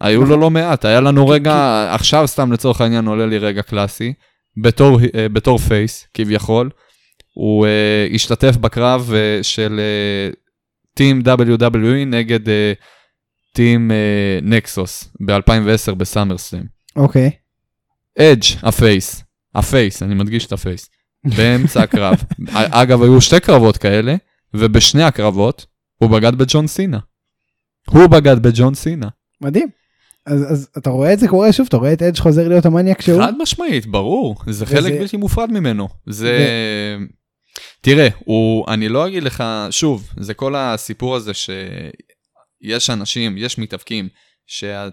היו 0.00 0.24
לו 0.24 0.36
לא 0.36 0.50
מעט, 0.50 0.84
היה 0.84 1.00
לנו 1.00 1.28
רגע, 1.28 1.86
עכשיו 1.94 2.28
סתם 2.28 2.52
לצורך 2.52 2.80
העניין 2.80 3.06
עולה 3.06 3.26
לי 3.26 3.38
רגע 3.38 3.62
קלאסי, 3.62 4.12
בתור, 4.62 5.00
אה, 5.14 5.28
בתור 5.28 5.58
face, 5.58 6.06
כביכול, 6.14 6.70
הוא 7.34 7.66
uh, 7.66 8.14
השתתף 8.14 8.56
בקרב 8.56 9.10
uh, 9.10 9.42
של 9.42 9.80
team 10.94 11.20
uh, 11.20 11.38
WWE 11.38 12.04
נגד 12.06 12.46
uh, 12.46 12.50
team 13.54 13.90
Nexus 14.42 15.08
ב-2010 15.26 15.94
בסאמרסלאם. 15.94 16.62
אוקיי. 16.96 17.30
אדג', 18.18 18.42
ה 18.62 18.72
face, 18.72 19.24
ה 19.54 19.62
face, 19.62 20.02
אני 20.02 20.14
מדגיש 20.14 20.46
את 20.46 20.52
ה 20.52 20.58
face, 20.58 20.90
באמצע 21.36 21.82
הקרב. 21.82 22.14
אגב, 22.54 23.02
היו 23.02 23.20
שתי 23.20 23.40
קרבות 23.40 23.76
כאלה, 23.76 24.14
ובשני 24.54 25.02
הקרבות 25.02 25.66
הוא 25.96 26.10
בגד 26.10 26.34
בג'ון 26.34 26.66
סינה. 26.66 26.98
הוא 27.90 28.06
בגד 28.06 28.38
בג'ון 28.42 28.74
סינה. 28.74 29.08
מדהים. 29.40 29.68
אז, 30.26 30.52
אז 30.52 30.68
אתה 30.78 30.90
רואה 30.90 31.12
את 31.12 31.18
זה 31.18 31.28
קורה 31.28 31.52
שוב, 31.52 31.66
אתה 31.68 31.76
רואה 31.76 31.92
את 31.92 32.02
אדג' 32.02 32.18
חוזר 32.18 32.48
להיות 32.48 32.66
המניאק 32.66 33.00
שהוא? 33.00 33.22
חד 33.22 33.32
משמעית, 33.42 33.86
ברור, 33.86 34.36
זה 34.46 34.50
וזה- 34.64 34.66
חלק 34.66 34.92
בלתי 35.00 35.16
מופרד 35.16 35.50
ממנו. 35.50 35.88
זה... 36.06 36.38
תראה, 37.80 38.08
הוא, 38.18 38.64
אני 38.68 38.88
לא 38.88 39.06
אגיד 39.06 39.22
לך, 39.22 39.44
שוב, 39.70 40.10
זה 40.20 40.34
כל 40.34 40.54
הסיפור 40.56 41.16
הזה 41.16 41.32
שיש 42.64 42.90
אנשים, 42.90 43.38
יש 43.38 43.58
מתאבקים, 43.58 44.08
שהם 44.46 44.90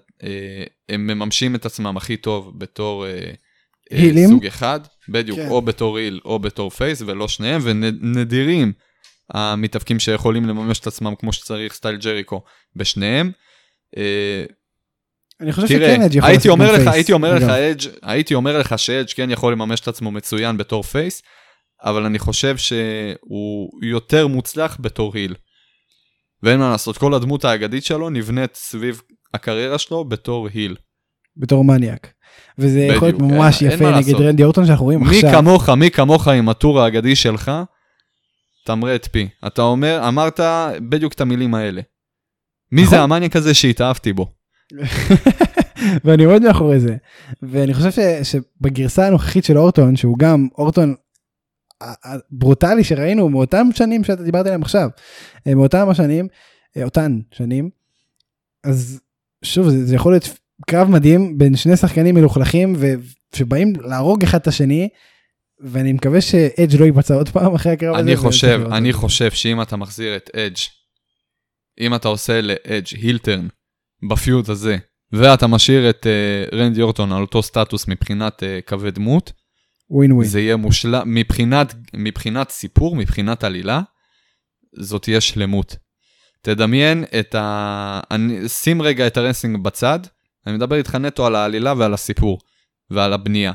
מממשים 0.98 1.56
את 1.56 1.66
עצמם 1.66 1.98
הכי 1.98 2.18
טוב 2.18 2.60
בתור 2.60 3.06
אה, 3.06 3.12
אה, 3.12 3.98
הילים? 3.98 4.30
סוג 4.30 4.46
אחד, 4.46 4.80
בדיוק, 5.10 5.40
כן. 5.40 5.48
או 5.48 5.62
בתור 5.62 5.98
היל 5.98 6.20
או 6.26 6.40
בתור 6.40 6.70
פייס, 6.70 7.02
ולא 7.02 7.28
שניהם, 7.28 7.62
ונדירים 7.64 8.74
המתאבקים 9.34 10.00
שיכולים 10.00 10.46
לממש 10.46 10.80
את 10.80 10.88
עצמם 10.88 11.16
כמו 11.16 11.34
שצריך, 11.34 11.74
style 11.74 11.98
ג'ריקו, 11.98 12.42
בשניהם. 12.76 13.32
אה, 13.98 14.46
אני 15.42 15.54
חושב 15.54 15.68
תראה, 15.68 15.94
שכן 15.94 16.02
אדג' 16.02 16.16
יכול 16.16 16.30
הייתי 16.30 16.48
לעשות 16.48 16.60
אומר 16.60 16.68
גם 16.68 16.76
לך, 16.76 16.84
face, 16.84 16.96
הייתי 16.96 17.14
אומר 17.14 17.36
לך. 17.36 17.44
אדג', 17.44 17.92
הייתי 18.02 18.34
אומר 18.34 18.60
לך 18.60 18.80
שאדג' 18.80 19.10
כן 19.16 19.32
יכול 19.32 19.54
לממש 19.54 19.80
את 19.80 19.88
עצמו 19.88 20.12
מצוין 20.12 20.58
בתור 20.58 20.84
face, 20.84 21.22
אבל 21.84 22.06
אני 22.06 22.20
חושב 22.20 22.58
שהוא 22.58 23.70
יותר 23.84 24.28
מוצלח 24.28 24.78
בתור 24.80 25.12
heel. 25.16 25.36
ואין 26.44 26.60
מה 26.60 26.70
לעשות, 26.70 26.98
כל 26.98 27.14
הדמות 27.14 27.46
האגדית 27.46 27.84
שלו 27.86 28.10
נבנית 28.10 28.56
סביב 28.56 29.02
הקריירה 29.34 29.78
שלו 29.78 30.06
בתור 30.06 30.48
heel. 30.54 30.76
בתור 31.38 31.64
מניאק. 31.66 32.14
וזה 32.58 32.80
יכול 32.80 33.08
להיות 33.08 33.22
ממש 33.22 33.62
אין- 33.62 33.72
אין 33.72 33.80
יפה 33.80 33.92
מה 33.92 34.00
נגד. 34.00 34.16
רנדי 34.16 34.44
אורטון 34.44 34.66
שאנחנו 34.66 34.86
רואים 34.86 35.00
מי 35.00 35.16
עכשיו. 35.16 35.32
כמוך, 35.32 35.70
מי 35.70 35.92
כמוך 35.92 36.28
עם 36.28 36.50
הטור 36.50 36.82
האגדי 36.82 37.16
שלך, 37.16 37.52
תמרה 38.66 38.96
את 38.96 39.08
פי. 39.12 39.28
אתה 39.48 39.62
אומר, 39.62 40.08
אמרת 40.08 40.40
בדיוק 40.90 41.14
את 41.14 41.22
המילים 41.22 41.54
האלה. 41.56 41.82
מי 42.72 42.82
נכון. 42.82 42.98
זה 42.98 43.04
המניאק 43.04 43.36
הזה 43.36 43.54
שהתאהבתי 43.54 44.14
בו? 44.14 44.28
ואני 46.06 46.24
עומד 46.24 46.42
מאחורי 46.42 46.80
זה. 46.80 46.96
ואני 47.44 47.74
חושב 47.74 47.92
ש, 47.92 48.00
שבגרסה 48.24 49.08
הנוכחית 49.08 49.44
של 49.46 49.58
אורטון, 49.58 49.96
שהוא 49.96 50.18
גם 50.18 50.48
אורטון 50.58 50.96
ה- 51.82 52.14
ה- 52.14 52.18
ברוטלי 52.32 52.84
שראינו 52.84 53.30
מאותם 53.30 53.68
שנים 53.76 54.04
שאתה 54.04 54.24
דיברת 54.24 54.46
עליהם 54.46 54.62
עכשיו, 54.62 54.90
אה, 55.48 55.56
מאותם 55.56 55.90
השנים, 55.90 56.28
אה, 56.78 56.84
אותן 56.84 57.20
שנים, 57.32 57.70
אז 58.64 59.00
שוב 59.44 59.70
זה, 59.70 59.86
זה 59.86 59.96
יכול 59.96 60.14
להיות 60.14 60.38
קרב 60.68 60.90
מדהים 60.90 61.38
בין 61.38 61.56
שני 61.56 61.78
שחקנים 61.78 62.16
מלוכלכים 62.16 62.76
שבאים 63.36 63.74
להרוג 63.82 64.24
אחד 64.24 64.40
את 64.40 64.48
השני. 64.48 64.90
ואני 65.64 65.94
מקווה 65.94 66.22
שאדג' 66.22 66.76
לא 66.80 66.86
ייפצע 66.86 67.16
עוד 67.16 67.30
פעם 67.30 67.56
אחרי 67.56 67.72
הקרב 67.72 67.96
הזה. 67.96 68.04
אני 68.04 68.16
חושב, 68.16 68.62
אני. 68.72 68.94
חושב 68.94 69.32
שאם 69.32 69.62
אתה 69.62 69.76
מחזיר 69.76 70.16
את 70.16 70.30
אדג', 70.36 70.58
אם 71.80 71.96
אתה 71.96 72.08
עושה 72.08 72.42
לאדג' 72.42 72.96
הילטרן 73.02 73.48
בפיוט 74.10 74.50
הזה, 74.50 74.78
ואתה 75.12 75.48
משאיר 75.48 75.90
את 75.90 76.08
uh, 76.52 76.56
רנדי 76.56 76.82
אורטון 76.82 77.12
על 77.12 77.22
אותו 77.22 77.44
סטטוס 77.44 77.88
מבחינת 77.88 78.44
uh, 78.44 78.70
קווי 78.70 78.92
דמות, 78.92 79.32
ווין 79.92 80.12
ווין. 80.12 80.28
זה 80.28 80.40
יהיה 80.40 80.56
מושלם, 80.56 81.14
מבחינת, 81.14 81.74
מבחינת 81.94 82.50
סיפור, 82.50 82.96
מבחינת 82.96 83.44
עלילה, 83.44 83.82
זאת 84.74 85.02
תהיה 85.02 85.22
שלמות. 85.22 85.76
תדמיין 86.42 87.04
את 87.20 87.36
ה... 87.36 88.00
אני, 88.12 88.50
שים 88.50 88.82
רגע 88.82 89.08
את 89.08 89.18
הרסינג 89.18 89.64
בצד, 89.64 90.00
אני 90.48 90.56
מדבר 90.56 90.76
איתך 90.76 90.96
נטו 90.96 91.26
על 91.26 91.36
העלילה 91.36 91.74
ועל 91.78 91.94
הסיפור, 91.94 92.40
ועל 92.90 93.14
הבנייה. 93.14 93.54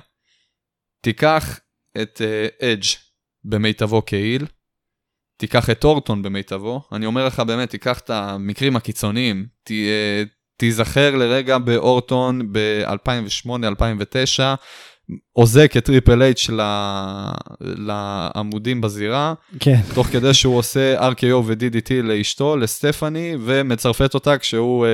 תיקח 1.01 1.61
את 2.03 2.20
אדג' 2.62 2.83
uh, 2.83 2.96
במיטבו 3.44 4.03
כ 4.06 4.18
heel, 4.18 4.46
תיקח 5.37 5.70
את 5.70 5.85
אורטון 5.85 6.22
במיטבו, 6.22 6.83
אני 6.92 7.07
אומר 7.07 7.27
לך 7.27 7.40
באמת, 7.40 7.70
תיקח 7.70 7.99
את 7.99 8.11
המקרים 8.11 8.77
הקיצוניים, 8.77 9.46
ת, 9.62 9.70
אה, 9.70 10.22
תיזכר 10.57 11.16
לרגע 11.16 11.59
באורטון 11.59 12.53
ב-2008-2009, 12.53 14.40
אוזק 15.36 15.76
את 15.76 15.84
טריפל 15.84 16.22
אייץ' 16.22 16.50
לעמודים 17.60 18.80
בזירה, 18.80 19.34
כן. 19.60 19.80
תוך 19.94 20.06
כדי 20.06 20.34
שהוא 20.34 20.56
עושה 20.58 21.10
RKO 21.10 21.34
ו-DDT 21.44 21.92
לאשתו, 22.02 22.56
לסטפני, 22.56 23.36
ומעלפת 23.44 24.14
אותה 24.14 24.38
כשהוא, 24.38 24.86
אה, 24.86 24.90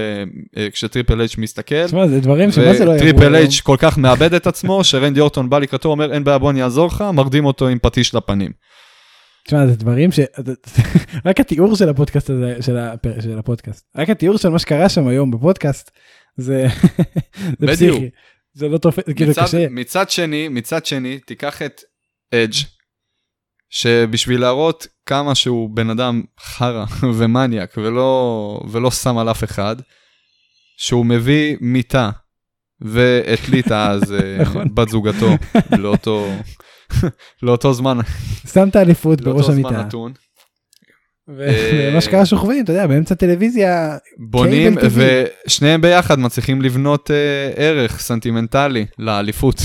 אה, 0.56 0.70
כשטריפל 0.70 1.20
אייץ' 1.20 1.38
מסתכל. 1.38 1.86
תשמע 1.86 2.06
זה 2.06 2.20
דברים 2.20 2.52
שהיום 2.52 2.84
לא 2.84 2.90
יעברו 2.90 3.08
וטריפל. 3.08 3.34
אייץ' 3.34 3.60
כל 3.60 3.76
כך 3.78 3.98
מאבד 3.98 4.34
את 4.34 4.46
עצמו, 4.46 4.84
שרנדי 4.84 5.20
אורטון 5.20 5.50
בא 5.50 5.58
לקראתו, 5.58 5.88
אומר 5.88 6.12
אין 6.12 6.24
בעיה 6.24 6.38
בוא 6.38 6.50
אני 6.50 6.62
אעזור 6.62 6.86
לך, 6.86 7.04
מרדים 7.12 7.44
אותו 7.44 7.68
עם 7.68 7.78
פטיש 7.78 8.14
לפנים. 8.14 8.50
תשמע 9.46 9.66
זה 9.66 9.76
דברים 9.76 10.12
ש... 10.12 10.20
רק 11.26 11.40
התיאור 11.40 11.76
של 11.76 11.88
הפודקאסט 11.88 12.30
הזה, 12.30 12.56
של, 12.60 12.76
הפ... 12.76 13.06
של 13.20 13.38
הפודקאסט, 13.38 13.86
רק 13.96 14.10
התיאור 14.10 14.38
של 14.38 14.48
מה 14.48 14.58
שקרה 14.58 14.88
שם 14.88 15.06
היום 15.06 15.30
בפודקאסט, 15.30 15.90
זה, 16.36 16.66
זה. 17.58 17.66
פסיכי. 17.66 18.10
זה 18.54 18.68
לא 18.68 18.78
תופס, 18.78 19.06
זה 19.06 19.14
כאילו 19.14 19.32
קשה. 19.34 19.66
מצד 19.70 20.10
שני, 20.10 20.48
מצד 20.48 20.86
שני, 20.86 21.18
תיקח 21.18 21.62
את 21.62 21.80
אדג', 22.34 22.54
שבשביל 23.70 24.40
להראות 24.40 24.86
כמה 25.06 25.34
שהוא 25.34 25.70
בן 25.70 25.90
אדם 25.90 26.22
חרא 26.40 26.84
ומניאק 27.16 27.74
ולא, 27.76 28.60
ולא 28.70 28.90
שם 28.90 29.18
על 29.18 29.30
אף 29.30 29.44
אחד, 29.44 29.76
שהוא 30.76 31.06
מביא 31.06 31.56
מיטה 31.60 32.10
ואת 32.80 33.48
ליטה 33.48 33.88
אז 33.92 34.12
אה, 34.12 34.38
נכון. 34.42 34.74
בת 34.74 34.88
זוגתו 34.88 35.30
לאותו, 35.78 36.28
לאותו 37.42 37.72
זמן, 37.72 37.98
שם 38.52 38.68
את 38.68 38.76
האליפות 38.76 39.20
בראש 39.20 39.36
לאותו 39.36 39.52
זמן 39.52 39.64
המיטה. 39.64 39.82
נתון. 39.86 40.12
אה, 41.30 41.88
ומה 41.90 42.00
שקרה 42.00 42.26
שוכבים, 42.26 42.64
אתה 42.64 42.72
יודע, 42.72 42.86
באמצע 42.86 43.14
טלוויזיה, 43.14 43.96
בונים. 44.18 44.74
ושניהם 45.46 45.80
ביחד 45.80 46.18
מצליחים 46.18 46.62
לבנות 46.62 47.10
אה, 47.10 47.52
ערך 47.56 48.00
סנטימנטלי 48.00 48.86
לאליפות. 48.98 49.56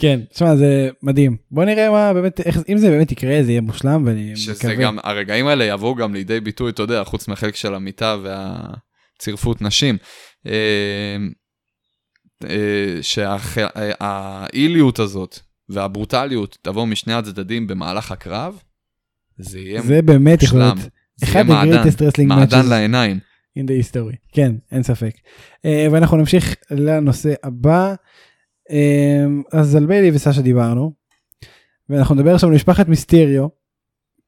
כן, 0.00 0.20
תשמע, 0.32 0.56
זה 0.56 0.88
מדהים. 1.02 1.36
בוא 1.50 1.64
נראה 1.64 1.90
מה 1.90 2.12
באמת, 2.12 2.40
איך, 2.40 2.58
אם 2.68 2.78
זה 2.78 2.90
באמת 2.90 3.12
יקרה, 3.12 3.42
זה 3.42 3.50
יהיה 3.50 3.60
מושלם, 3.60 4.02
ואני 4.06 4.36
שזה 4.36 4.52
מקווה. 4.52 4.74
גם, 4.74 4.98
הרגעים 5.02 5.46
האלה 5.46 5.64
יבואו 5.64 5.94
גם 5.94 6.14
לידי 6.14 6.40
ביטוי, 6.40 6.70
אתה 6.70 6.82
יודע, 6.82 7.04
חוץ 7.04 7.28
מהחלק 7.28 7.56
של 7.56 7.74
המיטה 7.74 8.16
והצרפות 8.22 9.62
נשים. 9.62 9.96
אה, 10.46 11.16
שהאיליות 13.02 14.98
הזאת 14.98 15.38
והברוטליות 15.68 16.58
תבוא 16.62 16.86
משני 16.86 17.14
הצדדים 17.14 17.66
במהלך 17.66 18.12
הקרב, 18.12 18.62
זה 19.38 19.58
יהיה 19.58 19.82
זה 19.82 20.02
באמת 20.02 20.42
יכול. 20.42 20.58
להיות 20.58 20.78
אחד 21.24 21.42
מעדן, 21.42 21.72
ה-greatest 21.72 21.98
wrestling 21.98 22.26
מעדן 22.26 22.66
לעיניים. 22.66 23.18
in 23.58 23.62
the 23.62 23.92
history. 23.92 24.16
כן, 24.32 24.54
אין 24.72 24.82
ספק. 24.82 25.14
אה, 25.64 25.86
ואנחנו 25.92 26.16
נמשיך 26.16 26.54
לנושא 26.70 27.34
הבא. 27.42 27.94
אה, 28.70 29.24
אז 29.52 29.74
על 29.74 29.86
ביילי 29.86 30.10
וסשה 30.14 30.42
דיברנו. 30.42 30.92
ואנחנו 31.88 32.14
נדבר 32.14 32.34
עכשיו 32.34 32.48
על 32.48 32.54
משפחת 32.54 32.88
מיסטריו, 32.88 33.48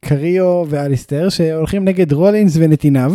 קריו 0.05 0.65
ואליסטר, 0.69 1.29
שהולכים 1.29 1.85
נגד 1.85 2.13
רולינס 2.13 2.57
ונתיניו. 2.57 3.13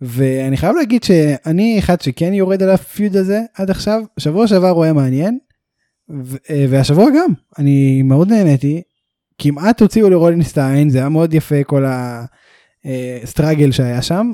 ואני 0.00 0.56
חייב 0.56 0.76
להגיד 0.76 1.02
שאני 1.02 1.78
אחד 1.78 2.00
שכן 2.00 2.34
יורד 2.34 2.62
על 2.62 2.70
הפיוד 2.70 3.16
הזה 3.16 3.40
עד 3.54 3.70
עכשיו, 3.70 4.02
שבוע 4.18 4.46
שעבר 4.46 4.68
הוא 4.68 4.84
היה 4.84 4.92
מעניין, 4.92 5.38
ו- 6.24 6.36
אה, 6.50 6.66
והשבוע 6.68 7.06
גם, 7.16 7.32
אני 7.58 8.02
מאוד 8.02 8.30
נהניתי, 8.30 8.82
כמעט 9.42 9.80
הוציאו 9.82 10.10
לרולינס 10.10 10.52
את 10.52 10.58
העין, 10.58 10.90
זה 10.90 10.98
היה 10.98 11.08
מאוד 11.08 11.34
יפה 11.34 11.64
כל 11.64 11.84
הסטראגל 12.84 13.72
שהיה 13.72 14.02
שם. 14.02 14.32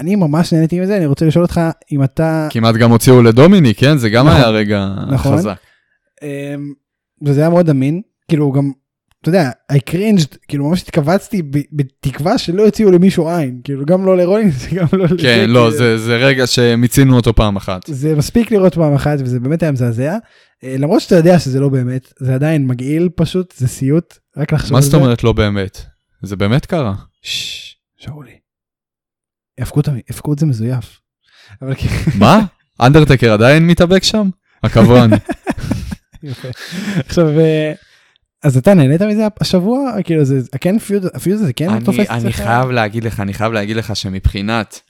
אני 0.00 0.16
ממש 0.16 0.52
נהניתי 0.52 0.80
מזה, 0.80 0.96
אני 0.96 1.06
רוצה 1.06 1.26
לשאול 1.26 1.44
אותך 1.44 1.60
אם 1.92 2.04
אתה, 2.04 2.48
כמעט 2.50 2.74
גם 2.74 2.90
הוציאו 2.90 3.22
לדומיני, 3.22 3.74
כן? 3.74 3.96
זה 3.96 4.10
גם 4.10 4.26
נכון. 4.26 4.40
היה 4.40 4.48
רגע 4.48 4.88
נכון. 5.10 5.36
חזק. 5.36 5.56
אמ, 6.22 6.72
וזה 7.24 7.40
היה 7.40 7.50
מאוד 7.50 7.70
אמין, 7.70 8.02
כאילו 8.28 8.52
גם, 8.52 8.72
אתה 9.20 9.28
יודע, 9.28 9.50
I 9.72 9.76
cringed, 9.90 10.36
כאילו 10.48 10.68
ממש 10.68 10.82
התכווצתי 10.82 11.42
בתקווה 11.72 12.38
שלא 12.38 12.62
יוציאו 12.62 12.90
למישהו 12.90 13.28
עין, 13.28 13.60
כאילו 13.64 13.84
גם 13.86 14.06
לא 14.06 14.16
לרולינס, 14.16 14.66
גם 14.74 14.86
לא. 14.92 15.06
כן, 15.08 15.50
לא, 15.50 15.70
כאילו. 15.70 15.70
זה 15.70 15.98
זה 15.98 16.16
רגע 16.16 16.46
שמיצינו 16.46 17.16
אותו 17.16 17.34
פעם 17.34 17.56
אחת. 17.56 17.86
זה 17.86 18.14
מספיק 18.16 18.50
לראות 18.50 18.74
פעם 18.74 18.94
אחת 18.94 19.18
וזה 19.20 19.40
באמת 19.40 19.62
היה 19.62 19.72
מזעזע. 19.72 20.16
אה, 20.64 20.76
למרות 20.78 21.00
שאתה 21.00 21.14
יודע 21.14 21.38
שזה 21.38 21.60
לא 21.60 21.68
באמת, 21.68 22.12
זה 22.18 22.34
עדיין 22.34 22.66
מגעיל 22.66 23.08
פשוט, 23.16 23.54
זה 23.56 23.68
סיוט, 23.68 24.18
רק 24.36 24.52
לחשוב 24.52 24.72
מה 24.72 24.78
על 24.78 24.82
זאת 24.82 24.90
זה. 24.90 24.96
אומרת 24.96 25.24
לא 25.24 25.32
באמת? 25.32 25.82
זה 26.22 26.36
באמת 26.36 26.66
קרה. 26.66 26.94
ששש, 27.22 27.76
שאולי. 27.96 28.38
הפקות 30.08 30.38
זה 30.38 30.46
מזויף. 30.46 31.00
אבל 31.62 31.74
כן, 31.74 31.88
מה? 32.18 32.40
אנדרטקר 32.80 33.32
עדיין 33.32 33.66
מתאבק 33.66 34.02
שם? 34.02 34.30
הקברן. 34.62 35.10
עכשיו, 37.06 37.40
אה, 37.40 37.72
אז 38.42 38.56
אתה 38.56 38.74
נהנית 38.74 39.02
מזה 39.02 39.26
השבוע? 39.40 39.92
כאילו 40.04 40.24
זה, 40.24 40.40
כן 40.60 40.78
feud, 40.78 41.06
ה 41.14 41.19
feud 41.19 41.40
הזה 41.40 41.52
כן 41.52 41.84
תופס 41.84 42.00
אצלך? 42.00 42.10
אני 42.10 42.32
חייב 42.32 42.70
להגיד 42.70 43.04
לך, 43.04 43.20
אני 43.20 43.34
חייב 43.34 43.52
להגיד 43.52 43.76
לך 43.76 43.96
שמבחינת 43.96 44.80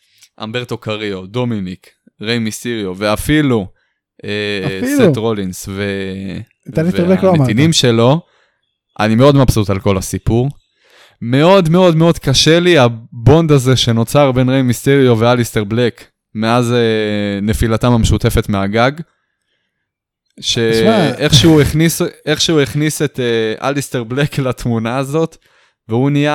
הומברטו 0.42 0.78
קריו, 0.78 1.26
דומיניק, 1.26 1.86
ריי 2.20 2.38
מיסטיריו, 2.38 2.94
ואפילו 2.96 3.66
אה. 4.24 4.80
סת' 4.96 5.16
רולינס. 5.16 5.68
והנתינים 6.66 7.72
שלו, 7.72 8.22
אני 9.00 9.14
מאוד 9.14 9.36
מבסוט 9.36 9.70
על 9.70 9.78
כל 9.80 9.98
הסיפור. 9.98 10.48
מאוד 11.22 11.68
מאוד 11.68 11.96
מאוד 11.96 12.18
קשה 12.18 12.60
לי 12.60 12.78
ה 12.78 12.93
bond 12.93 13.52
הזה 13.52 13.76
שנוצר 13.76 14.32
בין 14.32 14.48
ריי 14.48 14.62
מיסטריו 14.62 15.18
לאליסטר 15.18 15.64
בלק 15.64 16.04
מאז 16.34 16.72
אה, 16.72 16.78
נפילתם 17.42 17.92
המשותפת 17.92 18.48
מהגג. 18.48 18.92
שאיכשהו 20.40 21.60
הכניס, 21.60 22.02
איכשהו 22.26 22.60
הכניס 22.60 23.02
את 23.02 23.20
אה, 23.20 23.68
אליסטר 23.68 24.04
בלק 24.04 24.38
לתמונה 24.38 24.96
הזאת, 24.96 25.36
והוא 25.88 26.10
נהיה, 26.10 26.32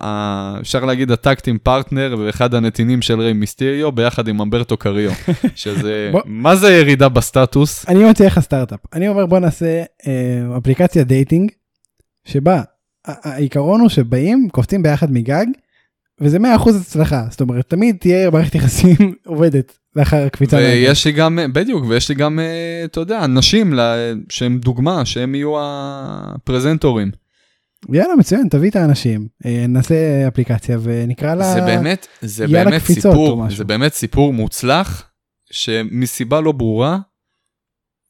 ה- 0.00 0.56
אפשר 0.60 0.84
להגיד, 0.84 1.10
ה 1.10 1.16
tag 1.16 1.34
team 1.34 1.58
partner 1.58 2.16
ואחד 2.18 2.54
הנתינים 2.54 3.02
של 3.02 3.20
ריי 3.20 3.32
מיסטריו 3.32 3.92
ביחד 3.92 4.28
עם 4.28 4.40
הומברטו 4.40 4.76
קריו, 4.76 5.10
שזה, 5.54 6.08
בוא. 6.12 6.20
מה 6.24 6.56
זה 6.56 6.72
ירידה 6.72 7.08
בסטטוס? 7.08 7.88
אני 7.88 8.04
מציע 8.04 8.26
לך 8.26 8.40
סטארט-אפ. 8.40 8.80
אני 8.92 9.08
אומר 9.08 9.26
בוא 9.26 9.38
נעשה 9.38 9.82
אה, 10.06 10.58
אפליקציה 10.58 11.04
dating, 11.04 11.50
שבה 12.24 12.62
העיקרון 13.04 13.80
הוא 13.80 13.88
שבאים, 13.88 14.48
קופצים 14.52 14.82
ביחד 14.82 15.12
מגג, 15.12 15.46
וזה 16.20 16.38
100% 16.38 16.40
הצלחה. 16.80 17.26
זאת 17.30 17.40
אומרת, 17.40 17.70
תמיד 17.70 17.96
תהיה 18.00 18.30
מערכת 18.30 18.54
יחסים 18.54 18.96
עובדת 19.26 19.78
לאחר 19.96 20.26
הקפיצה. 20.26 20.56
ויש 20.56 21.04
לי 21.04 21.12
גם, 21.12 21.38
בדיוק, 21.52 21.84
ויש 21.88 22.08
לי 22.08 22.14
גם, 22.14 22.38
אה, 22.38 22.82
אתה 22.84 23.00
יודע, 23.00 23.26
נשים 23.26 23.74
שהם 24.28 24.58
דוגמה, 24.58 25.04
שהם 25.04 25.34
יהיו 25.34 25.54
הפרזנטורים. 25.58 27.10
יאללה, 27.92 28.16
מצוין, 28.16 28.48
תביא 28.48 28.70
את 28.70 28.76
האנשים, 28.76 29.28
אה, 29.46 29.64
נעשה 29.68 30.28
אפליקציה 30.28 30.78
ונקרא 30.82 31.34
לה... 31.34 31.52
זה 31.54 31.60
באמת, 31.60 32.06
זה 32.20 32.46
באמת 32.46 32.82
סיפור. 32.82 33.50
זה 33.50 33.64
באמת 33.64 33.94
סיפור 33.94 34.32
מוצלח, 34.32 35.10
שמסיבה 35.50 36.40
לא 36.40 36.52
ברורה, 36.52 36.98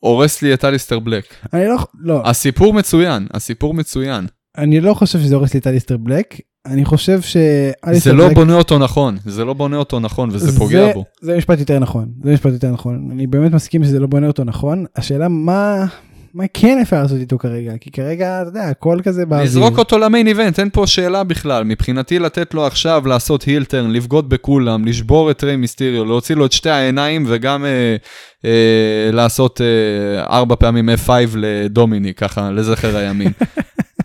הורס 0.04 0.42
לי 0.42 0.54
את 0.54 0.64
אליסטר 0.64 0.98
בלק. 0.98 1.24
אני 1.52 1.66
לא, 1.66 1.76
לא, 2.00 2.28
הסיפור 2.28 2.74
מצוין, 2.74 3.26
הסיפור 3.34 3.74
מצוין. 3.74 4.26
אני 4.58 4.80
לא 4.80 4.94
חושב 4.94 5.18
שזה 5.18 5.34
הורס 5.34 5.54
לי 5.54 5.60
את 5.60 5.66
אליסטר 5.66 5.96
בלק, 5.96 6.40
אני 6.66 6.84
חושב 6.84 7.20
זה 7.20 7.22
שאליסטר 7.22 8.12
לא 8.12 8.26
בלק... 8.26 8.36
בונה 8.36 8.54
אותו 8.54 8.78
נכון, 8.78 9.16
זה 9.26 9.44
לא 9.44 9.52
בונה 9.52 9.76
אותו 9.76 10.00
נכון 10.00 10.28
וזה 10.32 10.58
פוגע 10.58 10.92
בו. 10.92 11.04
זה 11.20 11.36
משפט 11.36 11.58
יותר 11.58 11.78
נכון, 11.78 12.08
זה 12.24 12.32
משפט 12.32 12.52
יותר 12.52 12.70
נכון. 12.70 13.08
אני 13.12 13.26
באמת 13.26 13.52
מסכים 13.52 13.84
שזה 13.84 14.00
לא 14.00 14.06
בונה 14.06 14.26
אותו 14.26 14.44
נכון. 14.44 14.84
השאלה 14.96 15.28
מה, 15.28 15.86
מה 16.34 16.44
כן 16.54 16.78
אפשר 16.82 17.02
לעשות 17.02 17.18
איתו 17.20 17.38
כרגע, 17.38 17.72
כי 17.80 17.90
כרגע, 17.90 18.42
אתה 18.42 18.48
יודע, 18.48 18.68
הכל 18.68 18.98
כזה 19.04 19.26
באוויר. 19.26 19.44
לזרוק 19.44 19.78
אותו 19.78 19.98
למיין 19.98 20.26
איבנט, 20.26 20.58
אין 20.58 20.70
פה 20.72 20.86
שאלה 20.86 21.24
בכלל. 21.24 21.64
מבחינתי 21.64 22.18
לתת 22.18 22.54
לו 22.54 22.66
עכשיו 22.66 23.02
לעשות 23.06 23.42
הילטרן, 23.42 23.90
לבגוד 23.90 24.28
בכולם, 24.28 24.84
לשבור 24.84 25.30
את 25.30 25.44
ריי 25.44 25.56
מיסטיריו, 25.56 26.04
להוציא 26.04 26.36
לו 26.36 26.46
את 26.46 26.52
שתי 26.52 26.70
העיניים 26.70 27.24
וגם 27.28 27.64
אה, 27.64 27.96
אה, 28.44 29.10
לעשות 29.12 29.60
אה, 29.60 30.24
ארבע 30.24 30.56
פעמים 30.56 30.88
F5 30.88 31.10
לדומיני, 31.36 32.14
ככה, 32.14 32.50
לזכר 32.50 32.96
הימים. 32.96 33.32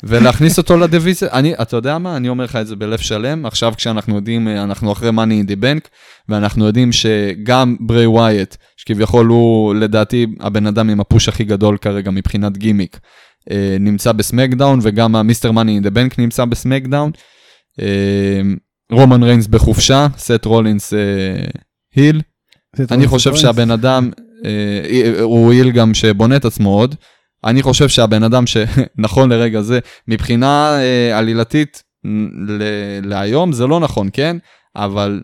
ולהכניס 0.03 0.57
אותו 0.57 0.77
לדיוויזיה, 0.77 1.29
אני, 1.31 1.53
אתה 1.61 1.75
יודע 1.75 1.97
מה, 1.97 2.17
אני 2.17 2.29
אומר 2.29 2.43
לך 2.43 2.55
את 2.55 2.67
זה 2.67 2.75
בלב 2.75 2.99
שלם, 2.99 3.45
עכשיו 3.45 3.73
כשאנחנו 3.77 4.15
יודעים, 4.15 4.47
אה, 4.47 4.63
אנחנו 4.63 4.91
אחרי 4.91 5.09
money 5.09 5.45
in 5.45 5.51
the 5.51 5.63
bank, 5.63 5.87
ואנחנו 6.29 6.65
יודעים 6.65 6.91
שגם 6.91 7.75
ברי 7.79 8.05
ווייט, 8.05 8.55
שכביכול 8.89 9.27
הוא 9.27 9.75
לדעתי 9.75 10.25
הבן 10.39 10.65
אדם 10.65 10.89
עם 10.89 10.99
הפוש 10.99 11.29
הכי 11.29 11.43
גדול 11.43 11.77
כרגע 11.77 12.11
מבחינת 12.11 12.57
גימיק, 12.57 12.99
אה, 13.51 13.77
נמצא 13.79 14.11
בסמקדאון, 14.11 14.79
וגם 14.81 15.15
המיסטר 15.15 15.51
מאני 15.51 15.75
אין 15.75 15.83
דה 15.83 15.89
בנק 15.89 16.19
נמצא 16.19 16.45
בסמקדאון. 16.45 17.11
אה, 17.81 18.41
רומן 18.91 19.23
ריינס 19.23 19.47
בחופשה, 19.47 20.07
סט 20.17 20.45
רולינס 20.45 20.93
אה, 20.93 20.99
היל. 21.95 22.21
אני 22.91 23.07
חושב. 23.07 23.35
שהבן 23.35 23.71
אדם, 23.71 24.09
הוא 25.21 25.51
היל 25.51 25.71
גם 25.71 25.93
שבונה 25.93 26.35
את 26.35 26.45
עצמו 26.45 26.69
עוד. 26.69 26.95
אני 27.43 27.61
חושב 27.61 27.89
שהבן 27.89 28.23
אדם 28.23 28.43
שנכון 28.47 29.29
לרגע 29.31 29.61
זה, 29.61 29.79
מבחינה 30.07 30.77
עלילתית 31.13 31.83
להיום 33.03 33.51
זה 33.51 33.67
לא 33.67 33.79
נכון, 33.79 34.09
כן? 34.13 34.37
אבל 34.75 35.21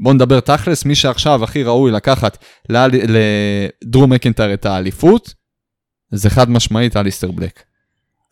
בוא 0.00 0.14
נדבר 0.14 0.40
תכלס, 0.40 0.84
מי 0.84 0.94
שעכשיו 0.94 1.44
הכי 1.44 1.62
ראוי 1.62 1.90
לקחת 1.90 2.38
לאל- 2.68 2.90
לדרו 3.84 4.06
מקינטר 4.06 4.54
את 4.54 4.66
האליפות, 4.66 5.34
זה 6.12 6.30
חד 6.30 6.50
משמעית 6.50 6.96
אליסטר 6.96 7.30
בלק. 7.30 7.62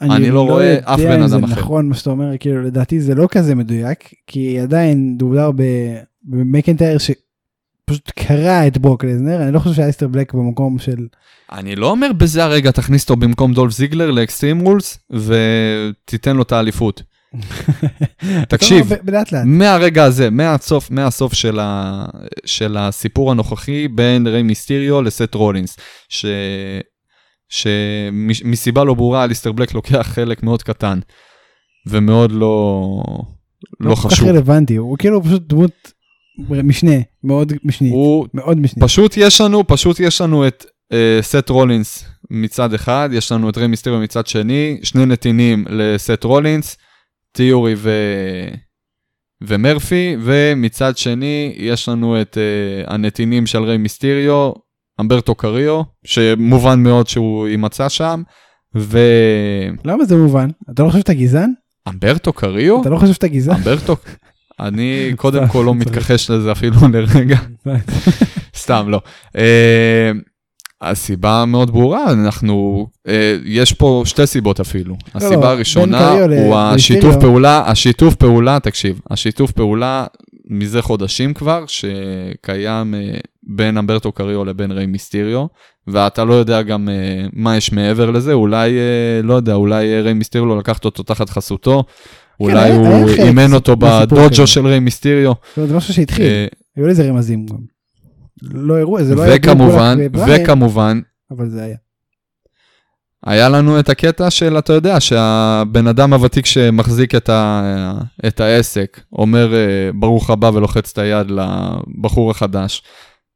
אני 0.01 0.31
לא 0.31 0.41
רואה 0.43 0.79
אף 0.85 0.99
בן 1.01 1.03
יודע 1.03 1.17
אם 1.23 1.27
זה 1.29 1.37
אדם 1.37 1.45
אחר. 1.45 1.53
נכון 1.61 1.89
מה 1.89 1.95
שאתה 1.95 2.11
אומר, 2.11 2.39
כאילו 2.41 2.63
לדעתי 2.63 3.01
זה 3.01 3.15
לא 3.15 3.29
כזה 3.31 3.55
מדויק, 3.55 3.99
כי 4.27 4.61
עדיין 4.61 5.19
מדובר 5.19 5.51
ב- 5.57 5.99
במקנטייר 6.23 6.99
שפשוט 6.99 8.11
קרע 8.19 8.67
את 8.67 8.79
ברוק 8.79 9.05
לזנר, 9.05 9.43
אני 9.43 9.53
לא 9.55 9.59
חושב 9.59 9.75
שאליסטר 9.75 10.09
בלק 10.09 10.35
במקום 10.35 10.79
של... 10.79 11.07
אני 11.53 11.77
לא 11.77 11.91
אומר 11.91 12.13
בזה 12.13 12.45
הרגע 12.45 12.71
תכניס 12.71 13.03
אותו 13.03 13.17
במקום 13.17 13.53
דולף 13.55 13.73
זיגלר 13.73 14.11
ל 14.11 14.17
Extreme 14.17 14.61
Rules 14.61 14.99
ותיתן 15.11 16.37
לו 16.37 16.43
את 16.43 16.53
האליפות. 16.53 17.03
תקשיב, 18.49 18.85
אומר, 18.85 18.97
ב- 19.03 19.07
בלאט 19.07 19.33
לאט. 19.33 19.43
מהרגע 19.47 20.05
הזה, 20.05 20.31
מהסוף, 20.31 20.91
מהסוף 20.91 21.35
של, 21.35 21.59
ה, 21.61 22.05
של 22.47 22.77
הסיפור 22.77 23.31
הנוכחי 23.31 23.89
בין 23.89 24.27
ריי 24.27 24.43
מיסטיריו 24.43 25.03
לסת' 25.03 25.35
רולינס, 25.35 25.77
ש, 26.09 26.27
שמסיבה 27.49 28.85
לא 28.85 28.95
ברורה 28.95 29.25
אליסטר 29.25 29.53
בלק 29.53 29.75
לוקח 29.75 30.09
חלק 30.15 30.43
מאוד 30.43 30.63
קטן 30.63 30.99
ומאוד 31.87 32.33
לא, 32.33 33.03
לא, 33.81 33.95
כל 33.95 33.97
כך 33.97 34.13
חשוב. 34.13 34.29
רלוונטי, 34.29 34.77
הוא 34.77 34.99
כאילו 34.99 35.23
פשוט 35.23 35.43
דמות 35.49 35.93
משנה, 36.49 36.97
מאוד 37.25 37.53
משנית, 37.65 37.93
הוא 37.93 38.27
מאוד 38.35 38.61
משנית. 38.61 38.85
פשוט 38.85 39.15
יש 39.17 39.41
לנו, 39.41 39.67
פשוט 39.67 40.01
יש 40.01 40.21
לנו 40.21 40.47
את 40.47 40.67
אה, 40.93 41.19
סט 41.23 41.49
רולינס 41.49 42.05
מצד 42.31 42.75
אחד, 42.75 43.11
יש 43.13 43.33
לנו 43.33 43.49
את 43.49 43.57
ריי 43.57 43.67
מיסטריו 43.67 43.99
מצד 43.99 44.27
שני, 44.27 44.79
שני 44.83 45.07
נתינים 45.07 45.65
לסט 45.69 46.25
רולינס, 46.25 46.77
תיאורי 47.39 47.75
ו... 47.77 47.91
ומרפי, 49.41 50.17
ומצד 50.23 50.97
שני 50.97 51.55
יש 51.57 51.89
לנו 51.89 52.21
את 52.21 52.37
uh, 52.37 52.91
הנתינים 52.93 53.47
של 53.47 53.63
ריי 53.63 53.77
מיסטריו, 53.77 54.53
אמברטו 55.01 55.35
קריו, 55.35 55.83
שמובן 56.05 56.83
מאוד 56.83 57.09
שהוא 57.09 57.49
יימצא 57.49 57.89
שם, 57.89 58.23
ו... 58.77 58.99
למה 59.85 60.05
זה 60.05 60.17
מובן? 60.17 60.49
אתה 60.71 60.83
לא 60.83 60.89
חושב 60.89 60.99
שאתה 60.99 61.15
גזען? 61.15 61.53
אמברטו 61.89 62.33
קריו? 62.33 62.81
אתה 62.81 62.91
לא 62.91 62.97
חושב 62.97 63.13
שאתה 63.13 63.29
גזען? 63.29 63.57
אמברטו... 63.57 63.97
אני 64.61 65.11
קודם 65.17 65.49
כל 65.49 65.63
לא 65.67 65.75
מתכחש 65.75 66.31
לזה 66.31 66.53
אפילו 66.53 66.77
לרגע. 66.93 67.39
סתם 68.63 68.89
לא. 68.89 69.01
אה, 69.37 70.11
הסיבה 70.81 71.45
מאוד 71.47 71.71
ברורה, 71.71 72.13
אנחנו, 72.13 72.87
אה, 73.09 73.37
יש 73.45 73.73
פה 73.73 74.03
שתי 74.07 74.27
סיבות 74.27 74.61
אפילו. 74.61 74.95
לא, 74.95 74.99
הסיבה 75.15 75.51
הראשונה 75.51 76.11
הוא 76.11 76.57
השיתוף 76.57 77.17
פעולה, 77.21 77.63
השיתוף 77.71 78.15
פעולה, 78.15 78.59
תקשיב, 78.63 79.01
השיתוף 79.11 79.51
פעולה 79.53 80.07
מזה 80.51 80.83
חודשים 80.83 81.35
כבר, 81.35 81.65
שקיים 81.67 82.95
אה, 82.95 83.19
בין 83.43 83.79
אמברטו 83.79 84.13
קריו 84.13 84.45
לבין 84.45 84.71
ריי 84.71 84.87
מיסטיריו, 84.87 85.47
ואתה 85.87 86.25
לא 86.25 86.35
יודע 86.35 86.63
גם 86.63 86.89
מה 87.33 87.57
יש 87.57 87.73
מעבר 87.73 88.11
לזה, 88.11 88.33
אולי, 88.33 88.71
לא 89.23 89.35
יודע, 89.35 89.55
אולי 89.55 90.01
ריי 90.01 90.15
מיסטיריו 90.15 90.57
לקחת 90.59 90.85
אותו 90.85 91.03
תחת 91.03 91.31
חסותו. 91.31 91.85
כן, 92.39 92.45
אולי 92.45 92.73
הוא 92.73 93.09
אימן 93.09 93.55
אותו 93.55 93.77
בדוג'ו 93.77 94.47
של 94.47 94.67
ריי 94.67 94.81
מיסטיריו. 94.81 95.33
זה 95.57 95.77
משהו 95.77 95.95
שהתחיל, 95.95 96.27
היו 96.77 96.87
לזה 96.87 97.09
רמזים 97.09 97.47
גם. 97.47 97.78
לא 98.43 98.79
הראו, 98.79 99.05
זה 99.05 99.15
לא 99.15 99.23
היה... 99.23 99.37
וכמובן, 99.37 99.99
וכמובן, 100.13 101.01
אבל 101.31 101.49
זה 101.49 101.63
היה. 101.63 101.77
היה 103.27 103.49
לנו 103.49 103.81
את 103.81 103.89
הקטע 103.89 104.31
של, 104.31 104.59
אתה 104.59 104.73
יודע, 104.73 105.01
שהבן 105.01 105.87
אדם 105.87 106.13
הוותיק 106.13 106.47
שמחזיק 106.47 107.15
את, 107.15 107.29
ה, 107.29 107.63
את 108.27 108.41
העסק, 108.41 109.01
אומר 109.13 109.53
ברוך 109.95 110.31
הבא 110.31 110.51
ולוחץ 110.55 110.91
את 110.93 110.99
היד 110.99 111.27
לבחור 111.31 112.31
החדש. 112.31 112.83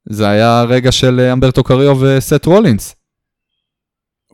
זה 0.08 0.28
היה 0.28 0.62
רגע 0.62 0.92
של 0.92 1.20
אמברטו 1.32 1.64
קריו 1.64 1.96
וסט 2.00 2.46
רולינס. 2.46 2.94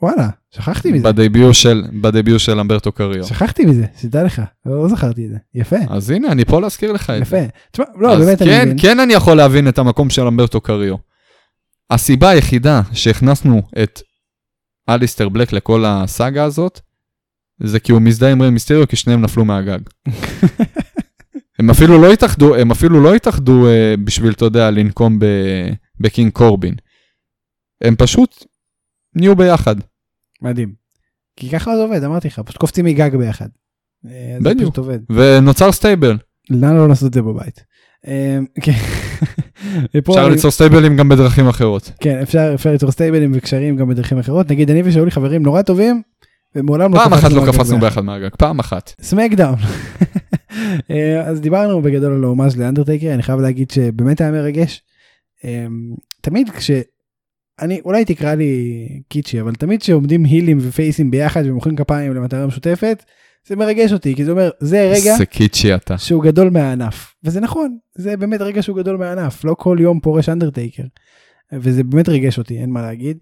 וואלה, 0.03 0.29
שכחתי 0.51 0.93
מזה. 0.93 1.13
בדביוט 1.13 1.55
של, 1.55 1.85
בדביוט 2.01 2.41
של 2.41 2.61
אמברטו 2.61 2.93
קריו. 2.93 3.25
שכחתי 3.25 3.65
מזה, 3.65 3.87
שתדע 4.01 4.25
לך, 4.25 4.43
לא 4.67 4.89
זכרתי 4.89 5.27
את 5.27 5.31
זה, 5.31 5.37
יפה. 5.55 5.77
אז 5.89 6.11
הנה, 6.11 6.33
אני 6.33 6.45
פה 6.45 6.61
להזכיר 6.61 6.93
לך 6.93 7.11
את 7.11 7.23
יפה. 7.23 7.37
זה. 7.37 7.47
תשמע, 7.73 7.85
לא, 7.97 8.17
באמת 8.17 8.39
כן, 8.39 8.51
אני 8.51 8.65
מבין. 8.65 8.77
כן 8.81 9.01
אני 9.01 9.13
יכול 9.13 9.37
להבין 9.37 9.69
את 9.69 9.79
המקום 9.79 10.11
של 10.11 10.27
אמברטו 10.27 10.61
קריו. 10.61 10.97
הסיבה 11.91 12.31
היחידה 12.31 12.81
שהכנסנו 12.93 13.63
את 13.83 14.03
אליסטר 14.89 15.29
בלק 15.29 15.53
לכל 15.53 15.85
הסאגה 15.87 16.45
הזאת, 16.45 16.81
זה 17.63 17.81
כי 17.81 17.93
הוא 17.93 18.03
מזדהה 18.03 18.33
עם 18.33 18.43
ריי 18.43 18.51
מיסטריו, 18.51 18.89
כי 18.89 18.97
שניהם 18.97 19.21
נפלו 19.21 19.45
מהגג. 19.45 19.79
הם 21.59 21.71
אפילו 21.71 22.03
לא 22.03 22.13
התאחדו, 22.13 22.57
הם 22.57 22.71
אפילו 22.71 23.03
לא 23.03 23.15
התאחדו 23.15 23.69
אה, 23.69 23.95
בשביל, 24.05 24.33
אתה 24.33 24.45
יודע, 24.45 24.71
לנקום 24.71 25.19
בקינג 26.01 26.33
קורבין. 26.33 26.75
הם 27.85 27.97
פשוט 27.97 28.45
נהיו 29.15 29.37
ביחד. 29.37 29.77
מדהים. 30.43 30.73
כי 31.37 31.51
ככה 31.51 31.77
זה 31.77 31.83
עובד, 31.83 32.05
אמרתי 32.05 32.29
לך, 32.29 32.41
פשוט 32.45 32.57
קופצים 32.61 32.85
מגג 32.85 33.17
ביחד. 33.17 33.49
אה, 34.07 34.39
בדיוק. 34.43 34.79
ונוצר 35.11 35.73
stable. 35.73 36.19
למה 36.51 36.73
לא 36.73 36.89
לעשות 36.89 37.09
את 37.09 37.15
זה 37.15 37.23
בבית? 37.23 37.65
אה, 38.07 38.39
כן. 38.61 38.73
אפשר 39.99 40.29
ליצור 40.29 40.51
stableים 40.51 40.97
גם 40.97 41.09
בדרכים 41.09 41.49
אחרות. 41.49 41.93
כן, 42.01 42.19
אפשר 42.55 42.73
ליצור 42.73 42.91
stableים 42.91 43.33
וקשרים 43.35 43.77
גם 43.77 43.89
בדרכים 43.89 44.19
אחרות. 44.19 44.51
נגיד 44.51 44.71
אני 44.71 44.83
ושאולי 44.85 45.11
חברים 45.11 45.43
נורא 45.43 45.63
טובים, 45.63 46.03
ומעולם 46.55 46.95
לא 46.95 46.99
פעם 46.99 47.13
אחת 47.13 47.33
לא 47.33 47.53
קפצנו 47.53 47.81
ביחד 47.81 48.01
מהגג, 48.01 48.29
פעם 48.39 48.59
אחת. 48.59 48.93
SmackDown. 49.01 49.59
אה, 50.91 51.21
אז 51.21 51.41
דיברנו 51.41 51.83
בגדול 51.83 52.13
על 52.13 52.25
ההומאז' 52.25 52.57
לאנדרטייקר, 52.57 53.15
אני 53.15 53.23
חייב 53.23 53.41
להגיד 53.41 53.71
שבאמת 53.71 54.21
היה 54.21 54.31
מרגש. 54.31 54.83
תמיד 56.21 56.51
כש... 56.51 56.71
אני, 57.61 57.81
אולי 57.85 58.05
תקרא 58.05 58.35
לי 58.35 58.89
קיצ'י, 59.09 59.41
אבל 59.41 59.55
תמיד 59.55 59.81
כשעומדים 59.81 60.25
הילים 60.25 60.59
ופייסים 60.61 61.11
ביחד 61.11 61.43
ומוחאים 61.47 61.77
כפיים 61.77 62.15
למטרה 62.15 62.47
משותפת, 62.47 63.05
זה 63.47 63.57
מרגש 63.57 63.93
אותי, 63.93 64.15
כי 64.15 64.25
זה 64.25 64.31
אומר, 64.31 64.51
זה 64.61 64.91
רגע 64.93 65.17
זה 65.19 65.27
קיצ'י 65.27 65.75
אתה. 65.75 65.99
שהוא 65.99 66.25
גדול 66.25 66.51
מהענף. 66.51 67.15
וזה 67.25 67.41
נכון, 67.41 67.79
זה 67.95 68.17
באמת 68.17 68.41
רגע 68.41 68.63
שהוא 68.63 68.77
גדול 68.77 68.97
מהענף, 68.97 69.45
לא 69.45 69.55
כל 69.59 69.79
יום 69.81 70.01
פורש 70.01 70.29
אנדרטייקר. 70.29 70.83
וזה 71.53 71.85
באמת 71.85 72.09
ריגש 72.09 72.39
אותי, 72.39 72.59
אין 72.59 72.71
מה 72.71 72.83
להגיד. 72.83 73.19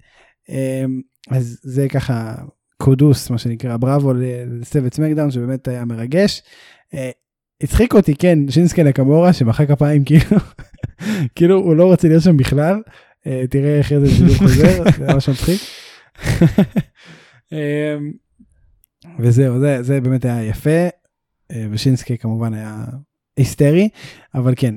אמ, 0.49 1.01
אז 1.31 1.59
זה 1.63 1.89
ככה 1.89 2.35
קודוס, 2.77 3.31
מה 3.31 3.39
שנקרא, 3.39 3.77
בראבו 3.77 4.13
לצוות 4.61 4.95
סמקדאון, 4.95 5.31
שבאמת 5.31 5.69
היה 5.69 5.85
מרגש. 5.85 6.43
אה, 6.95 7.11
הצחיק 7.63 7.95
אותי, 7.95 8.15
כן, 8.15 8.39
שינסקי 8.51 8.83
נקמורה, 8.83 9.33
שמחא 9.33 9.67
כפיים 9.67 10.05
כאילו, 10.05 10.37
כאילו 11.37 11.57
הוא 11.57 11.77
לא 11.77 11.85
רוצה 11.85 12.09
להיות 12.09 12.23
שם 12.23 12.37
בכלל. 12.37 12.81
אה, 13.27 13.45
תראה 13.51 13.79
איך 13.79 13.93
איזה 13.93 14.11
שידור 14.11 14.35
חוזר, 14.37 14.85
זה 14.99 15.07
ממש 15.13 15.29
מצחיק. 15.29 15.61
אמ, 17.53 18.13
וזהו, 19.19 19.61
זה, 19.61 19.83
זה 19.83 20.01
באמת 20.01 20.25
היה 20.25 20.45
יפה, 20.45 20.89
אה, 21.51 21.67
ושינסקי 21.71 22.19
כמובן 22.19 22.55
היה 22.55 22.85
היסטרי, 23.37 23.89
אבל 24.35 24.55
כן, 24.57 24.75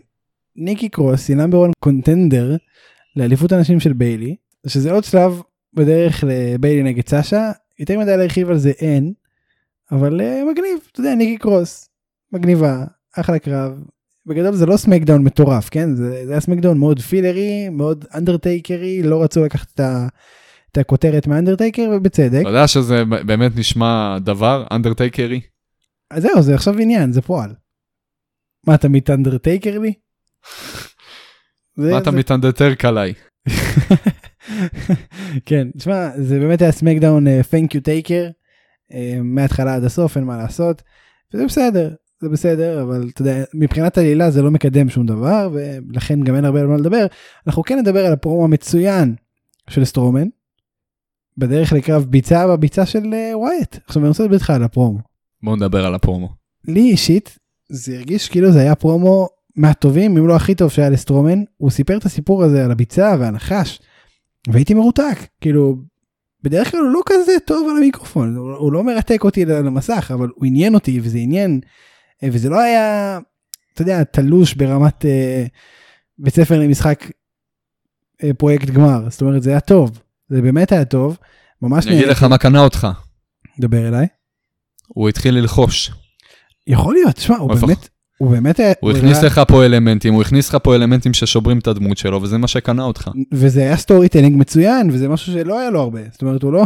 ניקי 0.56 0.90
קרוס 0.90 1.28
היא 1.28 1.38
נאמבר 1.38 1.66
1 1.66 1.74
קונטנדר 1.80 2.56
לאליפות 3.16 3.52
הנשים 3.52 3.80
של 3.80 3.94
ביילי, 3.94 4.36
שזה 4.68 4.92
עוד 4.92 5.04
שלב 5.04 5.42
בדרך 5.74 6.24
לביילי 6.28 6.84
נגד 6.84 7.08
סאשה, 7.08 7.52
יותר 7.80 8.00
מדי 8.00 8.18
להרחיב 8.18 8.50
על 8.50 8.58
זה 8.58 8.70
אין, 8.70 9.14
אבל 9.92 10.22
אה, 10.22 10.44
מגניב, 10.52 10.80
אתה 10.92 11.00
יודע, 11.00 11.16
ניקי 11.16 11.38
קרוס, 11.38 11.90
מגניבה, 12.32 12.86
אחלה 13.18 13.40
קרב. 13.40 13.84
בגדול 14.30 14.56
זה 14.56 14.66
לא 14.66 14.78
SmackDown 14.78 15.24
מטורף, 15.24 15.70
כן? 15.70 15.96
זה, 15.96 16.26
זה 16.26 16.32
היה 16.32 16.42
SmackDown 16.42 16.78
מאוד 16.78 17.00
fillerי, 17.00 17.70
מאוד 17.70 18.06
אנדרטייקרי, 18.14 19.04
לא 19.04 19.24
רצו 19.24 19.46
לקחת 19.46 19.68
את, 19.74 19.80
ה, 19.80 20.08
את 20.72 20.78
הכותרת 20.78 21.28
מאנדרטייקר, 21.28 21.90
ובצדק. 21.96 22.42
אתה 22.42 22.50
יודע 22.50 22.68
שזה 22.68 23.06
באמת 23.06 23.52
נשמע 23.56 24.18
דבר 24.20 24.68
אנדרטייקרי? 24.72 25.42
אז 26.12 26.24
זהו, 26.24 26.42
זה 26.42 26.56
עכשיו 26.56 26.80
עניין, 26.80 27.12
זה 27.12 27.22
פועל. 27.22 27.54
מה, 28.68 28.76
אתה 28.76 28.90
מתאנדרטייקר 28.90 29.80
לי? 29.80 29.94
מה 31.78 31.98
אתה 31.98 32.12
מתאנדרטרק 32.12 32.86
עליי? 32.86 33.14
כן, 35.46 35.68
תשמע, 35.78 36.10
זה 36.18 36.40
באמת 36.40 36.62
היה 36.62 36.72
SmackDown 36.72 37.28
thank 37.28 37.76
you 37.78 37.82
Taker, 37.84 38.30
מההתחלה 39.24 39.76
עד 39.76 39.84
הסוף, 39.84 40.18
אין 40.18 40.26
מה 40.26 40.38
לעשות, 40.38 40.82
וזה 41.34 41.46
בסדר, 41.46 41.94
זה 42.22 42.30
בסדר, 42.30 42.82
אבל 42.82 43.10
אתה 43.14 43.22
יודע, 43.22 43.44
מבחינת 43.54 43.98
עלילה 43.98 44.32
זה 44.32 44.42
לא 44.42 44.52
מקדם 44.52 44.90
שום 44.90 45.06
דבר, 45.06 45.50
ולכן 45.54 46.24
גם 46.24 46.36
אין 46.36 46.46
הרבה 46.46 46.62
על 46.62 46.68
מה 46.68 46.78
לדבר. 46.78 47.06
אנחנו 47.48 47.64
כן 47.64 47.80
נדבר 47.80 48.06
על 48.06 48.14
הפרומו 48.14 48.44
המצוין 48.44 49.16
של 49.70 49.86
סטרומן, 49.86 50.28
בדרך 51.38 51.74
לקרב 51.74 52.06
ביצה 52.06 52.48
בביצה 52.48 52.86
של 52.86 53.14
אה, 53.14 53.38
ווייט. 53.38 53.78
עכשיו 53.88 54.02
אני 54.02 54.10
רוצה 54.10 54.24
לדבר 54.24 54.36
איתך 54.36 54.50
על 54.50 54.64
הפרומו. 54.64 55.00
בואו 55.44 55.56
נדבר 55.56 55.86
על 55.86 55.96
הפרומו. 55.96 56.30
לי 56.68 56.82
אישית 56.82 57.38
זה 57.70 57.96
הרגיש 57.96 58.30
כאילו 58.30 58.52
זה 58.52 58.60
היה 58.60 58.76
פרומו 58.76 59.28
מהטובים 59.56 60.18
אם 60.18 60.28
לא 60.28 60.36
הכי 60.36 60.56
טוב 60.56 60.72
שהיה 60.72 60.90
לסטרומן 60.90 61.44
הוא 61.58 61.70
סיפר 61.70 61.98
את 61.98 62.06
הסיפור 62.06 62.44
הזה 62.44 62.66
על 62.66 62.72
הביצה 62.72 63.16
והנחש 63.20 63.80
והייתי 64.48 64.74
מרותק 64.74 65.18
כאילו 65.42 65.76
בדרך 66.44 66.72
כלל 66.72 66.80
הוא 66.80 66.90
לא 66.90 67.02
כזה 67.06 67.32
טוב 67.46 67.68
על 67.70 67.78
המיקרופון 67.78 68.36
הוא, 68.36 68.74
לא 68.74 68.84
מרתק 68.84 69.24
אותי 69.24 69.44
על 69.44 69.68
המסך 69.68 70.12
אבל 70.14 70.30
הוא 70.36 70.46
עניין 70.46 70.74
אותי 70.74 71.00
וזה 71.04 71.18
עניין 71.18 71.60
וזה 72.26 72.50
לא 72.50 72.60
היה 72.60 73.20
אתה 73.74 73.82
יודע 73.82 74.04
תלוש 74.04 74.54
ברמת 74.54 75.06
אה, 75.06 75.46
בית 76.18 76.36
ספר 76.36 76.60
למשחק 76.60 77.12
אה, 78.24 78.34
פרויקט 78.34 78.68
גמר 78.70 79.10
זאת 79.10 79.22
אומרת 79.22 79.44
זה 79.44 79.50
היה 79.50 79.60
טוב 79.60 80.00
זה 80.30 80.42
באמת 80.42 80.72
היה 80.72 80.86
טוב 80.86 81.18
ממש 81.62 81.88
אני 81.88 81.96
אגיד 81.96 82.08
לך 82.08 82.24
מה 82.24 82.38
קנה 82.38 82.60
אותך. 82.60 82.88
דבר 83.60 83.88
אליי 83.88 84.08
הוא 84.88 85.10
התחיל 85.10 85.38
ללחוש. 85.38 85.92
יכול 86.68 86.94
להיות 86.94 87.16
תשמע 87.16 87.38
הוא 87.38 87.54
באמת 87.56 87.90
הוא 88.18 88.32
באמת 88.32 88.60
הוא 88.80 88.92
הכניס 88.92 89.24
לך 89.24 89.42
פה 89.48 89.66
אלמנטים, 89.66 90.14
הוא 90.14 90.22
הכניס 90.22 90.50
לך 90.50 90.58
פה 90.64 90.76
אלמנטים 90.76 91.14
ששוברים 91.14 91.60
את 91.60 91.68
הדמות 91.68 91.98
שלו, 91.98 92.22
וזה 92.22 92.38
מה 92.38 92.48
שקנה 92.48 92.84
אותך. 92.84 93.10
וזה 93.34 93.62
היה 93.62 93.78
storytelling 93.78 94.38
מצוין 94.38 94.90
וזה 94.92 95.10
משהו 95.10 95.34
שלא 95.34 95.60
היה 95.60 95.70
לו 95.70 95.82
הרבה 95.82 96.00
זאת 96.12 96.22
אומרת 96.22 96.44
הוא 96.44 96.54
לא 96.54 96.66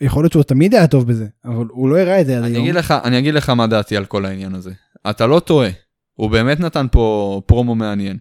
יכול 0.00 0.22
להיות 0.24 0.32
שהוא 0.32 0.42
תמיד 0.42 0.74
היה 0.74 0.86
טוב 0.86 1.06
בזה 1.06 1.26
אבל 1.44 1.66
הוא 1.70 1.88
לא 1.88 1.98
הראה 1.98 2.20
את 2.20 2.26
זה 2.26 2.38
עד 2.38 2.44
היום. 2.44 2.56
אני 3.04 3.18
אגיד 3.18 3.34
לך 3.34 3.50
מה 3.50 3.66
דעתי 3.66 3.96
על 3.96 4.04
כל 4.04 4.26
העניין 4.26 4.54
הזה. 4.54 4.70
אתה 5.10 5.26
לא 5.26 5.40
טועה, 5.40 5.68
הוא 6.14 6.30
באמת 6.30 6.60
נתן 6.60 6.86
פה 6.92 7.42
פרומו 7.46 7.74
מעניין. 7.74 8.18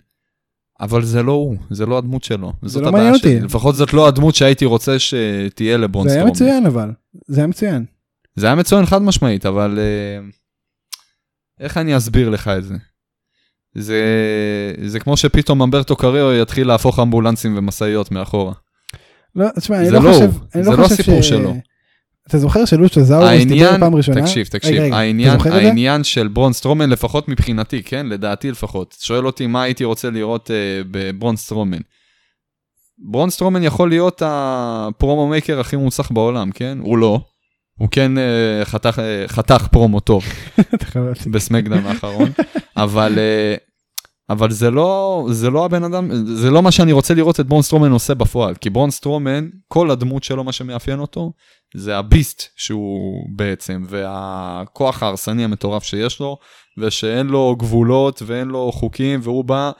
אבל 0.81 1.03
זה 1.03 1.23
לא 1.23 1.31
הוא, 1.31 1.57
זה 1.69 1.85
לא 1.85 1.97
הדמות 1.97 2.23
שלו. 2.23 2.53
זאת 2.61 2.83
לא 2.83 2.91
מעניין. 2.91 3.13
אותי. 3.13 3.39
לפחות 3.39 3.75
זאת 3.75 3.93
לא 3.93 4.07
הדמות 4.07 4.35
שהייתי 4.35 4.65
רוצה 4.65 4.99
שתהיה 4.99 5.77
לברון 5.77 6.09
זה 6.09 6.15
היה. 6.15 6.25
מצוין 6.25 6.65
אבל 6.65 6.91
זה 7.27 7.41
היה 7.41 7.47
מצוין. 7.47 7.85
זה 8.35 8.45
היה 8.45 8.55
מצוין 8.55 8.85
חד 8.85 9.01
משמעית, 9.01 9.45
אבל 9.45 9.79
אה, 9.79 10.27
איך 11.59 11.77
אני 11.77 11.97
אסביר 11.97 12.29
לך 12.29 12.47
את 12.47 12.63
זה? 12.63 12.75
זה, 13.75 14.03
זה 14.85 14.99
כמו 14.99 15.17
שפתאום 15.17 15.61
הומברטו 15.61 15.95
קריו 15.95 16.33
יתחיל 16.33 16.67
להפוך 16.67 16.99
אמבולנסים 16.99 17.57
ומשאיות 17.57 18.11
מאחורה. 18.11 18.53
לא, 19.35 19.47
תשמע, 19.55 19.77
אני 19.77 19.85
זה 19.85 19.91
לא 19.91 20.03
לא 20.03 20.13
חושב, 20.13 20.31
אני 20.55 20.63
זה 20.63 20.69
לא 20.71 20.77
לא 20.77 20.83
חושב 20.83 20.93
הסיפור 20.93 21.21
ש... 21.21 21.29
שלו. 21.29 21.55
אתה 22.29 22.37
זוכר 22.37 22.65
שלוצ'זאורוס 22.65 23.29
דיבר 23.29 23.65
העניין, 23.65 23.79
פעם 23.79 23.95
ראשונה? 23.95 24.21
תקשיב, 24.21 24.47
תקשיב, 24.47 24.73
רגע, 24.73 24.83
רגע, 24.83 24.97
העניין? 24.97 25.39
העניין 25.51 26.03
של 26.03 26.27
ברון 26.27 26.53
סטרומן, 26.53 26.89
לפחות 26.89 27.29
מבחינתי, 27.29 27.83
כן, 27.83 28.05
לדעתי 28.05 28.51
לפחות, 28.51 28.95
שואל 28.99 29.25
אותי 29.25 29.47
מה 29.47 29.63
הייתי 29.63 29.83
רוצה 29.83 30.09
לראות 30.09 30.47
uh, 30.47 30.87
בברון 30.91 31.35
סטרומן. 31.35 31.77
ברון 32.97 33.29
סטרומן 33.29 33.63
יכול 33.63 33.89
להיות 33.89 34.21
הפרומו 34.25 35.27
maker 35.27 35.59
הכי 35.59 35.75
מוצלח 35.75 36.11
בעולם, 36.11 36.51
כן? 36.51 36.77
הוא 36.81 36.97
לא. 36.97 37.19
הוא 37.77 37.87
כן 37.91 38.11
uh, 38.17 38.65
חתך, 38.65 38.99
uh, 38.99 39.31
חתך 39.31 39.67
פרומו 39.71 39.99
טוב. 39.99 40.23
בסמקדאון 41.31 41.85
האחרון, 41.85 42.29
אבל, 42.77 43.15
uh, 43.15 43.68
אבל 44.29 44.51
זה, 44.51 44.71
לא, 44.71 45.25
זה 45.31 45.49
לא 45.49 45.65
הבן 45.65 45.83
אדם, 45.83 46.09
זה 46.25 46.51
לא 46.51 46.61
מה 46.61 46.71
שאני 46.71 46.91
רוצה 46.91 47.13
לראות 47.13 47.39
את 47.39 47.47
ברון 47.47 47.61
סטרומן 47.61 47.91
עושה 47.91 48.13
בפועל, 48.13 48.55
כי 48.55 48.69
ברון 48.69 48.91
סטרומן, 48.91 49.49
כל 49.67 49.91
הדמות 49.91 50.23
שלו, 50.23 50.43
מה 50.43 50.51
שמאפיין 50.51 50.99
אותו, 50.99 51.31
זה 51.75 51.97
הביסט 51.97 52.43
שהוא 52.55 53.25
בעצם, 53.35 53.83
והכוח 53.87 55.03
ההרסני 55.03 55.43
המטורף 55.43 55.83
שיש 55.83 56.19
לו, 56.19 56.37
ושאין 56.77 57.27
לו 57.27 57.55
גבולות 57.59 58.21
ואין 58.25 58.47
לו 58.47 58.71
חוקים, 58.71 59.19
והוא 59.23 59.45
בא 59.45 59.71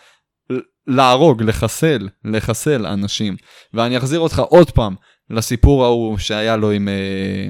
להרוג, 0.88 1.43
לחסל, 1.43 2.08
לחסל 2.26 2.86
אנשים. 2.86 3.36
ואני 3.74 3.97
אחזיר 3.97 4.20
אותך 4.20 4.39
עוד 4.39 4.72
פעם 4.72 4.95
לסיפור 5.30 5.86
ההוא 5.86 6.18
שהיה 6.18 6.58
לו 6.58 6.72
עם, 6.72 6.88
אה, 6.88 7.50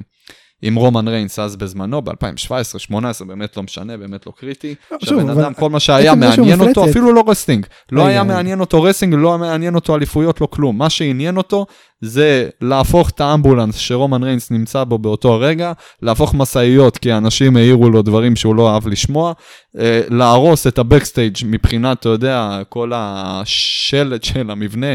עם 0.62 0.76
רומן 0.76 1.08
ריינס 1.08 1.40
אז 1.40 1.56
בזמנו, 1.56 2.02
ב-2017-2018, 2.02 2.94
באמת 3.28 3.58
לא 3.58 3.64
משנה, 3.64 3.98
באמת 3.98 4.26
לא 4.28 4.32
קריטי. 4.40 4.76
שוב, 4.90 5.20
שהבן 5.20 5.40
אדם, 5.40 5.54
כל 5.54 5.70
מה 5.70 5.80
שהיה 5.80 6.16
מעניין 6.16 6.62
אותו, 6.62 6.90
אפילו 6.90 7.14
לא 7.14 7.24
wrestling. 7.28 7.66
לא 7.92 8.06
היה. 8.06 8.24
מעניין 8.24 8.60
אותו 8.60 8.84
wrestling, 8.84 9.14
לא 9.18 9.30
היה 9.30 9.38
מעניין 9.38 9.76
אותו 9.76 9.96
אליפויות, 9.96 10.42
לא 10.42 10.48
כלום. 10.48 10.78
מה 10.78 10.90
שעניין 10.90 11.38
אותו 11.38 11.66
זה 12.02 12.50
להפוך 12.62 13.10
את 13.10 13.22
האמבולנס 13.22 13.76
שרומן 13.76 14.24
ריינס 14.24 14.52
נמצא 14.52 14.84
בו 14.84 14.98
באותו 14.98 15.34
הרגע, 15.34 15.72
להפוך 16.02 16.34
משאיות 16.34 16.98
כי 16.98 17.12
האנשים 17.12 17.58
העירו 17.58 17.90
לו 17.90 18.02
דברים 18.02 18.36
שהוא 18.36 18.56
לא 18.56 18.74
אהב 18.74 18.88
לשמוע, 18.88 19.34
אה, 19.80 20.02
להרוס 20.10 20.68
את 20.68 20.78
ה 20.80 20.86
backstage 20.86 21.38
מבחינת, 21.46 22.00
אתה 22.00 22.10
יודע, 22.10 22.60
כל 22.70 22.92
השלד 22.96 24.24
של 24.24 24.52
המבנה, 24.52 24.88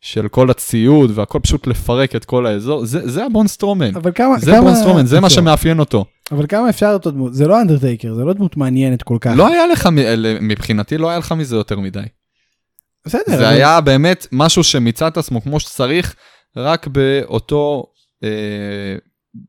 של 0.00 0.28
כל 0.28 0.50
הציוד 0.50 1.10
והכל, 1.14 1.38
פשוט 1.42 1.66
לפרק 1.66 2.16
את 2.16 2.24
כל 2.24 2.46
האזור. 2.46 2.84
זה, 2.86 3.08
זה 3.08 3.24
הברון 3.24 3.48
סטרומן. 3.48 3.96
אבל 3.96 4.12
כמה, 4.14 4.38
זה 4.38 4.50
כמה... 4.52 4.60
ברון 4.60 4.74
סטרומן, 4.74 5.06
זה 5.06 5.20
מה 5.20 5.28
טוב, 5.28 5.36
שמאפיין 5.36 5.78
אותו. 5.78 6.04
אבל 6.32 6.46
כמה 6.48 6.68
אפשר 6.70 6.90
אותו 6.92 7.10
דמות? 7.10 7.34
זה 7.34 7.48
לא 7.48 7.60
אנדרטייקר, 7.60 8.14
זה 8.14 8.24
לא 8.24 8.32
דמות 8.32 8.56
מעניינת 8.56 9.02
כל 9.02 9.16
כך. 9.20 9.32
לא 9.36 9.48
היה 9.48 9.66
לך, 9.66 9.88
מבחינתי 10.40 10.98
לא 10.98 11.08
היה 11.10 11.18
לך 11.18 11.32
מזה 11.32 11.56
יותר 11.56 11.80
מדי. 11.80 12.00
בסדר. 13.06 13.22
זה 13.26 13.34
אבל- 13.36 13.44
היה 13.44 13.80
באמת 13.80 14.26
משהו 14.32 14.64
שמיצה 14.64 15.08
את 15.08 15.16
עצמו 15.16 15.42
כמו 15.42 15.60
שצריך, 15.60 16.14
רק 16.56 16.86
באותו, 16.86 17.84
אה, 18.24 18.28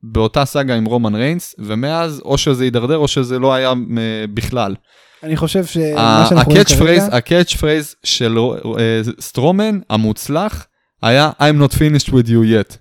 באותה 0.04 0.46
סאגה 0.46 0.76
עם 0.76 0.86
רומן 0.86 1.16
ריינס, 1.16 1.56
ומאז 1.60 2.22
או 2.26 2.38
שזה 2.38 2.64
הידרדר 2.64 2.98
או 2.98 3.08
שזה 3.08 3.40
לא 3.40 3.54
היה 3.54 3.70
אה, 3.70 4.26
בכלל. 4.34 4.76
אני 5.24 5.38
חושב 5.38 5.66
שמה 5.66 6.26
שאנחנו 6.30 6.52
רואים 6.52 6.66
כרגע, 6.80 7.06
ה 7.06 7.54
catchphrase 7.56 7.96
של 8.04 8.38
אה, 8.80 9.02
סטרומן 9.20 9.80
המוצלח 9.90 10.68
היה 11.02 11.32
I'm 11.40 11.64
not 11.68 11.74
finished 11.74 12.08
with 12.10 12.28
you 12.28 12.44
yet. 12.72 12.78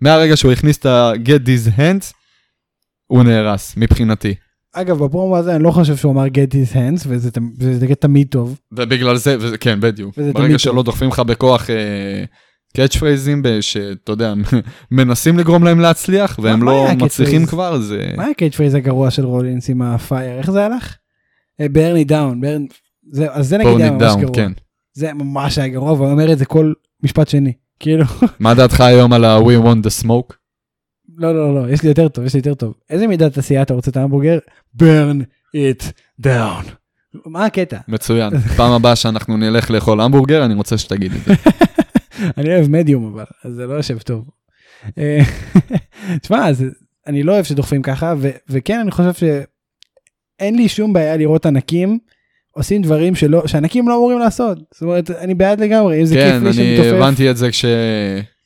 מהרגע 0.00 0.36
שהוא 0.36 0.52
הכניס 0.52 0.78
את 0.78 0.86
ה-get 0.86 1.46
these 1.46 1.78
hands, 1.78 2.12
הוא 3.06 3.22
נהרס 3.22 3.74
מבחינתי. 3.76 4.34
אגב, 4.72 5.04
בפרומו 5.04 5.36
הזה 5.36 5.56
אני 5.56 5.62
לא 5.64 5.70
חושב 5.70 5.96
שהוא 5.96 6.12
אמר 6.12 6.26
get 6.26 6.52
these 6.52 6.74
hands, 6.74 7.04
וזה 7.08 7.30
תמ- 7.30 7.52
וזה 7.58 7.94
תמיד 7.94 8.26
טוב. 8.30 8.58
ובגלל 8.72 9.16
זה, 9.16 9.36
וזה, 9.40 9.58
כן, 9.58 9.80
בדיוק. 9.80 10.14
וזה 10.18 10.32
ברגע 10.32 10.58
שלא. 10.58 10.82
דוחפים 10.82 11.08
לך 11.08 11.20
בכוח 11.20 11.66
catchphraseים, 12.76 13.42
שאתה 13.60 14.12
יודע, 14.12 14.34
מנסים 14.90 15.38
לגרום 15.38 15.64
להם 15.64 15.80
להצליח, 15.80 16.38
והם 16.42 16.62
לא 16.62 16.86
מצליחים? 16.96 17.46
כבר, 17.46 17.78
זה... 17.78 18.10
מה 18.16 18.26
ה 18.26 18.54
catchphrase 18.54 18.74
הגרוע 18.74 19.10
של 19.10 19.24
רולינס 19.24 19.70
עם 19.70 19.82
הפייר? 19.82 20.38
איך 20.38 20.50
זה 20.50 20.66
הלך? 20.66 20.96
burn 21.72 22.04
it 22.04 22.14
down, 22.14 22.40
אז 23.30 23.48
זה 23.48 23.58
נגיד 23.58 23.80
היה 23.80 23.90
ממש 23.90 24.12
גרוע. 24.20 24.34
כן. 24.34 24.52
זה 24.92 25.12
ממש 25.12 25.58
היה 25.58 25.68
גרוע, 25.68 25.92
והוא 25.92 26.10
אומר 26.10 26.32
את 26.32 26.38
זה 26.38 26.44
כל 26.44 26.72
משפט 27.02 27.28
שני. 27.28 27.52
כאילו, 27.80 28.04
מה 28.40 28.54
דעתך 28.54 28.80
היום 28.80 29.12
על 29.12 29.24
ה-We 29.24 29.64
want 29.64 29.86
the 29.86 30.04
smoke? 30.04 30.34
לא, 31.16 31.34
לא, 31.34 31.54
לא, 31.54 31.70
יש 31.70 31.82
לי 31.82 31.88
יותר 31.88 32.08
טוב, 32.08 32.24
יש 32.24 32.34
לי 32.34 32.38
יותר 32.38 32.54
טוב. 32.54 32.74
איזה 32.90 33.06
מידת 33.06 33.38
עשייה 33.38 33.62
אתה 33.62 33.74
רוצה 33.74 33.90
את 33.90 33.96
ההמבורגר? 33.96 34.38
burn 34.82 35.22
it 35.56 35.84
down. 36.26 36.70
מה 37.26 37.44
הקטע? 37.44 37.78
מצוין. 37.88 38.38
פעם 38.38 38.72
הבאה 38.72 38.96
שאנחנו 38.96 39.36
נלך 39.36 39.70
לאכול 39.70 40.00
המבורגר, 40.00 40.44
אני 40.44 40.54
רוצה 40.54 40.78
שתגיד 40.78 41.12
את 41.12 41.24
זה. 41.24 41.34
אני 42.36 42.54
אוהב 42.54 42.70
מדיום 42.70 43.12
אבל, 43.12 43.24
אז 43.44 43.52
זה 43.52 43.66
לא 43.66 43.74
יושב 43.74 43.98
טוב. 43.98 44.24
אה, 44.98 45.18
תשמע, 46.22 46.48
אני 47.06 47.22
לא 47.22 47.32
אוהב 47.32 47.44
שדוחפים 47.44 47.82
ככה, 47.82 48.14
ו- 48.18 48.30
וכן, 48.48 48.78
אני 48.78 48.90
חושב 48.90 49.12
שאין 49.12 50.56
לי 50.56 50.68
שום 50.68 50.92
בעיה 50.92 51.16
לראות 51.16 51.46
ענקים 51.46 51.98
עושים 52.56 52.82
דברים 52.82 53.14
שלא, 53.14 53.46
שענקים 53.46 53.88
לא 53.88 53.96
אמורים 53.96 54.18
לעשות. 54.18 54.58
זאת 54.72 54.82
אומרת, 54.82 55.10
אני 55.10 55.34
בעד 55.34 55.60
לגמרי, 55.60 56.00
אם 56.00 56.04
זה 56.04 56.14
כן, 56.14 56.32
כיף 56.32 56.42
לי 56.42 56.48
אני 56.48 56.76
שמתופף. 56.76 56.96
הבנתי 56.96 57.30
את 57.30 57.36
זה 57.36 57.48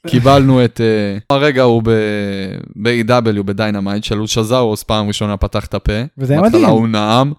כשקיבלנו 0.05 0.65
את... 0.65 0.81
אה, 0.81 1.37
הרגע 1.37 1.63
הוא 1.63 1.83
ב-AW 1.83 3.43
בדיינמייט, 3.43 4.05
שלושזאורוס 4.05 4.83
פעם 4.83 5.09
ראשונה 5.09 5.37
פתח 5.37 5.67
את 5.67 5.75
הפה. 5.75 5.93
וזה 6.19 6.33
היה 6.33 6.43
בהתחלה 6.43 6.61
מדהים. 6.61 6.75
הוא 6.75 6.89
נאם, 6.89 7.33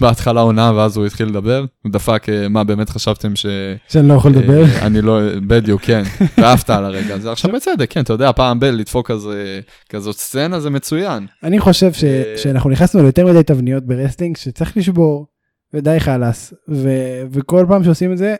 בהתחלה 0.00 0.52
נאם 0.52 0.76
ואז 0.76 0.96
הוא 0.96 1.06
התחיל 1.06 1.28
לדבר. 1.28 1.64
הוא 1.84 1.92
דפק, 1.92 2.26
אה, 2.28 2.48
מה 2.48 2.64
באמת 2.64 2.90
חשבתם 2.90 3.36
ש... 3.36 3.46
שאני 3.88 4.08
לא 4.08 4.14
יכול 4.14 4.30
לדבר. 4.30 4.64
אה, 4.64 4.86
אני 4.86 5.02
לא, 5.02 5.18
בדיוק, 5.46 5.82
כן. 5.82 6.02
ועפת 6.38 6.70
על 6.70 6.84
הרגע 6.84 7.14
הזה. 7.14 7.32
עכשיו 7.32 7.52
בצדק, 7.52 7.90
כן, 7.90 8.00
אתה 8.00 8.12
יודע, 8.12 8.32
פעם 8.32 8.60
ב- 8.60 8.64
לדפוק 8.64 9.10
כזה, 9.10 9.60
כזאת 9.88 10.16
סצנה 10.16 10.60
זה 10.60 10.70
מצוין. 10.70 11.26
אני 11.42 11.58
חושב 11.60 11.92
ש- 11.92 12.04
אה, 12.04 12.34
שאנחנו 12.36 12.70
נכנסנו 12.70 13.02
ליותר 13.02 13.26
מדי 13.26 13.42
תבניות 13.42 13.86
ב 13.86 13.91
wrestling 13.91 14.36
שצריך 14.36 14.76
לשבור, 14.76 15.26
ודי 15.74 16.00
חלאס, 16.00 16.54
ו- 16.70 17.22
וכל 17.32 17.66
פעם 17.68 17.84
שעושים 17.84 18.12
את 18.12 18.18
זה, 18.18 18.34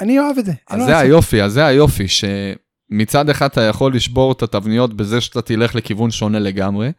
אני 0.00 0.18
אוהב 0.18 0.38
את 0.38 0.44
זה. 0.44 0.52
אז 0.70 0.82
זה. 0.86 0.98
היופי, 0.98 1.42
אז 1.42 1.52
זה 1.52 1.66
היופי, 1.66 2.04
שמצד 2.08 3.30
אחד 3.30 3.46
אתה 3.46 3.60
יכול 3.62 3.94
לשבור 3.94 4.32
את 4.32 4.42
התבניות 4.42 4.94
בזה 4.94 5.20
שאתה 5.20 5.42
תלך 5.42 5.74
לכיוון 5.74 6.10
שונה 6.10 6.38
לגמרי, 6.38 6.90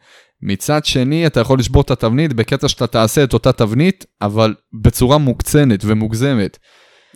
מצד 0.42 0.84
שני 0.84 1.26
אתה 1.26 1.40
יכול 1.40 1.58
לשבור 1.58 1.82
את 1.82 1.90
התבנית 1.90 2.32
בקטע 2.32 2.68
שאתה 2.68 2.86
תעשה 2.86 3.24
את 3.24 3.32
אותה 3.32 3.52
תבנית, 3.52 4.04
אבל 4.22 4.54
בצורה 4.82 5.18
מוקצנת 5.18 5.80
ומוגזמת. 5.84 6.58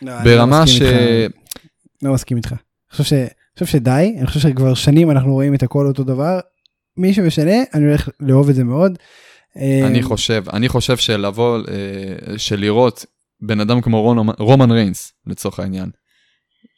לא, 0.03 0.13
אני 0.17 0.25
ברמה 0.25 0.61
לא 0.61 0.67
ש... 0.67 0.83
איתך. 0.83 1.37
לא 2.03 2.13
מסכים 2.13 2.37
איתך. 2.37 2.53
אני 2.53 2.59
חושב 2.97 3.05
ש- 3.05 3.33
חושב 3.59 3.67
שדי, 3.67 4.15
אני 4.19 4.27
חושב 4.27 4.41
שכבר 4.41 4.75
שנים 4.75 5.11
אנחנו 5.11 5.33
רואים 5.33 5.55
את 5.55 5.63
הכל 5.63 5.87
אותו 5.87 6.05
דבר. 6.05 6.41
מי 6.97 7.15
שמשנה, 7.15 7.55
אני 7.75 7.85
הולך 7.85 8.09
לאהוב 8.21 8.49
את 8.49 8.55
זה 8.55 8.65
מאוד. 8.65 8.99
אה, 9.57 9.87
אני 9.87 10.03
חושב, 10.03 10.45
אני 10.53 10.69
חושב 10.69 10.97
שלבוא, 10.97 11.59
אה, 11.59 12.39
שלראות 12.39 13.07
בן 13.41 13.61
אדם 13.61 13.81
כמו 13.81 14.03
רומן, 14.03 14.33
רומן 14.39 14.71
ריינס, 14.71 15.13
לצורך 15.27 15.61
העניין, 15.61 15.91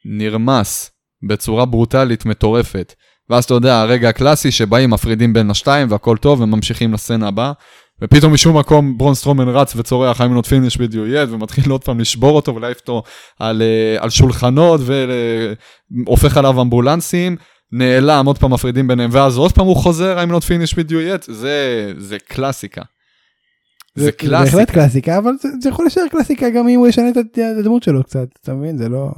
נרמס 0.05 0.91
בצורה 1.29 1.65
ברוטלית 1.67 2.25
מטורפת, 2.27 2.95
ואז 3.31 3.45
אתה 3.45 3.55
יודע, 3.55 3.81
הרגע 3.81 4.09
הקלאסי 4.09 4.51
שבאים, 4.51 4.91
מפרידים 4.91 5.33
בין 5.33 5.51
השתיים 5.51 5.91
והכל 5.91 6.17
טוב 6.17 6.41
וממשיכים 6.41 6.93
לסצנה 6.93 7.29
הבאה, 7.29 7.53
ופתאום 8.03 8.33
משום 8.33 8.59
מקום 8.59 8.99
ברון 8.99 9.15
סטרומן 9.15 9.49
רץ 9.49 9.77
וצורח 9.77 10.21
I'm 10.21 10.25
not 10.25 10.45
finished 10.47 10.77
with 10.77 10.93
you 10.93 11.15
yet, 11.15 11.31
ומתחיל 11.31 11.71
עוד 11.71 11.85
פעם 11.85 12.01
לשבור 12.01 12.37
אותו 12.37 12.55
ולהעיף 12.55 12.81
אותו 12.81 13.03
על, 13.41 13.63
אה, 13.63 14.03
על 14.03 14.11
שולחנות 14.11 14.81
והופך 16.07 16.37
עליו 16.37 16.61
אמבולנסים. 16.63 17.37
נעלם, 17.73 18.27
עוד 18.27 18.39
פעם 18.39 18.53
מפרידים 18.53 18.89
ביניהם, 18.89 19.11
ואז 19.13 19.37
עוד 19.39 19.53
פעם 19.53 19.67
הוא 19.67 19.77
חוזר, 19.77 20.25
I'm 20.25 20.31
not 20.31 20.43
finished 20.45 20.75
with 20.75 20.91
you 20.91 20.93
yet, 21.29 21.33
זה, 21.33 21.93
זה 21.99 22.17
קלאסיקה. 22.29 22.83
זה 23.97 24.13
קלאסיקה. 24.13 24.45
בהחלט 24.57 24.71
קלאסיקה, 24.71 25.19
אבל 25.19 25.31
זה, 25.43 25.49
זה 25.63 25.69
יכול 25.69 25.85
להישאר 25.85 26.03
קלאסיקה 26.11 26.51
גם 26.51 26.69
אם 26.69 26.79
הוא 26.79 26.89
ישנה 26.89 27.09
את 27.11 27.17
הד- 27.17 27.27
את 27.35 27.59
הדמות 27.59 27.83
שלו 27.83 28.03
קצת, 28.05 28.27
אתה 28.43 28.55
מבין? 28.55 28.79
זה 28.79 28.89
לא... 28.89 29.09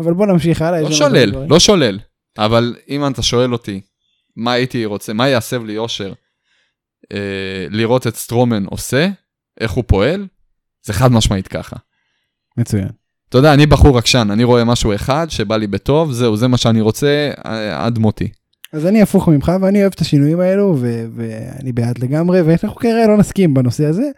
אבל 0.00 0.12
בוא 0.12 0.26
נמשיך 0.26 0.62
הלאה. 0.62 0.80
לא 0.80 0.86
עוד 0.86 0.92
שולל. 0.92 1.32
לא 1.48 1.58
שולל. 1.58 1.98
אבל 2.38 2.76
אם 2.88 3.06
אתה 3.06 3.22
שואל 3.22 3.52
אותי, 3.52 3.80
מה 4.36 4.52
הייתי 4.52 4.84
רוצה, 4.84 5.12
מה 5.12 5.28
יסב 5.28 5.64
לי 5.64 5.78
אושר 5.78 6.12
אה, 7.12 7.66
לראות 7.70 8.06
את 8.06 8.16
סטרומן 8.16 8.64
עושה, 8.64 9.08
איך 9.60 9.70
הוא 9.70 9.84
פועל, 9.86 10.26
זה 10.82 10.92
חד 10.92 11.12
משמעית 11.12 11.48
ככה. 11.48 11.76
מצוין. 12.56 12.88
אתה 13.28 13.38
יודע, 13.38 13.54
אני 13.54 13.66
בחור 13.66 13.98
עקשן, 13.98 14.28
אני 14.30 14.44
רואה 14.44 14.64
משהו 14.64 14.94
אחד 14.94 15.26
שבא 15.30 15.56
לי 15.56 15.66
בטוב, 15.66 16.12
זהו, 16.12 16.36
זה 16.36 16.48
מה 16.48 16.56
שאני 16.56 16.80
רוצה 16.80 17.30
אה, 17.46 17.86
עד 17.86 17.98
מותי. 17.98 18.28
אז 18.72 18.86
אני 18.86 19.02
הפוך 19.02 19.28
ממך 19.28 19.52
ואני 19.62 19.80
אוהב 19.80 19.92
את 19.94 20.00
השינויים 20.00 20.40
האלו 20.40 20.76
ו- 20.80 21.04
ואני 21.14 21.72
בעד 21.72 21.98
לגמרי 21.98 22.42
ואנחנו 22.42 22.76
כנראה 22.76 23.06
לא 23.06 23.16
נסכים 23.16 23.54
בנושא 23.54 23.84
הזה 23.84 24.10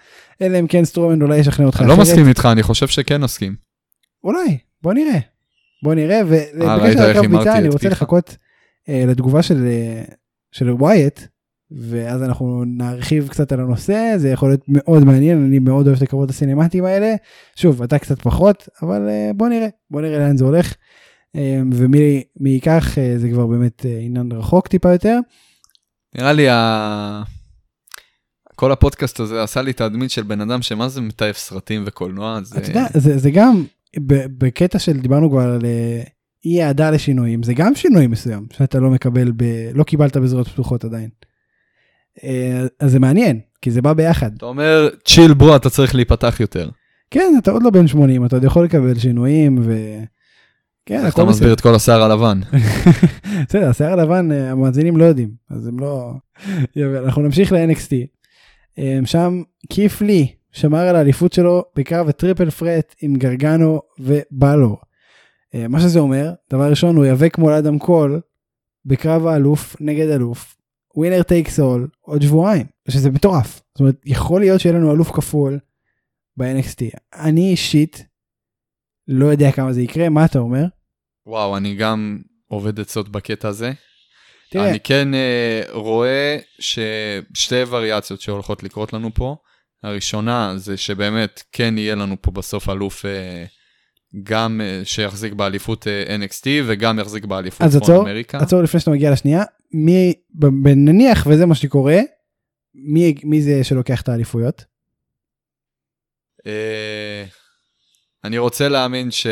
אלא 0.43 0.61
אם 0.61 0.67
כן 0.67 0.85
סטרומן 0.85 1.23
אולי 1.23 1.39
ישכנע 1.39 1.67
אותך 1.67 1.81
אני 1.81 1.89
לא 1.89 1.95
אחרת. 1.95 2.07
מסכים 2.07 2.29
איתך, 2.29 2.49
אני 2.53 2.63
חושב 2.63 2.87
שכן 2.89 3.21
נסכים. 3.23 3.55
אולי 4.25 4.59
בוא 4.83 4.93
נראה. 4.93 5.19
בוא 5.83 5.95
נראה 5.95 6.23
ראית 6.23 6.49
ובקשר 6.55 7.09
לקרב 7.09 7.23
הימרתי 7.23 7.29
ביצה 7.29 7.59
אני 7.59 7.69
רוצה. 7.69 7.89
לחכות 7.89 8.37
אה, 8.89 9.05
לתגובה 9.07 9.43
של 9.43 9.67
אה, 9.67 10.03
של 10.53 10.71
ווייט 10.71 11.21
ואז 11.71 12.23
אנחנו 12.23 12.65
נרחיב 12.67 13.29
קצת 13.29 13.53
על 13.53 13.61
הנושא 13.61 14.15
זה 14.17 14.29
יכול 14.29 14.49
להיות 14.49 14.65
מאוד 14.69 15.05
מעניין 15.05 15.45
אני 15.45 15.59
מאוד 15.59 15.87
אוהב 15.87 15.97
את 15.97 16.03
הקרבות 16.03 16.31
הסינמטיים 16.31 16.85
האלה 16.85 17.15
שוב 17.57 17.83
אתה 17.83 17.99
קצת 17.99 18.23
פחות 18.23 18.69
אבל 18.83 19.09
אה, 19.09 19.31
בוא 19.35 19.49
נראה 19.49 19.69
בוא 19.91 20.01
נראה 20.01 20.19
לאן 20.19 20.37
זה 20.37 20.45
הולך. 20.45 20.75
אה, 21.37 21.61
ומי 21.73 22.23
מי 22.41 22.51
ייקח 22.51 22.99
אה, 22.99 23.15
זה 23.19 23.29
כבר 23.29 23.47
באמת 23.47 23.87
אה, 23.87 23.99
עניין 24.01 24.33
רחוק 24.33 24.69
טיפה 24.69 24.93
יותר. 24.93 25.19
נראה 26.15 26.33
לי 26.33 26.49
ה... 26.49 27.23
כל 28.55 28.73
הפודקאסט 28.73 29.21
הזה 29.21 29.43
עשה 29.43 29.63
לי 29.63 29.73
תדמית 29.73 30.11
של 30.11 30.23
בן 30.23 30.41
אדם 30.41 30.63
שמה 30.63 30.89
זה 30.89 31.01
מתעב 31.01 31.35
סרטים 31.35 31.85
וקולנוע, 31.87 32.41
זה... 32.43 32.59
אתה 32.59 32.71
יודע, 32.71 32.87
זה, 32.95 33.19
זה 33.19 33.31
גם 33.31 33.65
בקטע 34.39 34.79
של 34.79 35.01
דיברנו 35.01 35.31
כבר 35.31 35.41
על 35.41 35.65
אה, 35.65 36.03
אי 36.45 36.63
אהדה 36.63 36.91
לשינויים, 36.91 37.43
זה 37.43 37.55
גם 37.55 37.75
שינוי 37.75 38.07
מסוים 38.07 38.47
שאתה 38.53 38.81
לא 38.81 38.91
מקבל, 38.91 39.33
ב, 39.37 39.45
לא 39.75 39.85
קיבלת 39.85 40.17
בזרועות 40.17 40.49
פתוחות 40.49 40.85
עדיין. 40.85 41.09
אה, 42.25 42.67
אז 42.81 42.91
זה 42.91 42.99
מעניין, 42.99 43.41
כי 43.63 43.71
זה 43.71 43.83
בא 43.83 43.93
ביחד. 43.93 44.31
אתה 44.37 44.47
אומר, 44.47 44.89
צ'יל 45.05 45.35
ברו, 45.35 45.57
אתה 45.57 45.71
צריך 45.71 45.95
להיפתח 45.95 46.37
יותר. 46.41 46.71
כן, 47.11 47.35
אתה 47.39 47.51
עוד 47.51 47.63
לא 47.63 47.71
בן 47.71 47.87
80, 47.87 48.27
אתה 48.27 48.37
עוד 48.37 48.45
יכול 48.45 48.65
לקבל 48.65 48.99
שינויים 48.99 49.59
ו... 49.63 49.75
כן, 50.87 51.05
איך 51.05 51.15
אתה 51.15 51.23
הכל 51.23 51.31
מסביר 51.31 51.53
את 51.53 51.61
כל 51.61 51.75
השיער 51.75 52.03
הלבן? 52.03 52.41
בסדר, 53.49 53.69
השיער 53.69 53.93
הלבן, 53.93 54.33
אה, 54.33 54.51
המאזינים 54.51 54.97
לא 54.97 55.05
יודעים, 55.05 55.31
אז 55.51 55.67
הם 55.67 55.79
לא... 55.79 56.13
אנחנו 57.05 57.23
נמשיך 57.23 57.53
ל-NXT. 57.53 57.93
שם 59.05 59.43
כיף 59.71 60.03
לי 60.03 60.33
שמר 60.57 60.79
על 60.79 60.97
האליפות 60.97 61.33
שלו 61.33 61.65
בקרב 61.77 62.09
הטריפל 62.09 62.51
פרט 62.51 62.95
עם 63.01 63.17
גרגנו 63.17 63.81
ובלור. 63.99 64.79
אה, 65.55 65.69
מה 65.69 65.81
שזה 65.81 65.99
אומר, 65.99 66.31
דבר 66.51 66.71
ראשון, 66.71 66.97
הוא 66.97 67.05
ייאבק 67.05 67.39
מול 67.39 67.53
אדם 67.53 67.79
קול 67.79 68.21
בקרב 68.85 69.27
האלוף 69.27 69.77
נגד 69.81 70.09
אלוף, 70.09 70.57
winner 70.95 71.23
takes 71.23 71.61
all, 71.61 71.89
עוד 72.01 72.23
שבועיים, 72.23 72.67
שזה 72.89 73.11
מטורף. 73.11 73.63
זאת 73.75 73.81
אומרת, 73.81 73.97
יכול 74.05 74.41
להיות 74.41 74.61
שיהיה 74.61 74.77
לנו 74.77 74.93
אלוף 74.93 75.11
כפול 75.11 75.59
ב-NXT. 76.37 76.99
אני 77.15 77.51
אישית 77.51 78.07
לא 79.09 79.27
יודע 79.27 79.53
כמה 79.53 79.73
זה 79.73 79.83
יקרה, 79.83 80.09
מה 80.09 80.25
אתה 80.25 80.39
אומר? 80.39 80.65
וואו, 81.27 81.57
אני 81.57 81.75
גם 81.75 82.19
עובד 82.49 82.81
עצות 82.81 83.09
בקטע 83.09 83.49
הזה. 83.49 83.73
תראה, 84.51 84.71
אני 84.71 84.81
כן 84.81 85.15
אה, 85.15 85.63
רואה 85.73 86.39
ששתי 86.59 87.63
וריאציות 87.69 88.21
שהולכות 88.21 88.63
לקרות 88.63 88.93
לנו 88.93 89.11
פה. 89.15 89.37
הראשונה 89.83 90.53
זה 90.57 90.77
שבאמת 90.77 91.43
כן 91.53 91.79
יהיה 91.79 91.95
לנו 91.95 92.17
פה 92.21 92.31
בסוף 92.31 92.69
אלוף 92.69 93.07
אה, 93.07 93.45
גם 94.23 94.61
אה, 94.61 94.81
שיחזיק 94.85 95.33
באליפות 95.33 95.87
אה, 95.87 96.17
NXT 96.17 96.47
וגם 96.67 96.99
יחזיק 96.99 97.25
באליפות 97.25 97.63
אז 97.63 97.77
צפון 97.77 97.83
עצור, 97.83 98.03
אמריקה. 98.03 98.39
עצור 98.39 98.63
לפני 98.63 98.81
שאתה 98.81 98.91
מגיע 98.91 99.11
לשנייה, 99.11 99.43
מי, 99.73 100.13
נניח 100.77 101.27
וזה 101.31 101.47
מה 101.47 101.55
שקורה, 101.55 101.99
מי, 102.75 103.15
מי 103.25 103.43
זה 103.43 103.65
שלוקח 103.65 104.03
את 104.03 104.09
האליפויות? 104.09 104.65
אה, 106.47 107.25
אני 108.25 108.39
רוצה 108.39 108.69
להאמין 108.69 109.11
ש... 109.11 109.27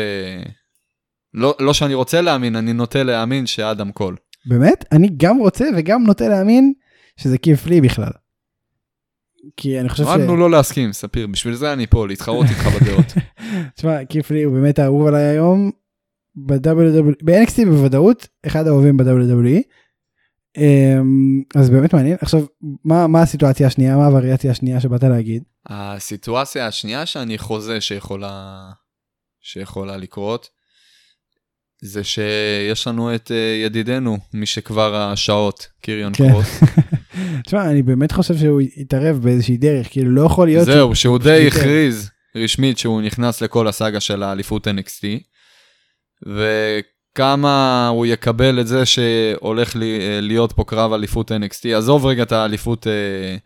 לא, 1.33 1.55
לא 1.59 1.73
שאני 1.73 1.93
רוצה 1.93 2.21
להאמין, 2.21 2.55
אני 2.55 2.73
נוטה 2.73 3.03
להאמין 3.03 3.45
שאדם 3.45 3.91
קול. 3.91 4.15
באמת? 4.45 4.85
אני 4.91 5.09
גם 5.17 5.37
רוצה 5.37 5.65
וגם 5.77 6.03
נוטה 6.03 6.27
להאמין 6.27 6.73
שזה 7.17 7.37
כיף 7.37 7.65
לי 7.65 7.81
בכלל. 7.81 8.11
כי 9.57 9.79
אני 9.79 9.89
חושב 9.89 10.03
ש... 10.03 10.07
למדנו 10.07 10.37
לא 10.37 10.51
להסכים, 10.51 10.93
ספיר, 10.93 11.27
בשביל 11.27 11.53
זה 11.53 11.73
אני 11.73 11.87
פה, 11.87 12.07
להתחרות 12.07 12.45
איתך 12.49 12.67
בדעות. 12.67 13.13
תשמע, 13.75 14.05
כיף 14.05 14.31
לי 14.31 14.43
הוא 14.43 14.53
באמת 14.53 14.79
האהוב 14.79 15.07
עליי 15.07 15.23
היום. 15.23 15.71
ב-WWE, 16.35 17.23
ב-NXT 17.23 17.65
בוודאות, 17.65 18.27
אחד 18.45 18.67
האהובים 18.67 18.97
ב-WWE. 18.97 19.61
אמ, 20.57 21.41
אז 21.55 21.69
באמת 21.69 21.93
מעניין. 21.93 22.17
עכשיו, 22.21 22.45
מה, 22.83 23.07
מה 23.07 23.21
הסיטואציה 23.21 23.67
השנייה? 23.67 23.97
מה 23.97 24.05
הווריאציה 24.05 24.51
השנייה 24.51 24.79
שבאת 24.79 25.03
להגיד? 25.03 25.43
הסיטואציה 25.65 26.67
השנייה 26.67 27.05
שאני 27.05 27.37
חוזה 27.37 27.81
שיכולה, 27.81 28.63
שיכולה 29.41 29.97
לקרות, 29.97 30.49
זה 31.81 32.03
שיש 32.03 32.87
לנו 32.87 33.15
את 33.15 33.31
אה, 33.31 33.61
ידידנו 33.65 34.17
משכבר 34.33 34.95
השעות, 34.95 35.67
קיריון 35.81 36.13
כן. 36.13 36.29
קרוס. 36.29 36.59
תשמע, 37.45 37.71
אני 37.71 37.83
באמת 37.83 38.11
חושב 38.11 38.37
שהוא 38.37 38.61
יתערב 38.61 39.19
באיזושהי 39.23 39.57
דרך, 39.57 39.91
כאילו 39.91 40.11
לא 40.11 40.21
יכול 40.21 40.47
להיות... 40.47 40.65
זהו, 40.65 40.95
שהוא 40.95 41.19
די 41.19 41.29
ויתר. 41.29 41.59
הכריז 41.59 42.09
רשמית 42.35 42.77
שהוא 42.77 43.01
נכנס 43.01 43.41
לכל 43.41 43.67
הסאגה 43.67 43.99
של 43.99 44.23
האליפות 44.23 44.67
NXT, 44.67 45.05
וכמה 46.27 47.87
הוא 47.87 48.05
יקבל 48.05 48.59
את 48.59 48.67
זה 48.67 48.85
שהולך 48.85 49.75
אה, 49.75 50.19
להיות 50.21 50.51
פה 50.51 50.63
קרב 50.63 50.93
אליפות 50.93 51.31
NXT. 51.31 51.67
עזוב 51.77 52.05
רגע 52.05 52.23
את 52.23 52.31
האליפות 52.31 52.87
אה, 52.87 53.37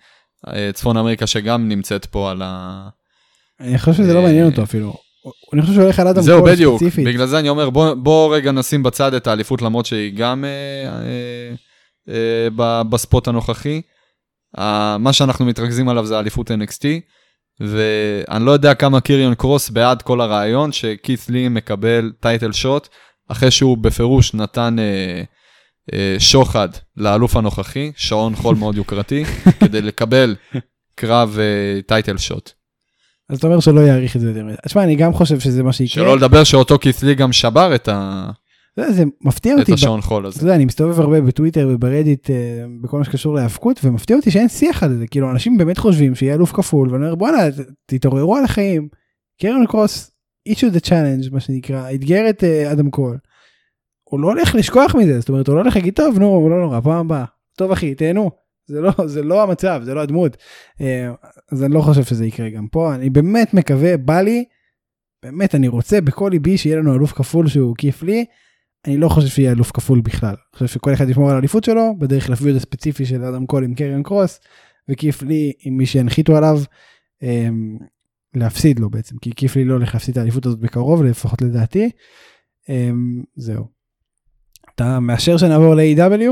אה, 0.54 0.72
צפון 0.74 0.98
אמריקה 0.98 1.28
שגם 1.28 1.70
נמצאת 1.70 2.06
פה 2.06 2.32
על 2.32 2.42
ה... 2.46 2.88
אני 3.60 3.78
חושב 3.78 3.94
שזה 3.94 4.14
לא 4.14 4.22
מעניין 4.22 4.46
אותו 4.46 4.64
אפילו. 4.64 4.94
אני 5.54 5.62
חושב 5.62 5.74
שהוא 5.74 5.84
הולך 5.84 6.00
על 6.00 6.08
אדם 6.08 6.22
זהו, 6.22 6.44
בדיוק. 6.44 6.82
בגלל 7.06 7.26
זה 7.26 7.40
אני 7.40 7.50
אומר, 7.50 7.70
בוא, 7.70 7.94
בוא 7.94 8.36
רגע 8.36 8.52
נשים 8.52 8.84
בצד 8.84 9.14
את 9.14 9.28
האליפות, 9.28 9.62
למרות 9.62 9.86
שהיא 9.86 10.14
גם 10.16 10.46
אה, 10.46 10.90
אה, 10.90 11.56
בספוט 12.90 13.28
הנוכחי. 13.28 13.82
אה, 14.58 14.98
מה 14.98 15.14
שאנחנו 15.14 15.46
מתרכזים 15.46 15.90
עליו 15.90 16.06
זה 16.06 16.20
אליפות 16.20 16.52
NXT, 16.52 16.86
ואני 17.60 18.46
לא 18.46 18.52
יודע 18.52 18.74
כמה 18.74 19.02
קיריון 19.02 19.36
קרוס 19.36 19.70
בעד 19.70 20.02
כל 20.02 20.22
הרעיון 20.22 20.72
שכית' 20.72 21.30
לי 21.30 21.48
מקבל 21.48 22.12
טייטל 22.20 22.52
שוט, 22.52 22.88
אחרי 23.28 23.52
שהוא 23.52 23.78
בפירוש 23.78 24.34
נתן 24.34 24.76
אה, 24.80 25.24
אה, 25.94 26.16
שוחד 26.20 26.70
לאלוף 26.98 27.36
הנוכחי, 27.36 27.92
שעון 27.96 28.36
חול 28.36 28.56
מאוד 28.56 28.78
יוקרתי, 28.78 29.24
כדי 29.60 29.82
לקבל 29.82 30.36
קרב 30.96 31.38
אה, 31.40 31.82
טייטל 31.82 32.18
שוט. 32.18 32.52
אז 33.30 33.38
אתה 33.38 33.48
אומר 33.48 33.60
שלא 33.60 33.82
יאריך 33.82 34.16
את 34.16 34.22
זה 34.22 34.28
יותר 34.28 34.44
מדי. 34.44 34.56
תשמע, 34.66 34.84
אני 34.84 34.96
גם 34.96 35.14
חושב 35.14 35.40
שזה 35.40 35.64
מה 35.64 35.74
שיקרה. 35.74 36.04
שלא 36.04 36.18
לדבר 36.18 36.44
שאותו 36.44 36.80
כית' 36.80 37.04
לי 37.04 37.16
גם 37.16 37.34
שבר 37.34 37.76
את, 37.76 37.88
ה... 37.88 38.30
זה 38.76 39.04
מפתיע 39.22 39.56
אותי. 39.56 39.72
ב- 39.72 39.76
השעון 39.76 40.02
חול 40.02 40.26
הזה. 40.26 40.36
אתה 40.38 40.44
יודע, 40.46 40.56
אני 40.56 40.66
מסתובב 40.66 41.00
הרבה 41.00 41.22
בטוויטר 41.22 41.70
וברדיט 41.72 42.30
אה, 42.30 42.66
בכל 42.82 42.98
מה 42.98 43.04
שקשור 43.06 43.36
להיאבקות, 43.36 43.80
ומפתיע 43.84 44.16
אותי 44.16 44.32
שאין 44.32 44.48
שיח 44.50 44.84
על 44.84 44.98
זה. 44.98 45.08
כאילו, 45.08 45.32
אנשים 45.32 45.58
באמת 45.58 45.78
חושבים 45.78 46.16
שיהיה 46.16 46.34
אלוף 46.34 46.52
כפול, 46.52 46.90
ואני 46.92 47.04
אומר, 47.04 47.16
בואנה, 47.16 47.38
תתעוררו 47.86 48.36
על 48.36 48.44
החיים. 48.44 48.88
קריון 49.42 49.66
קרוס, 49.66 50.12
issue 50.50 50.76
the 50.76 50.86
challenge, 50.86 51.32
מה 51.34 51.40
שנקרא, 51.40 51.92
אתגר 51.94 52.30
את 52.30 52.44
אה, 52.44 52.72
אדם 52.72 52.90
קול. 52.90 53.18
הוא 54.04 54.20
לא 54.20 54.28
הולך 54.28 54.56
לשכוח 54.56 54.96
מזה, 54.96 55.20
זאת 55.20 55.30
אומרת, 55.30 55.48
הוא 55.48 55.56
לא 55.56 55.62
הולך 55.62 55.76
להגיד, 55.76 55.94
טוב, 55.94 56.20
נו, 56.20 56.50
לא 56.50 56.62
נורא, 56.62 56.80
פעם 56.80 57.06
הבאה. 57.06 57.26
טוב, 57.58 57.72
אחי, 57.72 57.96
תהנו. 57.96 58.32
זה 58.68 58.82
לא, 58.82 58.92
זה 59.06 59.24
לא 59.24 59.44
המצב, 59.44 59.82
זה 59.86 59.94
לא 59.94 60.02
הדמות. 60.02 60.38
אה, 60.82 61.12
אז 61.52 61.64
אני 61.64 61.74
לא 61.74 61.82
חושב 61.82 62.04
שזה 62.04 62.26
יקרה 62.26 62.50
גם 62.50 62.68
פה. 62.68 62.96
אני 62.96 63.10
באמת 63.10 63.54
מקווה, 63.54 63.98
בא 63.98 64.22
לי, 64.22 64.46
באמת, 65.24 65.56
אני 65.56 65.68
רוצה 65.68 66.02
בכל 66.02 66.30
ליבי 66.32 66.58
שיהיה 66.58 66.78
לנו 66.78 66.96
אלוף 66.96 67.12
כפול 67.12 67.48
שהוא 67.48 67.76
כיף 67.78 68.04
לי. 68.04 68.26
אני 68.86 68.98
לא 68.98 69.10
חושב 69.10 69.28
שיהיה 69.28 69.52
אלוף 69.52 69.72
כפול 69.72 70.02
בכלל. 70.02 70.30
אני 70.30 70.54
חושב 70.54 70.68
שכל 70.68 70.94
אחד 70.94 71.10
ישמור 71.10 71.30
על 71.30 71.36
האליפות 71.36 71.64
שלו, 71.64 71.96
בדרך 71.98 72.30
לפיוד 72.30 72.56
הספציפי 72.56 73.06
של 73.06 73.24
אדם 73.24 73.46
קול 73.46 73.64
עם 73.64 73.74
קרן 73.74 74.04
קרוס, 74.04 74.40
וכיף 74.90 75.22
לי 75.22 75.54
עם 75.62 75.78
מי 75.78 75.86
שהנחיתו 75.86 76.38
עליו, 76.38 76.62
אמ, 77.24 77.78
להפסיד 78.36 78.80
לו 78.80 78.90
בעצם, 78.90 79.18
כי 79.18 79.32
כיף 79.36 79.56
לי 79.56 79.66
לא 79.66 79.74
הולך 79.74 79.94
להפסיד 79.94 80.12
את 80.12 80.18
האליפות 80.18 80.46
הזאת 80.46 80.60
בקרוב, 80.60 81.04
לפחות 81.04 81.42
לדעתי. 81.42 81.90
אמ, 82.70 83.24
זהו. 83.36 83.66
אתה 84.76 85.00
מאשר 85.00 85.38
שנעבור 85.38 85.76
ל-AW? 85.76 86.32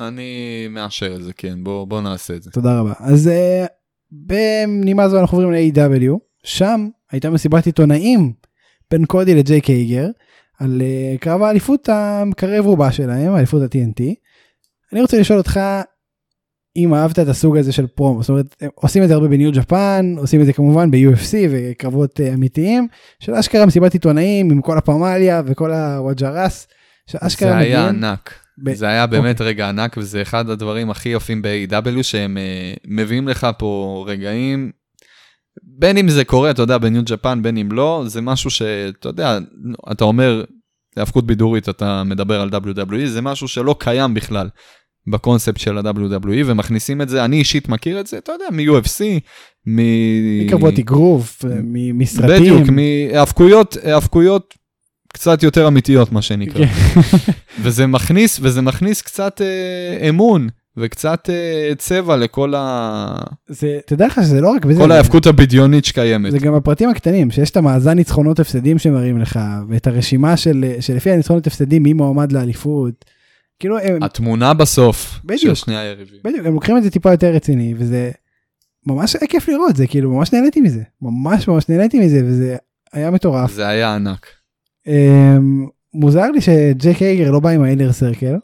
אני 0.00 0.66
מאשר 0.70 1.16
את 1.16 1.22
זה, 1.22 1.32
כן, 1.32 1.64
בוא, 1.64 1.84
בוא 1.84 2.00
נעשה 2.00 2.36
את 2.36 2.42
זה. 2.42 2.50
תודה 2.50 2.78
רבה. 2.80 2.92
אז 2.98 3.30
uh, 3.30 3.66
בנימה 4.10 5.08
זו 5.08 5.20
אנחנו 5.20 5.38
עוברים 5.38 5.52
ל-AEW, 5.52 6.18
שם 6.44 6.88
הייתה 7.10 7.30
מסיבת 7.30 7.66
עיתונאים 7.66 8.32
בין 8.90 9.04
קודי 9.04 9.34
לג'ייק 9.34 9.64
הייגר, 9.64 10.06
על 10.60 10.82
uh, 10.82 11.18
קרב 11.18 11.42
האליפות 11.42 11.88
המקרב 11.88 12.64
רובה 12.66 12.92
שלהם, 12.92 13.32
האליפות 13.34 13.62
ה-TNT. 13.62 14.02
אני 14.92 15.02
רוצה 15.02 15.20
לשאול 15.20 15.38
אותך 15.38 15.60
אם 16.76 16.94
אהבת 16.94 17.18
את 17.18 17.28
הסוג 17.28 17.56
הזה 17.56 17.72
של 17.72 17.86
פרומו, 17.86 18.22
זאת 18.22 18.28
אומרת, 18.30 18.56
עושים 18.74 19.02
את 19.02 19.08
זה 19.08 19.14
הרבה 19.14 19.28
בניו 19.28 19.52
ג'פן, 19.52 20.14
עושים 20.18 20.40
את 20.40 20.46
זה 20.46 20.52
כמובן 20.52 20.90
ב-UFC 20.90 21.34
וקרבות 21.50 22.20
uh, 22.20 22.34
אמיתיים, 22.34 22.88
של 23.20 23.34
אשכרה 23.34 23.66
מסיבת 23.66 23.92
עיתונאים 23.92 24.50
עם 24.50 24.60
כל 24.62 24.78
הפמליה 24.78 25.42
וכל 25.46 25.72
הוויג'רס, 25.72 26.66
שאשכרה 27.10 27.50
זה 27.50 27.56
היה 27.56 27.80
מגיעים- 27.86 28.04
ענק. 28.04 28.34
ב- 28.64 28.74
זה 28.74 28.86
היה 28.88 29.06
באמת 29.06 29.40
רגע 29.40 29.68
ענק, 29.68 29.96
וזה 29.96 30.22
אחד 30.22 30.50
הדברים 30.50 30.90
הכי 30.90 31.08
יפים 31.08 31.42
ב-AW, 31.42 32.02
שהם 32.02 32.38
אה, 32.38 32.72
מביאים 32.86 33.28
לך 33.28 33.46
פה 33.58 34.04
רגעים, 34.08 34.70
בין 35.62 35.96
אם 35.96 36.08
זה 36.08 36.24
קורה, 36.24 36.50
אתה 36.50 36.62
יודע, 36.62 36.78
בניו 36.78 37.02
ג'פן, 37.04 37.42
בין 37.42 37.56
אם 37.56 37.72
לא, 37.72 38.02
זה 38.06 38.20
משהו 38.20 38.50
שאתה 38.50 39.08
יודע, 39.08 39.38
אתה 39.92 40.04
אומר, 40.04 40.44
היאבקות 40.96 41.26
בידורית, 41.26 41.68
אתה 41.68 42.04
מדבר 42.04 42.40
על 42.40 42.48
WWE, 42.48 43.06
זה 43.06 43.22
משהו 43.22 43.48
שלא 43.48 43.76
קיים 43.78 44.14
בכלל 44.14 44.48
בקונספט 45.06 45.60
של 45.60 45.78
ה-WWE, 45.78 46.42
ומכניסים 46.46 47.02
את 47.02 47.08
זה, 47.08 47.24
אני 47.24 47.38
אישית 47.38 47.68
מכיר 47.68 48.00
את 48.00 48.06
זה, 48.06 48.18
אתה 48.18 48.32
יודע, 48.32 48.44
מ-UFC, 48.52 49.04
מ... 49.66 49.80
מקרבות 50.46 50.78
אגרוף, 50.78 51.44
מ- 51.44 51.98
מסרטים. 51.98 52.36
בדיוק, 52.36 52.68
מהיאבקויות, 52.68 53.76
היאבקויות 53.82 54.54
קצת 55.12 55.42
יותר 55.42 55.68
אמיתיות, 55.68 56.12
מה 56.12 56.22
שנקרא. 56.22 56.66
כן. 56.66 57.00
וזה 57.62 57.86
מכניס, 57.86 58.38
וזה 58.42 58.62
מכניס 58.62 59.02
קצת 59.02 59.40
אה, 59.40 60.08
אמון, 60.08 60.48
וקצת 60.80 61.30
אה, 61.30 61.72
צבע 61.78 62.16
לכל 62.16 62.54
ה... 62.56 63.16
זה, 63.48 63.78
תדע 63.86 64.06
לך 64.06 64.20
שזה 64.22 64.40
לא 64.40 64.48
רק 64.48 64.64
בזה, 64.64 64.80
כל 64.80 64.92
ההאבקות 64.92 65.26
הבדיונית 65.26 65.84
שקיימת. 65.84 66.32
זה 66.32 66.38
גם 66.38 66.54
הפרטים 66.54 66.88
הקטנים, 66.88 67.30
שיש 67.30 67.50
את 67.50 67.56
המאזן 67.56 67.92
ניצחונות 67.92 68.40
הפסדים 68.40 68.78
שמראים 68.78 69.18
לך, 69.18 69.40
ואת 69.68 69.86
הרשימה 69.86 70.36
של, 70.36 70.64
שלפי 70.80 71.10
הניצחונות 71.10 71.46
הפסדים 71.46 71.82
מי 71.82 71.92
מועמד 71.92 72.32
לאליפות. 72.32 73.04
כאילו 73.58 73.78
הם, 73.78 74.02
התמונה 74.02 74.54
בסוף 74.54 75.20
בדיוק. 75.24 75.40
של 75.40 75.54
שני 75.54 75.76
היריבים. 75.76 76.18
בדיוק, 76.24 76.46
הם 76.46 76.54
לוקחים 76.54 76.76
את 76.76 76.82
זה 76.82 76.90
טיפה 76.90 77.10
יותר 77.10 77.34
רציני, 77.34 77.74
וזה 77.78 78.10
ממש 78.86 79.16
היה 79.16 79.28
כיף 79.28 79.48
לראות, 79.48 79.76
זה 79.76 79.86
כאילו 79.86 80.10
ממש 80.10 80.32
נהניתי 80.32 80.60
מזה, 80.60 80.82
ממש 81.02 81.48
ממש 81.48 81.68
נהניתי 81.68 82.00
מזה, 82.00 82.22
וזה 82.24 82.56
היה 82.92 83.10
מטורף. 83.10 83.52
זה 83.52 83.68
היה 83.68 83.94
ענק. 83.94 84.26
אמ, 84.86 85.66
מוזר 85.94 86.30
לי 86.30 86.40
שג'ק 86.40 86.96
הייגר 86.98 87.30
לא 87.30 87.40
בא 87.40 87.50
עם 87.50 87.62
האינר 87.62 87.92
סרקל. 87.92 88.36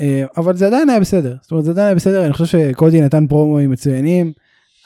אמ, 0.00 0.26
אבל 0.36 0.56
זה 0.56 0.66
עדיין 0.66 0.90
היה 0.90 1.00
בסדר 1.00 1.36
זאת 1.42 1.50
אומרת 1.50 1.64
זה 1.64 1.70
עדיין 1.70 1.86
היה 1.86 1.94
בסדר 1.94 2.24
אני 2.24 2.32
חושב 2.32 2.46
שקודי 2.46 3.00
נתן 3.00 3.26
פרומואים 3.26 3.70
מצוינים. 3.70 4.32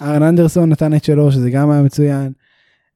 ארן 0.02 0.22
אנדרסון 0.22 0.68
נתן 0.68 0.94
את 0.94 1.04
שלו 1.04 1.32
שזה 1.32 1.50
גם 1.50 1.70
היה 1.70 1.82
מצוין. 1.82 2.32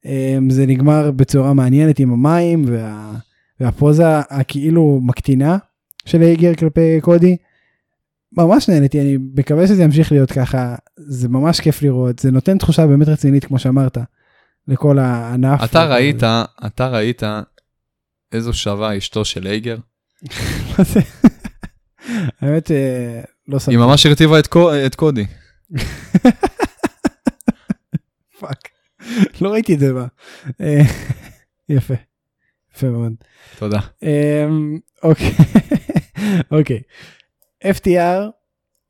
אמ, 0.05 0.49
זה 0.49 0.65
נגמר 0.65 1.11
בצורה 1.11 1.53
מעניינת 1.53 1.99
עם 1.99 2.13
המים 2.13 2.65
וה, 2.67 3.11
והפוזה 3.59 4.19
הכאילו 4.19 4.99
מקטינה 5.03 5.57
של 6.05 6.21
הייגר 6.21 6.55
כלפי 6.55 7.01
קודי. 7.01 7.37
ממש 8.37 8.69
נהניתי 8.69 9.01
אני 9.01 9.17
מקווה 9.35 9.67
שזה 9.67 9.83
ימשיך 9.83 10.11
להיות 10.11 10.31
ככה 10.31 10.75
זה 10.97 11.29
ממש 11.29 11.59
כיף 11.59 11.81
לראות 11.81 12.19
זה 12.19 12.31
נותן 12.31 12.57
תחושה 12.57 12.87
באמת 12.87 13.07
רצינית 13.07 13.45
כמו 13.45 13.59
שאמרת 13.59 13.97
לכל 14.67 14.99
הענף. 14.99 15.63
אתה 15.63 15.85
ראית, 15.85 16.23
אתה 16.65 16.87
ראית 16.87 17.23
איזו 18.31 18.53
שווה 18.53 18.97
אשתו 18.97 19.25
של 19.25 19.47
הייגר? 19.47 19.77
מה 20.77 20.83
זה? 20.83 20.99
האמת 22.41 22.71
אה, 22.71 23.21
לא 23.47 23.59
שמתי 23.59 23.71
היא 23.71 23.79
ממש 23.79 24.05
הרטיבה 24.05 24.39
את 24.39 24.47
קו- 24.47 24.71
את 24.85 24.95
קודי. 24.95 25.25
פאק. 28.39 28.69
לא 29.41 29.51
ראיתי 29.51 29.73
את 29.73 29.79
זה 29.79 29.93
בה. 29.93 30.05
אה, 30.61 30.81
יפה. 31.69 31.93
יפה 32.75 32.87
מאוד. 32.89 33.13
תודה. 33.59 33.79
אמ, 34.03 34.77
אוקיי. 35.03 35.31
אוקיי. 36.51 36.79
FTR, 37.63 37.89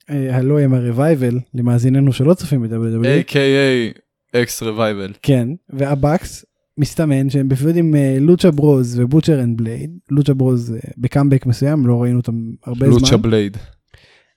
אה, 0.10 0.36
הלא 0.36 0.60
הם 0.60 0.74
הרווייבל 0.74 1.40
למאזיננו 1.54 2.14
שלא 2.14 2.34
צופים 2.34 2.62
ב-WWE. 2.62 3.30
A.K.A. 3.32 4.00
אקס 4.38 4.64
רווייבל. 4.64 5.14
כן, 5.22 5.48
והבקס 5.70 6.46
מסתמן 6.80 7.30
שהם 7.30 7.50
ב 7.50 7.55
feud 7.55 7.76
עם 7.76 7.96
אה, 7.96 8.18
לוצ'ה 8.20 8.52
ברוז 8.52 9.00
ובוטשר 9.00 9.42
אנד 9.44 9.58
בלייד. 9.58 9.98
לוצ'ה 10.12 10.34
ברוז 10.34 10.74
אה, 10.74 10.80
בקאמבק 10.98 11.46
מסוים, 11.46 11.88
לא 11.88 12.02
ראינו 12.02 12.18
אותם 12.18 12.34
הרבה 12.66 12.86
זמן. 12.86 13.00
לוצ'ה 13.00 13.18
בלייד. 13.18 13.58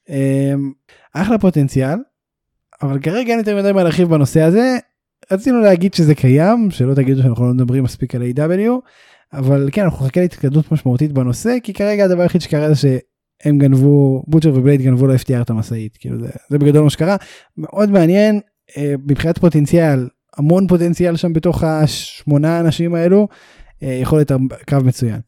אמ, 0.09 0.72
אחלה 1.14 1.38
פוטנציאל, 1.38 1.99
אבל 2.82 2.99
כרגע 2.99 3.30
אין 3.30 3.38
יותר 3.38 3.57
מדי 3.57 3.72
מה 3.72 3.82
להרחיב 3.82 4.09
בנושא 4.09 4.40
הזה. 4.40 4.78
רצינו 5.32 5.61
להגיד 5.61 5.95
שזה 5.95 6.14
קיים, 6.14 6.70
שלא 6.70 6.95
תגידו 6.95 7.22
שאנחנו 7.22 7.47
לא 7.47 7.55
מדברים 7.55 7.84
מספיק 7.84 8.14
על 8.14 8.22
AEW, 8.22 8.70
אבל 9.32 9.68
כן, 9.72 9.82
אנחנו 9.82 10.07
נחכה 10.07 10.20
להתקדמות 10.20 10.72
משמעותית 10.72 11.12
בנושא, 11.12 11.57
כי 11.62 11.72
כרגע 11.72 12.05
הדבר 12.05 12.22
היחיד 12.22 12.40
שקרה 12.40 12.68
זה 12.68 12.74
שהם 12.74 13.59
גנבו, 13.59 14.24
בוטשר 14.26 14.53
ובלייד 14.55 14.82
גנבו 14.82 15.07
ל-FTR 15.07 15.43
את 15.43 15.51
המשאית, 15.51 15.97
כאילו 15.97 16.18
זה, 16.18 16.28
זה 16.49 16.59
בגדול 16.59 16.82
מה 16.84 16.90
שקרה. 16.90 17.16
מאוד 17.57 17.90
מעניין, 17.90 18.40
אה, 18.76 18.95
מבחינת 19.07 19.38
פוטנציאל, 19.38 20.09
המון 20.37 20.66
פוטנציאל 20.66 21.16
שם 21.16 21.33
בתוך 21.33 21.64
השמונה 21.64 22.57
האנשים 22.57 22.95
האלו, 22.95 23.28
אה, 23.83 23.99
יכול 24.03 24.18
להיות 24.18 24.30
קרב 24.66 24.85
מצוין. 24.85 25.20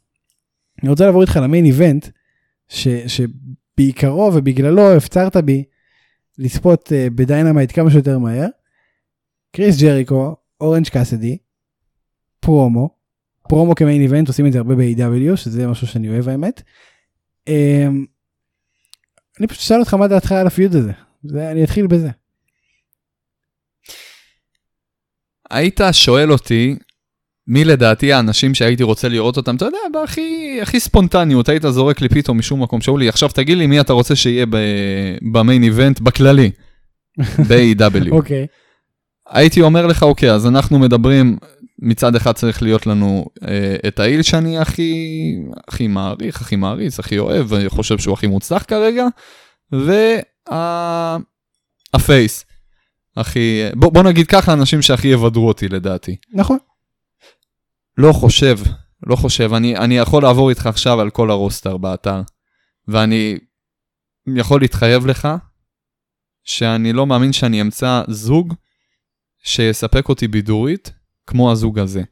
אני 0.82 0.90
רוצה 0.90 1.06
לעבור 1.06 1.22
איתך 1.22 1.36
ל 1.42 1.47
main 1.47 1.64
event, 1.64 2.08
ש, 2.68 2.88
שבעיקרו 2.88 4.30
ובגללו 4.34 4.92
הפצרת 4.92 5.36
בי 5.36 5.64
לצפות 6.38 6.88
uh, 6.88 7.10
בדיינמייט 7.14 7.72
כמה 7.72 7.90
שיותר 7.90 8.18
מהר. 8.18 8.46
קריס 9.52 9.82
ג'ריקו, 9.82 10.36
אורנג' 10.60 10.88
קאסדי, 10.88 11.38
פרומו, 12.40 12.88
פרומו 13.48 13.74
כ 13.74 13.84
main 13.84 14.02
event 14.02 14.28
עושים 14.28 14.46
את 14.46 14.52
זה 14.52 14.58
הרבה 14.58 14.74
ב-AEW 14.74 15.36
שזה 15.36 15.66
משהו 15.66 15.86
שאני 15.86 16.08
אוהב 16.08 16.28
האמת. 16.28 16.62
Um, 17.48 17.52
אני 19.38 19.46
פשוט 19.46 19.60
אשאל 19.60 19.80
אותך 19.80 19.94
מה 19.94 20.08
דעתך 20.08 20.32
על 20.32 20.46
הפיוד 20.46 20.74
הזה, 20.74 20.92
זה, 21.22 21.50
אני 21.50 21.64
אתחיל 21.64 21.86
בזה. 21.86 22.10
היית 25.54 25.80
שואל 25.92 26.32
אותי 26.32 26.76
מי 27.46 27.64
לדעתי 27.64 28.12
האנשים 28.12 28.54
שהייתי 28.54 28.82
רוצה 28.82 29.08
לראות 29.08 29.36
אותם, 29.36 29.56
אתה 29.56 29.64
יודע, 29.64 29.78
בהכי 29.92 30.58
הכי 30.62 30.80
ספונטניות, 30.80 31.48
היית 31.48 31.62
זורק 31.68 32.00
לי 32.00 32.08
פתאום 32.08 32.38
משום 32.38 32.62
מקום, 32.62 32.80
שאולי, 32.80 33.08
עכשיו 33.08 33.28
תגיד 33.28 33.58
לי 33.58 33.66
מי 33.66 33.80
אתה 33.80 33.92
רוצה 33.92 34.16
שיהיה 34.16 34.46
במיין 35.32 35.62
איבנט 35.62 36.00
בכללי, 36.00 36.50
ב-AW. 37.48 38.10
אוקיי, 38.10 38.46
הייתי 39.30 39.62
אומר 39.62 39.86
לך, 39.86 40.02
אוקיי, 40.02 40.32
אז 40.32 40.46
אנחנו 40.46 40.78
מדברים, 40.78 41.36
מצד 41.78 42.16
אחד 42.16 42.32
צריך 42.32 42.62
להיות 42.62 42.86
לנו 42.86 43.26
אה, 43.48 43.76
את 43.88 44.00
האיל 44.00 44.22
שאני 44.22 44.58
הכי, 44.58 45.34
הכי 45.68 45.86
מעריך, 45.86 46.40
הכי 46.40 46.56
מעריץ, 46.56 46.98
הכי 46.98 47.18
אוהב, 47.18 47.68
חושב 47.68 47.98
שהוא 47.98 48.12
הכי 48.12 48.26
מוצלח 48.26 48.64
כרגע, 48.68 49.06
והפייס. 51.92 52.44
הכי, 53.16 53.62
בוא, 53.74 53.92
בוא 53.92 54.02
נגיד 54.02 54.26
ככה, 54.26 54.52
האנשים 54.52 54.82
שהכי 54.82 55.08
יבדרו 55.08 55.48
אותי 55.48 55.68
לדעתי. 55.68 56.16
נכון. 56.32 56.58
לא 57.98 58.12
חושב, 58.12 58.58
לא 59.06 59.16
חושב, 59.16 59.52
אני, 59.52 59.76
אני 59.76 59.98
יכול 59.98 60.22
לעבור 60.22 60.50
איתך 60.50 60.66
עכשיו 60.66 61.00
על 61.00 61.10
כל 61.10 61.30
הרוסטר 61.30 61.76
באתר, 61.76 62.22
ואני 62.88 63.38
יכול 64.36 64.60
להתחייב 64.60 65.06
לך 65.06 65.28
שאני 66.44 66.92
לא 66.92 67.06
מאמין 67.06 67.32
שאני 67.32 67.60
אמצא 67.60 68.02
זוג 68.08 68.54
שיספק 69.44 70.08
אותי 70.08 70.28
בידורית 70.28 70.92
כמו 71.26 71.52
הזוג 71.52 71.78
הזה. 71.78 72.02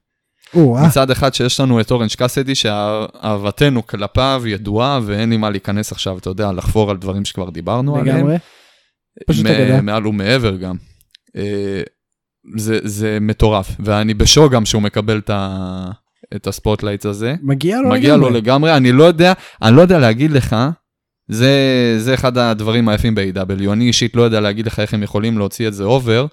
או, 0.54 0.76
אה, 0.76 0.86
מצד 0.86 1.10
אחד 1.10 1.34
שיש 1.34 1.60
לנו 1.60 1.80
את 1.80 1.90
אורנג' 1.90 2.14
קאסדי 2.18 2.54
שאהבתנו 2.54 3.86
כלפיו 3.86 4.42
ידועה 4.46 5.00
ואין 5.02 5.30
לי 5.30 5.36
מה 5.36 5.50
להיכנס 5.50 5.92
עכשיו, 5.92 6.18
אתה 6.18 6.30
יודע, 6.30 6.52
לחפור 6.52 6.90
על 6.90 6.96
דברים 6.96 7.24
שכבר 7.24 7.50
דיברנו 7.50 7.96
עליהם. 7.96 8.16
לגמרי. 8.16 8.36
פשוט 9.26 9.46
אגדה. 9.46 9.80
מעל 9.80 10.06
ומעבר 10.06 10.56
גם. 10.56 10.76
אה, 11.36 11.82
זה, 12.56 12.78
זה 12.82 13.18
מטורף, 13.20 13.70
ואני 13.80 14.14
בשוק 14.14 14.52
גם 14.52 14.64
שהוא 14.64 14.82
מקבל 14.82 15.18
את, 15.18 15.30
ה, 15.30 15.90
את 16.36 16.46
ה 16.46 16.52
spotlight 16.52 17.04
הזה. 17.04 17.34
מגיע 17.42 17.80
לו 17.80 17.90
מגיע 17.90 18.16
לו 18.16 18.30
לגמרי, 18.30 18.76
אני 18.76 18.92
לא 18.92 19.04
יודע, 19.04 19.32
אני 19.62 19.76
לא 19.76 19.82
יודע 19.82 19.98
להגיד 19.98 20.30
לך, 20.30 20.56
זה, 21.28 21.52
זה 21.98 22.14
אחד 22.14 22.38
הדברים 22.38 22.88
היפים 22.88 23.14
ב-AEW, 23.14 23.72
אני 23.72 23.86
אישית 23.86 24.16
לא 24.16 24.22
יודע 24.22 24.40
להגיד 24.40 24.66
לך 24.66 24.80
איך 24.80 24.94
הם 24.94 25.02
יכולים 25.02 25.38
להוציא 25.38 25.68
את 25.68 25.74
זה 25.74 25.84
over, 25.84 26.26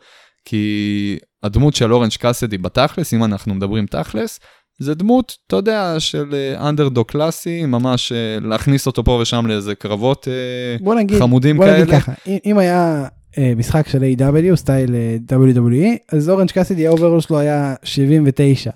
כי 0.45 1.17
הדמות 1.43 1.75
של 1.75 1.93
אורנג' 1.93 2.11
קאסדי 2.19 2.57
בתכלס, 2.57 3.13
אם 3.13 3.23
אנחנו 3.23 3.55
מדברים 3.55 3.85
תכלס, 3.85 4.39
זה 4.79 4.93
דמות, 4.93 5.37
אתה 5.47 5.55
יודע, 5.55 5.95
של 5.99 6.35
אנדרדוג 6.59 7.07
קלאסי, 7.07 7.65
ממש 7.65 8.11
אה, 8.11 8.37
להכניס 8.41 8.87
אותו 8.87 9.03
פה 9.03 9.11
ושם 9.21 9.45
לאיזה 9.47 9.75
קרבות 9.75 10.27
אה, 10.27 10.77
בוא 10.83 10.95
נגיד, 10.95 11.19
חמודים 11.19 11.57
בוא 11.57 11.65
נגיד 11.65 11.85
כאלה. 11.85 12.01
ככה, 12.01 12.11
אם, 12.45 12.57
היה 12.57 13.03
אה, 13.03 13.07
משחק 13.37 13.87
של 13.87 14.03
AEW 14.03 14.55
סטייל 14.55 14.95
אה, 14.95 15.37
WWE, 15.37 16.15
אז 16.17 16.29
אורנג' 16.29 16.51
קאסידי 16.51 16.87
ה 16.87 16.92
overall 16.92 17.21
שלו 17.21 17.39
היה 17.39 17.75
79, 17.83 18.71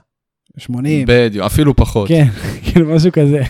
80, 0.57 1.05
בדיוק, 1.07 1.45
אפילו 1.45 1.75
פחות. 1.75 2.07
כן, 2.07 2.27
כאילו 2.63 2.95
משהו 2.95 3.11
כזה, 3.11 3.41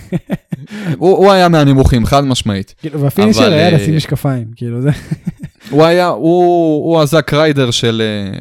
הוא, 0.97 1.17
הוא 1.17 1.31
היה 1.31 1.49
מהנמוכים, 1.49 2.05
חד 2.05 2.23
משמעית. 2.23 2.75
כאילו, 2.81 2.99
וה 3.01 3.12
finisher 3.12 3.53
היה 3.53 3.69
אה, 3.69 3.71
לשים 3.71 3.95
משקפיים, 3.95 4.47
כאילו 4.55 4.81
זה, 4.81 4.89
הוא 5.69 5.85
היה, 5.85 6.07
הוא, 6.07 6.85
הוא 6.85 7.01
הזאק 7.01 7.33
ריידר 7.33 7.71
של, 7.71 8.01
אה, 8.01 8.39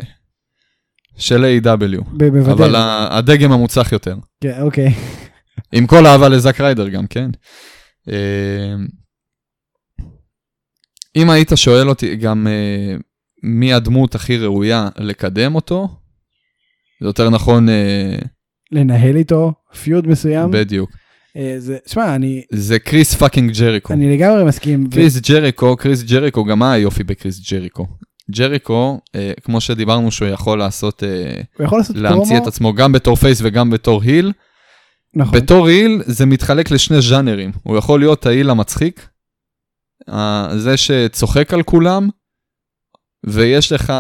של 1.17 1.45
A.W. 1.45 2.05
בוודאי, 2.13 2.53
אבל 2.53 2.75
הדגם 3.11 3.53
המוצלח 3.53 3.93
יותר. 3.93 4.17
כן, 4.41 4.61
אוקיי, 4.61 4.95
עם 5.73 5.87
כל 5.87 6.07
אהבה 6.07 6.29
לזאק 6.29 6.61
ריידר 6.61 6.89
גם, 6.89 7.07
כן? 7.07 7.31
אם 11.17 11.31
היית 11.31 11.53
שואל 11.55 11.89
אותי 11.89 12.17
גם 12.17 12.47
אה, 12.47 12.97
מי 13.43 13.73
הדמות 13.73 14.15
הכי 14.15 14.37
ראויה 14.39 14.89
לקדם 14.99 15.55
אותו, 15.55 15.89
זה 17.01 17.09
יותר 17.09 17.31
נכון, 17.31 17.69
אה, 17.69 18.17
לנהל 18.73 19.17
איתו 19.17 19.53
פיוד 19.83 20.09
מסוים, 20.09 20.51
בדיוק. 20.51 20.91
אה, 21.37 21.55
זה, 21.59 21.77
שמע, 21.87 22.15
אני, 22.15 22.43
זה 22.53 22.79
קריס 22.79 23.15
fucking 23.15 23.53
ג'ריקו. 23.59 23.93
אני 23.93 24.17
לגמרי 24.17 24.45
מסכים, 24.45 24.85
ו- 24.87 24.91
קריס 24.91 25.21
ג'ריקו, 25.21 25.77
קריס 25.77 26.03
ג'ריקו, 26.03 26.45
גם 26.45 26.59
מה 26.59 26.73
היופי 26.73 27.05
בקריס 27.05 27.51
ג'ריקו? 27.53 27.87
ג'ריקו, 28.31 29.01
אה, 29.15 29.33
כמו 29.43 29.61
שדיברנו 29.61 30.11
שהוא 30.11 30.29
יכול 30.29 30.59
לעשות, 30.59 31.03
אה, 31.03 31.41
הוא 31.59 31.65
יכול 31.65 31.79
לעשות 31.79 31.97
להמציא 31.97 32.25
פרומו, 32.25 32.43
את 32.43 32.47
עצמו 32.47 32.75
גם 32.75 32.93
בתור 32.93 33.17
face 33.17 33.39
וגם 33.43 33.71
בתור 33.71 34.03
heel. 34.03 34.33
נכון, 35.15 35.41
בתור 35.41 35.67
heel 35.67 36.03
זה 36.07 36.27
מתחלק 36.27 36.71
לשני 36.71 37.01
ז'אנרים. 37.01 37.53
הוא 37.63 37.77
יכול 37.77 38.01
להיות 38.01 38.27
ה 38.27 38.32
heel 38.32 38.51
המצחיק, 38.51 39.09
זה 40.57 40.77
שצוחק 40.77 41.55
על 41.55 41.63
כולם, 41.63 42.09
ויש 43.27 43.73
לך... 43.73 43.93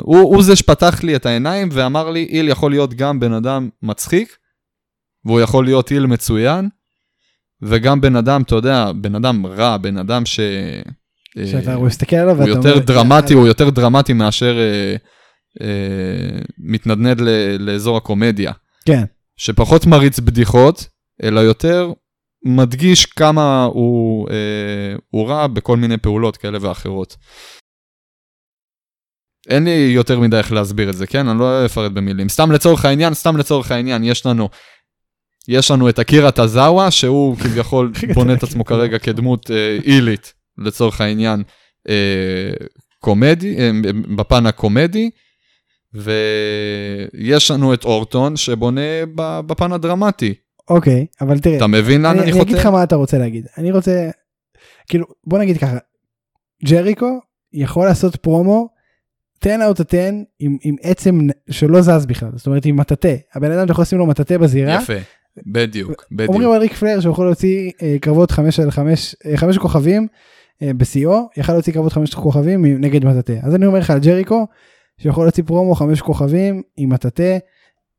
הוא, 0.00 0.18
הוא 0.18 0.42
זה 0.42 0.56
שפתח 0.56 1.02
לי 1.02 1.16
את 1.16 1.26
העיניים 1.26 1.68
ואמר 1.72 2.10
לי, 2.10 2.28
heel 2.30 2.48
יכול 2.48 2.70
להיות 2.70 2.94
גם 2.94 3.20
בן 3.20 3.32
אדם 3.32 3.68
מצחיק, 3.82 4.36
והוא 5.24 5.40
יכול 5.40 5.64
להיות 5.64 5.88
היל 5.88 6.06
מצוין, 6.06 6.68
וגם 7.62 8.00
בן 8.00 8.16
אדם, 8.16 8.42
אתה 8.42 8.54
יודע, 8.54 8.92
בן 8.92 9.14
אדם 9.14 9.46
רע, 9.46 9.76
בן 9.76 9.98
אדם 9.98 10.26
ש... 10.26 10.40
אה, 11.38 11.46
שאתה 11.46 11.78
מסתכל 11.78 12.16
עליו 12.16 12.34
הוא 12.34 12.40
ואתה 12.40 12.50
יותר 12.50 12.72
אומר, 12.72 12.84
דרמטי, 12.84 13.34
הוא 13.34 13.46
יותר 13.46 13.70
דרמטי 13.70 14.12
מאשר 14.12 14.58
אה, 14.58 14.96
אה, 15.60 16.38
מתנדנד 16.58 17.20
ל- 17.20 17.56
לאזור 17.58 17.96
הקומדיה. 17.96 18.52
כן, 18.84 19.04
שפחות 19.36 19.86
מריץ 19.86 20.20
בדיחות, 20.20 20.88
אלא 21.22 21.40
יותר 21.40 21.92
מדגיש 22.44 23.06
כמה 23.06 23.64
הוא, 23.64 24.28
אה, 24.30 24.96
הוא 25.10 25.28
רע 25.28 25.46
בכל 25.46 25.76
מיני 25.76 25.98
פעולות 25.98 26.36
כאלה 26.36 26.58
ואחרות. 26.60 27.16
אין 29.48 29.64
לי 29.64 29.90
יותר 29.94 30.20
מדי 30.20 30.38
איך 30.38 30.52
להסביר 30.52 30.90
את 30.90 30.96
זה, 30.96 31.06
כן? 31.06 31.28
אני 31.28 31.38
לא 31.38 31.66
אפרט 31.66 31.92
במילים. 31.92 32.28
סתם 32.28 32.52
לצורך 32.52 32.84
העניין, 32.84 33.14
סתם 33.14 33.36
לצורך 33.36 33.70
העניין, 33.70 34.04
יש 34.04 34.26
לנו, 34.26 34.48
יש 35.48 35.70
לנו 35.70 35.88
את 35.88 35.98
אקירה 35.98 36.32
טזאווה, 36.32 36.90
שהוא 36.90 37.36
כביכול 37.36 37.92
בונה 38.14 38.34
את 38.34 38.42
עצמו 38.42 38.64
כרגע 38.64 38.98
כדמות 38.98 39.50
אה, 39.50 39.78
עילית, 39.82 40.34
לצורך 40.58 41.00
העניין, 41.00 41.42
אה, 41.88 42.66
קומדי, 42.98 43.56
אה, 43.58 43.70
בפן 44.16 44.46
הקומדי, 44.46 45.10
ויש 45.94 47.50
לנו 47.50 47.74
את 47.74 47.84
אורטון 47.84 48.36
שבונה 48.36 49.06
בפן 49.16 49.72
הדרמטי. 49.72 50.34
אוקיי, 50.70 51.06
אבל 51.20 51.38
תראה, 51.38 51.56
אתה 51.56 51.66
מבין 51.66 52.02
לאן 52.02 52.10
אני, 52.10 52.20
אני 52.20 52.32
אני 52.32 52.42
אגיד 52.42 52.54
לך 52.54 52.62
חותר? 52.62 52.70
מה 52.70 52.82
אתה 52.82 52.96
רוצה 52.96 53.18
להגיד. 53.18 53.46
אני 53.58 53.72
רוצה, 53.72 54.10
כאילו, 54.88 55.06
בוא 55.24 55.38
נגיד 55.38 55.58
ככה, 55.58 55.78
ג'ריקו 56.64 57.20
יכול 57.52 57.86
לעשות 57.86 58.16
פרומו 58.16 58.68
10 59.40 59.56
out 59.70 59.78
of 59.78 59.84
10 59.88 60.10
עם, 60.38 60.56
עם 60.62 60.76
עצם 60.82 61.18
שלא 61.50 61.82
זז 61.82 62.06
בכלל, 62.06 62.30
זאת 62.36 62.46
אומרת 62.46 62.66
עם 62.66 62.76
מטאטא. 62.76 63.16
הבן 63.34 63.50
אדם 63.52 63.66
יכול 63.70 63.82
לשים 63.82 63.98
לו 63.98 64.06
מטאטא 64.06 64.38
בזירה. 64.38 64.74
יפה, 64.74 64.92
בדיוק, 65.46 66.04
בדיוק. 66.12 66.28
אומרים 66.28 66.50
על 66.50 66.60
ריק 66.60 66.72
פלר 66.72 67.00
שהוא 67.00 67.12
יכול 67.12 67.26
להוציא 67.26 67.70
אה, 67.82 67.96
קרבות 68.00 68.30
5 68.30 68.60
על 68.60 68.70
5, 68.70 69.16
5 69.36 69.58
כוכבים 69.58 70.06
אה, 70.62 70.74
בשיאו, 70.74 71.28
יכל 71.36 71.52
להוציא 71.52 71.72
קרבות 71.72 71.92
5 71.92 72.14
כוכבים 72.14 72.64
נגד 72.66 73.04
מטאטא. 73.04 73.38
אז 73.42 73.54
אני 73.54 73.66
אומר 73.66 73.78
לך 73.78 73.90
על 73.90 73.98
ג'ריקו, 73.98 74.46
שיכול 74.98 75.24
להוציא 75.24 75.44
פרומו 75.44 75.74
5 75.74 76.00
כוכבים 76.00 76.62
עם 76.76 76.88
מטאטא, 76.88 77.38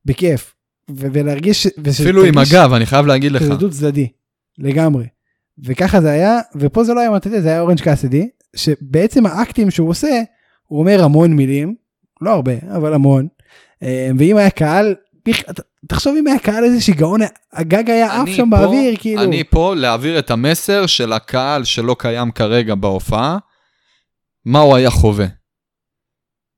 בכיף. 0.06 0.57
ולהרגיש, 0.96 1.68
אפילו 1.90 2.24
עם 2.24 2.38
הגב, 2.38 2.74
אני 2.74 2.86
חייב 2.86 3.06
להגיד 3.06 3.32
לך. 3.32 3.42
דו 3.44 3.70
צדדי 3.72 4.08
לגמרי. 4.58 5.06
וככה 5.64 6.02
זה 6.02 6.12
היה 6.12 6.40
ופה 6.56 6.84
זה 6.84 6.94
לא 6.94 7.00
היה 7.00 7.12
מטאטא 7.12 7.42
זה 7.42 7.50
היה 7.50 7.60
אורנג' 7.62 7.82
קאסדי 7.82 8.30
שבעצם 8.56 9.26
האקטים 9.26 9.72
שהוא 9.72 9.90
עושה 9.90 10.22
הוא 10.68 10.80
אומר 10.80 11.04
המון 11.04 11.34
מילים 11.34 11.76
לא 12.22 12.32
הרבה 12.32 12.52
אבל 12.76 12.94
המון 12.94 13.28
אה, 13.84 14.10
ואם 14.18 14.38
היה 14.38 14.50
קהל 14.50 14.96
תחשוב 15.88 16.16
אם 16.20 16.28
היה 16.28 16.40
קהל 16.40 16.64
איזה 16.64 16.82
שיגעון 16.82 17.20
הגג 17.54 17.90
היה 17.90 18.22
עף 18.22 18.30
שם 18.30 18.50
פה- 18.50 18.58
באוויר 18.58 18.96
כאילו 19.00 19.24
אני 19.24 19.44
פה 19.44 19.76
להעביר 19.76 20.20
את 20.20 20.32
המסר 20.32 20.86
של 20.86 21.14
הקהל 21.14 21.64
שלא 21.64 21.96
קיים 22.00 22.32
כרגע 22.32 22.76
בהופעה, 22.76 23.38
מה 24.46 24.60
הוא 24.60 24.76
היה 24.76 24.90
חווה. 24.90 25.26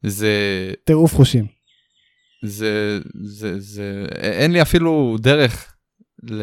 זה, 0.05 0.31
טירוף 0.83 1.15
חושים. 1.15 1.45
זה, 2.43 2.99
זה, 3.23 3.59
זה, 3.59 4.05
אין 4.15 4.51
לי 4.51 4.61
אפילו 4.61 5.17
דרך 5.19 5.73
ל... 6.29 6.41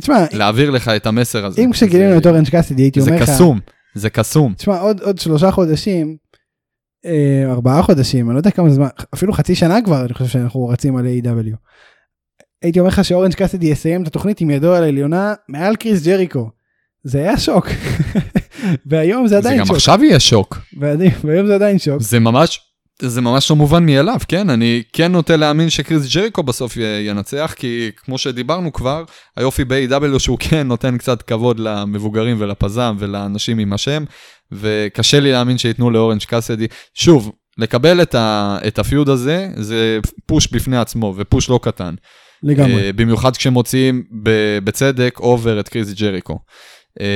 תשמע 0.00 0.24
להעביר 0.32 0.70
לך 0.70 0.88
את 0.88 1.06
המסר 1.06 1.44
הזה. 1.46 1.62
אם 1.62 1.72
כשגילינו 1.72 2.12
זה- 2.12 2.18
את 2.18 2.26
אורנג' 2.26 2.48
קאסדי 2.48 2.82
הייתי 2.82 3.00
זה 3.00 3.10
אומר 3.10 3.22
לך 3.22 3.30
קסום, 3.30 3.60
זה 3.94 4.10
קסום. 4.10 4.54
תשמע 4.54 4.78
עוד 4.80 5.00
עוד 5.00 5.18
שלושה 5.18 5.50
חודשים. 5.50 6.16
אה, 7.06 7.44
ארבעה 7.52 7.82
חודשים 7.82 8.26
אני 8.28 8.34
לא 8.34 8.40
יודע 8.40 8.50
כמה 8.50 8.70
זמן 8.70 8.86
אפילו 9.14 9.32
חצי 9.32 9.54
שנה 9.54 9.82
כבר 9.84 10.04
אני 10.04 10.14
חושב 10.14 10.26
שאנחנו 10.30 10.68
רצים 10.68 10.96
על 10.96 11.06
A.W. 11.06 11.56
הייתי 12.62 12.80
אומר 12.80 12.88
לך 12.88 13.04
שאורנג' 13.04 13.34
קאסדי 13.34 13.66
יסיים 13.66 14.02
את 14.02 14.06
התוכנית 14.06 14.40
עם 14.40 14.50
ידו 14.50 14.74
על 14.74 14.82
העליונה 14.82 15.34
מעל 15.48 15.76
קריס 15.76 16.06
ג'ריקו. 16.06 16.50
זה 17.04 17.18
היה 17.18 17.38
שוק. 17.38 17.68
והיום 18.90 19.26
זה 19.26 19.30
זה 19.30 19.38
עדיין 19.38 19.58
גם 19.58 19.66
שוק. 19.66 19.76
עכשיו 19.76 20.04
יהיה 20.04 20.20
שוק. 20.20 20.58
והיום 21.24 21.46
זה 21.46 21.54
עדיין 21.54 21.78
שוק. 21.78 22.02
זה 22.02 22.18
ממש, 22.20 22.60
זה 23.08 23.20
ממש 23.20 23.50
לא 23.50 23.56
מובן 23.56 23.86
מאליו, 23.86 24.20
כן? 24.28 24.50
אני 24.50 24.82
כן 24.92 25.12
נוטה 25.12 25.36
להאמין 25.36 25.70
שקריס 25.70 26.14
ג'ריקו 26.14 26.42
בסוף 26.42 26.76
ינצח, 27.06 27.54
כי 27.56 27.90
כמו 27.96 28.18
שדיברנו 28.18 28.72
כבר, 28.72 29.04
היופי 29.36 29.64
ב-AEW 29.64 30.18
שהוא 30.18 30.38
כן 30.40 30.66
נותן 30.66 30.98
קצת 30.98 31.22
כבוד 31.22 31.60
למבוגרים 31.60 32.36
ולפזם 32.38 32.96
ולאנשים 32.98 33.58
עם 33.58 33.72
השם, 33.72 34.04
וקשה 34.52 35.20
לי 35.20 35.32
להאמין 35.32 35.58
שייתנו 35.58 35.90
לאורנג' 35.90 36.22
קאסדי. 36.22 36.66
שוב, 36.94 37.32
לקבל 37.58 38.02
את, 38.02 38.14
ה, 38.14 38.58
את 38.66 38.78
ה 38.78 38.84
feud 38.84 39.08
הזה, 39.08 39.48
זה 39.56 39.98
push 40.26 40.48
בפני 40.52 40.76
עצמו, 40.76 41.14
ו 41.16 41.23
push 41.23 41.50
לא 41.50 41.60
קטן. 41.62 41.94
לגמרי. 42.42 42.86
אה, 42.86 42.92
במיוחד 42.92 43.36
כשמוציאים 43.36 44.04
בצדק 44.64 45.20
over 45.20 45.60
את 45.60 45.68
קריס 45.68 45.92
ג'ריקו. 45.92 46.38
אה, 47.00 47.06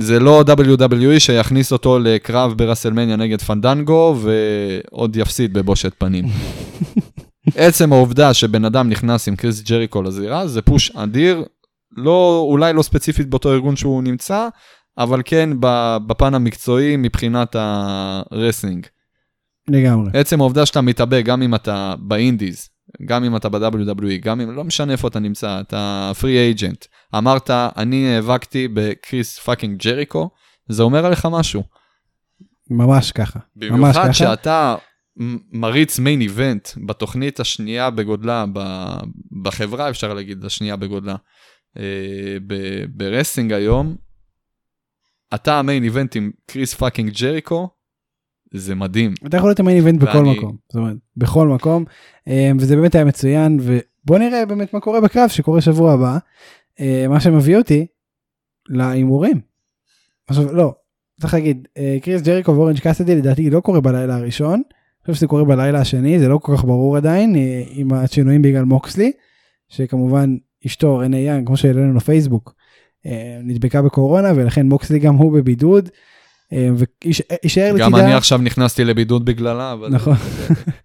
זה 0.00 0.20
לא 0.20 0.44
WWE 0.48 1.18
שיכניס 1.20 1.72
אותו 1.72 1.98
לקרב 1.98 2.52
ברסלמניה 2.56 3.16
נגד 3.16 3.40
פנדנגו 3.40 4.16
ועוד 4.20 5.16
יפסיד 5.16 5.52
בבושת 5.52 5.92
פנים. 5.98 6.24
עצם 7.56 7.92
העובדה 7.92 8.34
שבן 8.34 8.64
אדם 8.64 8.88
נכנס 8.88 9.28
עם 9.28 9.36
קריס 9.36 9.62
ג'ריקו 9.62 10.02
לזירה 10.02 10.46
זה 10.46 10.62
push 10.62 10.90
אדיר, 10.90 11.44
לא, 11.96 12.46
אולי 12.48 12.72
לא 12.72 12.82
ספציפית 12.82 13.26
באותו 13.26 13.52
ארגון 13.52 13.76
שהוא 13.76 14.02
נמצא, 14.02 14.48
אבל 14.98 15.22
כן 15.24 15.50
בפן 16.06 16.34
המקצועי 16.34 16.96
מבחינת 16.96 17.56
ה 17.58 17.70
wrestling. 17.70 18.86
לגמרי. 19.68 20.10
עצם 20.14 20.40
העובדה 20.40 20.66
שאתה 20.66 20.80
מתאבק, 20.80 21.22
גם 21.24 21.42
אם 21.42 21.54
אתה 21.54 21.94
ב 21.98 22.07
indies, 22.07 22.68
גם 23.04 23.24
אם 23.24 23.36
אתה 23.36 23.48
ב-WWE, 23.48 24.16
גם 24.20 24.40
אם, 24.40 24.50
לא 24.50 24.64
משנה 24.64 24.92
איפה 24.92 25.08
אתה 25.08 25.18
נמצא, 25.18 25.60
אתה 25.60 26.12
free 26.20 26.38
agent, 26.38 26.84
אמרת, 27.14 27.50
אני 27.50 28.14
נאבקתי 28.14 28.68
בקריס 28.74 29.38
fucking 29.38 29.82
ג'ריקו, 29.82 30.30
זה 30.68 30.82
אומר 30.82 31.06
עליך 31.06 31.26
משהו. 31.30 31.62
ממש 32.70 33.12
ככה. 33.12 33.38
ממש 33.56 33.70
במיוחד 33.70 34.04
ככה. 34.04 34.12
שאתה 34.12 34.76
מריץ 35.52 35.98
main 35.98 36.20
event 36.20 36.68
בתוכנית 36.86 37.40
השנייה 37.40 37.90
בגודלה, 37.90 38.44
בחברה 39.42 39.90
אפשר 39.90 40.14
להגיד, 40.14 40.44
השנייה 40.44 40.76
בגודלה, 40.76 41.16
אה, 41.78 42.36
ב 42.88 42.94
wrestling 42.94 43.52
היום, 43.52 43.96
אתה 45.34 45.58
ה 45.58 45.63
main 45.63 45.84
event 45.84 46.16
עם 46.16 46.30
קריס 46.46 46.74
fucking 46.74 47.10
ג'ריקו, 47.20 47.68
זה 48.54 48.74
מדהים. 48.74 49.14
אתה 49.26 49.36
יכול 49.36 49.48
להיות 49.48 49.60
ה 49.60 49.63
main 49.63 49.76
event 49.76 50.00
בכל 50.02 50.18
ואני- 50.18 50.38
מקום. 50.38 50.56
זאת 50.68 50.76
אומרת, 50.76 50.96
בכל 51.16 51.48
מקום. 51.48 51.84
אה, 52.28 52.50
וזה 52.58 52.76
באמת 52.76 52.94
היה 52.94 53.04
מצוין 53.04 53.58
ובוא 53.62 54.18
נראה 54.18 54.46
באמת 54.46 54.74
מה 54.74 54.80
קורה 54.80 55.00
בקרב 55.00 55.28
שקורה 55.28 55.60
שבוע 55.60 55.92
הבא. 55.92 56.18
אה, 56.80 57.06
מה 57.08 57.20
שמביא 57.20 57.56
אותי 57.56 57.86
להימורים. 58.68 59.40
עכשיו 60.26 60.52
לא. 60.54 60.74
צריך 61.20 61.34
להגיד 61.34 61.68
אה, 61.78 61.98
קריס 62.02 62.22
ג'ריקו 62.22 62.54
ואורנג' 62.54 62.78
קאסדי 62.80 63.16
לדעתי 63.16 63.50
לא 63.50 63.60
קורה 63.60 63.80
בלילה 63.80 64.16
הראשון. 64.16 64.54
אני 64.54 64.62
חושב 65.02 65.14
שזה 65.14 65.26
קורה 65.26 65.44
בלילה 65.44 65.80
השני 65.80 66.18
זה 66.18 66.28
לא 66.28 66.38
כל 66.38 66.56
כך 66.56 66.64
ברור 66.64 66.96
עדיין 66.96 67.34
עם 67.70 67.92
השינויים 67.92 68.42
בגלל 68.42 68.64
מוקסלי. 68.64 69.12
שכמובן 69.68 70.36
אשתו 70.66 70.98
רנה 70.98 71.18
יאנג 71.18 71.46
כמו 71.46 71.56
שהעלינו 71.56 71.94
לפייסבוק 71.94 72.54
נדבקה 73.44 73.82
בקורונה 73.82 74.28
ולכן 74.36 74.66
מוקסלי 74.68 74.98
גם 74.98 75.14
הוא 75.14 75.32
בבידוד. 75.32 75.88
אה, 76.52 76.68
ויישאר 77.04 77.72
לצידה. 77.72 77.84
גם 77.84 77.96
אני 77.96 78.14
עכשיו 78.14 78.38
נכנסתי 78.38 78.84
לבידוד 78.84 79.24
בגללה, 79.24 79.72
אבל... 79.72 79.88
נכון. 79.88 80.16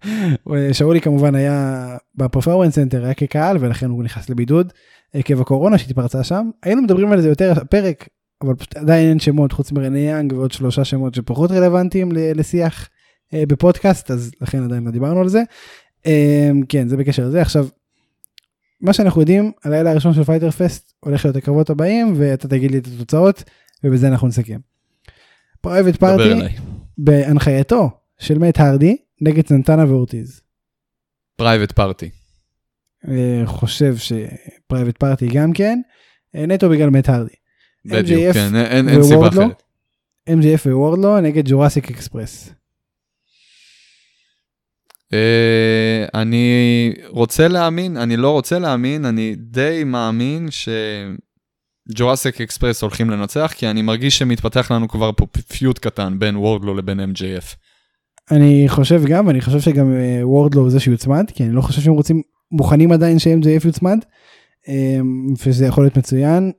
שאולי 0.72 1.00
כמובן 1.00 1.34
היה 1.34 1.86
בפרפורמנס 2.14 2.74
סנטר 2.74 3.04
היה 3.04 3.14
כקהל 3.14 3.56
ולכן 3.60 3.90
הוא 3.90 4.04
נכנס 4.04 4.30
לבידוד 4.30 4.72
עקב 5.14 5.40
הקורונה 5.40 5.78
שהתפרצה 5.78 6.24
שם 6.24 6.50
היינו 6.62 6.82
מדברים 6.82 7.12
על 7.12 7.20
זה 7.20 7.28
יותר 7.28 7.52
הפרק 7.56 8.08
אבל 8.42 8.54
פשוט 8.54 8.76
עדיין 8.76 9.08
אין 9.08 9.20
שמות 9.20 9.52
חוץ 9.52 9.72
מרנה 9.72 9.98
יאנג 9.98 10.32
ועוד 10.32 10.52
שלושה 10.52 10.84
שמות 10.84 11.14
שפחות 11.14 11.50
רלוונטיים 11.50 12.12
לשיח 12.12 12.88
אה, 13.34 13.42
בפודקאסט 13.48 14.10
אז 14.10 14.30
לכן 14.40 14.64
עדיין 14.64 14.84
לא 14.84 14.90
דיברנו 14.90 15.20
על 15.20 15.28
זה. 15.28 15.42
אה, 16.06 16.50
כן 16.68 16.88
זה 16.88 16.96
בקשר 16.96 17.26
לזה 17.26 17.42
עכשיו. 17.42 17.66
מה 18.80 18.92
שאנחנו 18.92 19.20
יודעים 19.20 19.52
הלילה 19.64 19.90
הראשון 19.90 20.14
של 20.14 20.24
פייטר 20.24 20.50
פסט 20.50 20.92
הולך 21.00 21.24
להיות 21.24 21.36
הקרבות 21.36 21.70
הבאים 21.70 22.14
ואתה 22.16 22.48
תגיד 22.48 22.70
לי 22.70 22.78
את 22.78 22.86
התוצאות 22.86 23.44
ובזה 23.84 24.08
אנחנו 24.08 24.28
נסכם. 24.28 24.58
פרייבט 25.64 25.96
פארטי. 25.96 26.54
בהנחייתו 26.98 27.90
של 28.18 28.38
מת 28.38 28.60
הרדי 28.60 28.96
נגד 29.20 29.46
סנטנה 29.46 29.84
ואורטיז. 29.88 30.40
Private 31.36 31.72
Party. 31.72 32.10
אה, 33.08 33.42
חושב 33.46 33.94
ש 33.96 34.18
Private 34.18 34.96
Party 34.98 35.26
גם 35.26 35.52
כן. 35.52 35.80
אה, 36.36 36.46
נטו 36.46 36.68
בגלל 36.70 36.90
מאט 36.90 37.08
הארדי. 37.08 37.34
בדיוק, 37.84 38.32
כן, 38.34 38.56
אין- 38.56 38.88
אין 38.88 39.02
סיבה? 39.02 39.28
אחרת. 39.28 39.62
MJF 40.30 40.66
ווורדלו 40.66 41.20
נגד 41.20 41.42
Jurassic 41.48 41.90
Express. 41.90 42.50
אה, 45.12 46.04
אני 46.14 46.92
רוצה 47.08 47.48
להאמין, 47.48 47.96
אני 47.96 48.16
לא 48.16 48.30
רוצה 48.30 48.58
להאמין, 48.58 49.04
אני 49.04 49.34
די 49.38 49.82
מאמין 49.86 50.48
ש 51.92 52.02
Jurassic 52.02 52.40
Express 52.40 52.82
הולכים 52.82 53.10
לנצח, 53.10 53.52
כי 53.56 53.66
אני 53.70 53.82
מרגיש 53.82 54.18
שמתפתח 54.18 54.70
לנו 54.70 54.88
כבר 54.88 55.10
פה 55.16 55.26
feud 55.26 55.78
קטן 55.78 56.18
בין 56.18 56.36
וורדלו 56.36 56.74
לבין 56.74 57.00
MJF. 57.00 57.56
אני 58.30 58.64
חושב 58.68 59.02
גם 59.06 59.30
אני 59.30 59.40
חושב 59.40 59.60
שגם 59.60 59.94
אה, 59.94 60.28
וורדלו 60.28 60.62
הוא 60.62 60.70
זה 60.70 60.80
שיוצמד 60.80 61.24
כי 61.34 61.44
אני 61.44 61.52
לא 61.52 61.60
חושב 61.60 61.80
שהם 61.80 61.92
רוצים 61.92 62.22
מוכנים 62.52 62.92
עדיין 62.92 63.18
ש-MJF 63.18 63.66
יוצמד. 63.66 63.98
אמ, 64.68 65.26
וזה 65.46 65.66
יכול 65.66 65.84
להיות 65.84 65.96
מצוין. 65.96 66.52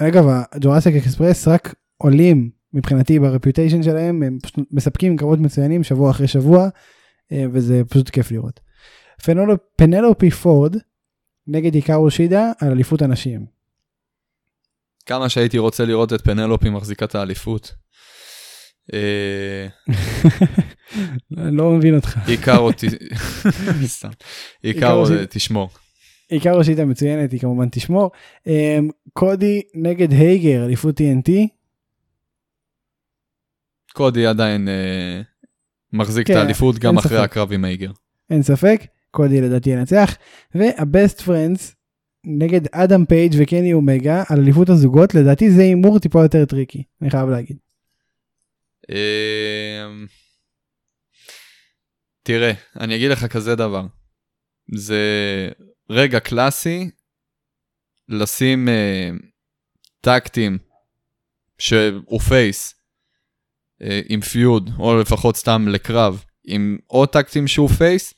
אגב, 0.00 0.24
ה 0.52 0.57
Jurassic 0.57 0.94
Express 0.94 1.48
רק 1.48 1.74
עולים 1.96 2.50
מבחינתי 2.72 3.18
ב 3.18 3.24
reputation 3.24 3.82
שלהם, 3.82 4.22
הם 4.22 4.38
פשוט 4.42 4.58
מספקים 4.70 5.16
קרבות 5.16 5.38
מצוינים 5.38 5.82
שבוע 5.82 6.10
אחרי 6.10 6.28
שבוע, 6.28 6.68
אה, 7.32 7.44
וזה 7.52 7.82
פשוט 7.88 8.10
כיף 8.10 8.30
לראות. 8.32 8.60
פנלופ, 9.24 9.60
פנלופי 9.76 10.30
פורד 10.30 10.76
נגד 11.46 11.74
איקרו 11.74 12.10
שידה 12.10 12.52
על 12.60 12.70
אליפות 12.70 13.02
הנשים. 13.02 13.59
כמה 15.10 15.28
שהייתי 15.28 15.58
רוצה 15.58 15.84
לראות 15.84 16.12
את 16.12 16.20
פנלופי 16.24 16.70
מחזיקה 16.70 17.04
את 17.04 17.14
האליפות. 17.14 17.72
אה, 18.94 19.66
לא 21.52 21.70
מבין 21.70 21.94
אותך. 21.96 22.18
איקרו, 22.28 22.72
ת- 22.72 22.84
סתם. 23.96 24.08
שידה. 25.06 25.26
תשמור. 25.26 25.70
איקרו 26.30 26.64
שידה 26.64 26.84
מצוינת, 26.84 27.32
היא 27.32 27.40
כמובן 27.40 27.68
תשמור. 27.68 28.10
אמ, 28.46 28.88
קודי 29.12 29.62
נגד 29.74 30.12
הייגר, 30.12 30.64
אליפות 30.64 31.00
TNT. 31.00 31.30
קודי 33.92 34.26
עדיין 34.26 34.68
אה, 34.68 35.20
מחזיק 35.92 36.30
את 36.30 36.34
כן, 36.34 36.40
האליפות 36.40 36.78
גם 36.78 36.98
אחרי. 36.98 37.18
הקרב 37.18 37.52
עם 37.52 37.64
הייגר. 37.64 37.90
אין 38.30 38.42
ספק, 38.42 38.80
קודי 39.10 39.40
לדעתי 39.40 39.70
ינצח. 39.70 40.16
וה 40.54 40.76
Best 40.76 41.20
Friends 41.20 41.74
נגד 42.24 42.60
אדם 42.72 43.04
פייג' 43.04 43.34
וקני 43.38 43.72
אומגה 43.72 44.22
על 44.28 44.38
אליפות 44.40 44.68
הזוגות, 44.68 45.14
לדעתי 45.14 45.50
זה 45.50 45.62
הימור 45.62 45.98
טיפה 45.98 46.22
יותר 46.22 46.44
טריקי, 46.44 46.82
אני 47.02 47.10
חייב 47.10 47.28
להגיד. 47.28 47.56
אמ, 48.90 50.06
תראה, 52.22 52.52
אני 52.80 52.96
אגיד 52.96 53.10
לך 53.10 53.26
כזה 53.26 53.56
דבר. 53.56 53.86
זה 54.74 55.00
רגע 55.90 56.20
קלאסי 56.20 56.90
לשים 58.08 58.68
אה, 58.68 59.10
tag 60.00 60.25
team 60.25 60.58
שהוא 61.58 62.20
face 62.20 62.74
אה, 63.82 64.00
עם 64.08 64.20
feud, 64.20 64.70
או 64.78 65.00
לפחות 65.00 65.36
סתם 65.36 65.68
לקרב, 65.68 66.24
עם 66.44 66.78
עוד 66.86 67.08
tag 67.08 67.25
team 67.25 67.48
שהוא 67.48 67.68
face, 67.68 68.14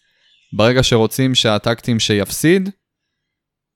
ברגע 0.53 0.83
שרוצים 0.83 1.35
שה 1.35 1.55
tag 1.55 1.75
team 1.75 2.01
שיפסיד, 2.01 2.69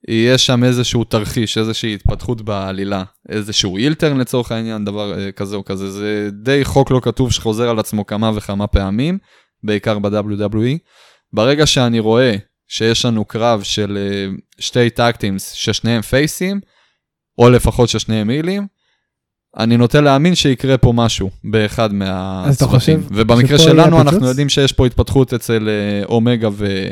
יהיה 0.08 0.38
שם 0.38 0.64
איזשהו 0.64 1.04
תרחיש, 1.04 1.58
איזושהי 1.58 1.94
התפתחות 1.94 2.42
בעלילה, 2.42 3.04
איזשהו 3.28 3.76
heel 3.76 3.97
turn 3.97 4.18
לצורך 4.18 4.52
העניין, 4.52 4.84
דבר 4.84 5.18
אה, 5.18 5.32
כזה 5.32 5.56
או 5.56 5.64
כזה. 5.64 5.90
זה 5.90 6.28
די 6.32 6.64
חוק 6.64 6.90
לא 6.90 7.00
כתוב 7.02 7.32
שחוזר 7.32 7.68
על 7.68 7.78
עצמו 7.78 8.06
כמה 8.06 8.30
וכמה 8.34 8.66
פעמים, 8.66 9.18
בעיקר 9.62 9.98
ב-WWE. 9.98 10.78
ברגע 11.32 11.66
שאני 11.66 11.98
רואה 11.98 12.36
שיש 12.68 13.04
לנו 13.04 13.24
קרב 13.24 13.62
של 13.62 13.98
אה, 14.00 14.26
שתי 14.58 14.90
טקטים 14.90 15.36
ששניהם 15.38 16.02
פייסים, 16.02 16.60
או 17.38 17.50
לפחות 17.50 17.88
ששניהם 17.88 18.30
הילים, 18.30 18.66
אני 19.58 19.76
נוטה 19.76 20.00
להאמין 20.00 20.34
שיקרה 20.34 20.78
פה 20.78 20.92
משהו 20.96 21.30
באחד 21.44 21.92
מהצוותים. 21.92 23.02
ובמקרה 23.10 23.58
שלנו 23.58 24.00
אנחנו? 24.00 24.26
יודעים 24.26 24.48
שיש 24.48 24.72
פה 24.72 24.86
התפתחות 24.86 25.34
אצל 25.34 25.68
אה, 25.68 26.04
אומגה 26.04 26.48
ו... 26.52 26.88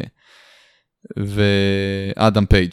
ואדם 1.16 2.46
פייג'. 2.46 2.72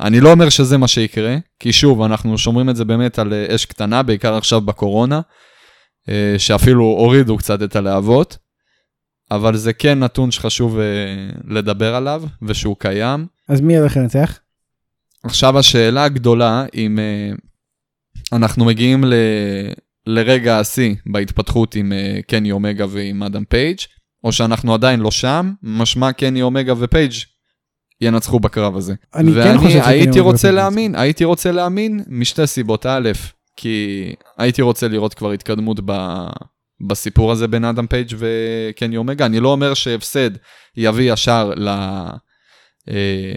אני 0.00 0.20
לא 0.20 0.32
אומר 0.32 0.48
שזה 0.48 0.78
מה 0.78 0.88
שיקרה, 0.88 1.36
כי 1.58 1.72
שוב, 1.72 2.02
אנחנו 2.02 2.38
שומרים 2.38 2.70
את 2.70 2.76
זה 2.76 2.84
באמת 2.84 3.18
על 3.18 3.32
אה, 3.32 3.54
אש 3.54 3.64
קטנה, 3.64 4.02
בעיקר 4.02 4.34
עכשיו 4.34 4.60
בקורונה, 4.60 5.20
אה, 6.08 6.34
שאפילו 6.38 6.84
הורידו 6.84 7.36
קצת 7.36 7.62
את 7.62 7.76
הלהבות, 7.76 8.38
אבל 9.30 9.56
זה 9.56 9.72
כן 9.72 9.98
נתון 9.98 10.30
שחשוב 10.30 10.78
אה, 10.78 10.84
לדבר 11.48 11.94
עליו, 11.94 12.22
ושהוא 12.42 12.76
קיים. 12.78 13.26
אז 13.48 13.60
מי 13.60 13.78
הולך 13.78 13.96
לנצח? 13.96 14.38
עכשיו 15.24 15.58
השאלה 15.58 16.04
הגדולה, 16.04 16.64
אם 16.74 16.98
אנחנו 18.32 18.64
מגיעים 18.64 19.04
ל... 19.04 19.14
לרגע 20.06 20.58
השיא 20.58 20.94
בהתפתחות 21.06 21.74
עם 21.74 21.92
קני 22.26 22.52
אומגה 22.52 22.86
ועם 22.90 23.22
אדם 23.22 23.44
פייג', 23.44 23.78
או 24.24 24.32
שאנחנו 24.32 24.74
עדיין 24.74 25.00
לא 25.00 25.10
שם, 25.10 25.52
משמע 25.62 26.12
קני 26.12 26.42
אומגה 26.42 26.72
ופייג' 26.78 27.12
ינצחו 28.00 28.40
בקרב 28.40 28.76
הזה. 28.76 28.94
אני 29.14 29.32
כן 29.32 29.38
ואני 29.38 29.58
חושב 29.58 29.70
שקני 29.70 29.92
הייתי 29.92 30.08
אומגה 30.08 30.20
רוצה 30.20 30.50
להאמין, 30.50 30.94
הייתי 30.94 31.24
רוצה 31.24 31.52
להאמין 31.52 32.00
משתי 32.08 32.46
סיבות. 32.46 32.86
א', 32.86 33.10
כי 33.56 34.06
הייתי 34.38 34.62
רוצה 34.62 34.88
לראות 34.88 35.14
כבר 35.14 35.32
התקדמות 35.32 35.80
ב... 35.84 35.92
בסיפור 36.88 37.32
הזה 37.32 37.48
בין 37.48 37.64
אדם 37.64 37.86
פייג' 37.86 38.12
וקני 38.18 38.96
אומגה. 38.96 39.26
אני 39.26 39.40
לא 39.40 39.48
אומר 39.48 39.74
שהפסד 39.74 40.30
יביא 40.76 41.12
ישר 41.12 41.52
ל... 41.56 41.68
אה, 42.88 43.34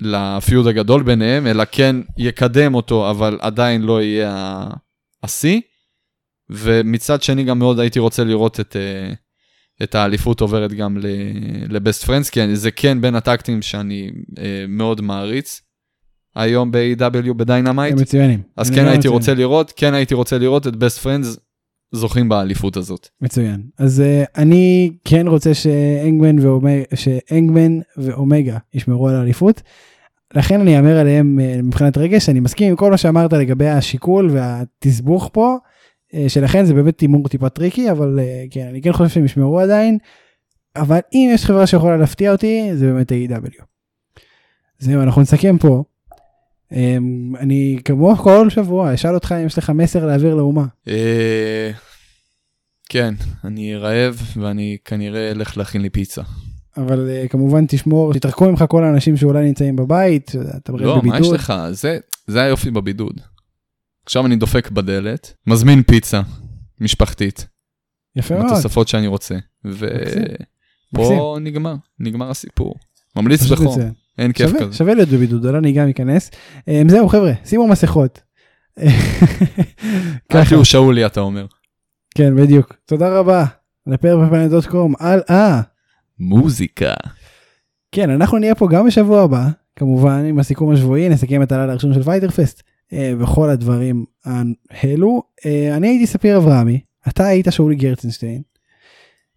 ל 0.00 0.13
feud 0.13 0.66
הגדול 0.66 1.02
ביניהם, 1.02 1.46
אלא 1.46 1.64
כן 1.72 1.96
יקדם 2.18 2.74
אותו, 2.74 3.10
אבל 3.10 3.38
עדיין 3.40 3.82
לא 3.82 4.02
יהיה 4.02 4.64
השיא. 5.22 5.60
ומצד 6.50 7.22
שני 7.22 7.44
גם 7.44 7.58
מאוד 7.58 7.80
הייתי 7.80 7.98
רוצה 7.98 8.24
לראות 8.24 8.60
את, 8.60 8.76
אה, 8.76 9.12
את 9.82 9.94
האליפות 9.94 10.40
עוברת 10.40 10.72
גם 10.72 10.96
ל 11.68 11.75
Best 11.75 12.04
Friends, 12.04 12.30
כי 12.30 12.42
אני- 12.42 12.56
זה 12.56 12.70
כן 12.70 13.00
בין 13.00 13.14
ה 13.14 13.20
tag 13.20 13.38
team 13.38 13.62
שאני 13.62 14.10
אה, 14.38 14.64
מאוד 14.68 15.00
מעריץ. 15.00 15.60
היום 16.36 16.70
ב-AEW 16.70 17.32
ב 17.36 17.42
Dynamite, 17.42 17.92
הם 17.94 18.00
מצוינים. 18.02 18.42
אז 18.56 18.70
כן 18.70 18.86
הייתי. 18.88 19.08
רוצה 19.08 19.34
לראות, 19.34 19.72
כן 19.76 19.94
הייתי 19.94 20.14
רוצה 20.14 20.38
לראות 20.38 20.66
את 20.66 20.76
Best 20.76 20.98
Friends 20.98 21.36
זוכים 21.92 22.28
באליפות 22.28 22.76
הזאת. 22.76 23.08
מצוין. 23.20 23.62
אז 23.78 24.02
אה, 24.02 24.30
אני 24.38 24.90
כן 25.04 25.26
רוצה 25.28 25.54
ש 25.54 25.73
Hangman 25.73 26.38
ואומגה, 26.38 26.82
ש 26.94 27.13
Hangman 27.13 27.78
ואומגה 27.96 28.58
ישמרו 28.74 29.08
על 29.08 29.14
האליפות. 29.16 29.62
לכן 30.34 30.60
אני 30.60 30.76
אהמר 30.76 30.96
עליהם 30.98 31.38
אה, 31.38 31.62
מבחינת 31.62 31.98
רגש, 31.98 32.28
אני 32.28 32.40
מסכים 32.40 32.70
עם 32.70 32.76
כל 32.76 32.90
מה 32.90 32.96
שאמרת 32.96 33.32
לגבי 33.32 33.68
השיקול 33.68 34.30
והתסבוך 34.32 35.30
פה, 35.32 35.56
שלכן 36.28 36.64
זה 36.64 36.74
באמת 36.74 37.00
הימור 37.00 37.28
טיפה 37.28 37.48
טריקי, 37.48 37.90
אבל 37.90 38.18
אה, 38.18 38.52
כן, 38.52 38.66
אני 38.70 38.82
כן 38.82 38.92
חושב 38.92 39.08
שהם 39.08 39.24
ישמרו 39.24 39.60
עדיין. 39.60 39.98
אבל 40.76 40.98
אם 41.12 41.30
יש 41.34 41.44
חברה 41.44 41.66
שיכולה 41.66 41.96
להפתיע 41.96 42.32
אותי, 42.32 42.70
זה 42.74 42.86
באמת 42.86 43.12
ה-EW. 43.12 43.62
זהו, 44.78 45.02
אנחנו 45.02 45.22
נסכם 45.22 45.58
פה. 45.58 45.84
Um, 46.72 47.36
אני 47.38 47.78
כמו 47.84 48.16
כל 48.16 48.50
שבוע 48.50 48.94
אשאל 48.94 49.14
אותך 49.14 49.34
אם 49.40 49.46
יש 49.46 49.58
לך 49.58 49.70
מסר 49.70 50.06
להעביר 50.06 50.34
לאומה. 50.34 50.64
אה, 50.88 51.70
כן, 52.88 53.14
אני 53.44 53.76
רעב 53.76 54.22
ואני 54.36 54.76
כנראה 54.84 55.30
אלך 55.30 55.58
להכין 55.58 55.82
לי 55.82 55.90
פיצה. 55.90 56.22
אבל 56.76 57.08
uh, 57.08 57.28
כמובן 57.28 57.66
תשמור, 57.66 58.12
תתרחקו 58.12 58.50
ממך 58.50 58.64
כל 58.68 58.84
האנשים 58.84 59.16
שאולי 59.16 59.44
נמצאים 59.44 59.76
בבית, 59.76 60.32
אתה 60.56 60.72
בבידוד. 60.72 61.04
לא, 61.04 61.10
מה 61.10 61.18
יש 61.18 61.32
לך? 61.32 61.52
זה, 61.70 61.98
זה 62.26 62.42
היופי 62.42 62.70
בבידוד. 62.70 63.20
עכשיו 64.10 64.26
אני 64.26 64.36
דופק 64.36 64.70
בדלת, 64.70 65.34
מזמין 65.46 65.82
פיצה 65.82 66.20
משפחתית, 66.80 67.46
יפה 68.16 68.34
מאוד. 68.34 68.46
התוספות 68.46 68.88
שאני 68.88 69.06
רוצה. 69.06 69.34
ופה 69.64 71.38
נגמר, 71.40 71.74
נגמר 71.98 72.30
הסיפור. 72.30 72.74
ממליץ 73.16 73.42
בחום. 73.42 73.78
אין 74.18 74.32
כיף 74.32 74.48
שווה, 74.48 74.60
כזה. 74.60 74.76
שווה 74.76 74.94
להיות 74.94 75.08
בבידוד, 75.08 75.46
אולי 75.46 75.58
אני 75.58 75.72
גם 75.72 75.88
אכנס. 75.88 76.30
אמ, 76.58 76.90
זהו 76.90 77.08
חבר'ה, 77.08 77.32
שימו 77.44 77.68
מסכות. 77.68 78.20
ככה, 80.32 80.48
תהיו 80.48 80.64
שאולי 80.64 81.06
אתה 81.06 81.20
אומר. 81.20 81.46
כן 82.14 82.36
בדיוק. 82.36 82.74
תודה 82.86 83.18
רבה. 83.18 83.44
לפרפפנט.קום. 83.86 84.94
הלאה. 85.00 85.60
מוזיקה. 86.18 86.94
כן, 87.92 88.10
אנחנו 88.10 88.38
נהיה 88.38 88.54
פה 88.54 88.68
גם 88.70 88.86
בשבוע 88.86 89.22
הבא, 89.22 89.48
כמובן 89.76 90.24
עם 90.24 90.38
הסיכום 90.38 90.72
השבועי, 90.72 91.08
נסכם 91.08 91.42
את 91.42 91.52
הלילה 91.52 91.72
הראשון 91.72 91.94
של 91.94 92.02
Fyter 92.02 92.30
Fest 92.30 92.62
אה, 92.62 92.69
וכל 92.92 93.50
הדברים 93.50 94.04
האלו. 94.70 95.22
אה, 95.46 95.76
אני 95.76 95.88
הייתי 95.88 96.06
ספיר 96.06 96.36
אברהמי, 96.36 96.80
אתה 97.08 97.26
היית 97.26 97.46
שאולי 97.50 97.76
גרצנשטיין. 97.76 98.42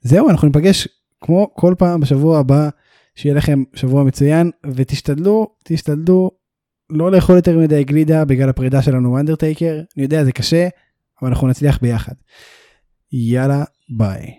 זהו, 0.02 0.30
אנחנו 0.30 0.48
ניפגש 0.48 0.88
כמו 1.22 1.52
כל 1.54 1.76
פעם 1.78 2.00
בשבוע 2.00 2.40
הבא, 2.40 2.70
שיהיה 3.16 3.36
לכם 3.36 3.64
שבוע 3.74 4.04
מצוין, 4.04 4.52
ותשתדלו, 4.76 5.48
תשתדלו 5.64 6.32
לא 6.90 7.12
לאכול 7.12 7.36
יותר 7.36 7.58
מדי 7.58 7.84
גלידה 7.84 8.26
בגלל 8.26 8.50
הפרידה 8.50 8.82
שלנו 8.82 9.12
מאנדרטייקר, 9.12 9.82
אני 9.98 10.04
יודע 10.04 10.24
זה 10.24 10.32
קשה, 10.32 10.68
אבל 11.22 11.30
אנחנו 11.30 11.48
נצליח 11.48 11.80
ביחד. 11.82 12.14
יאללה, 13.12 13.64
ביי. 13.90 14.32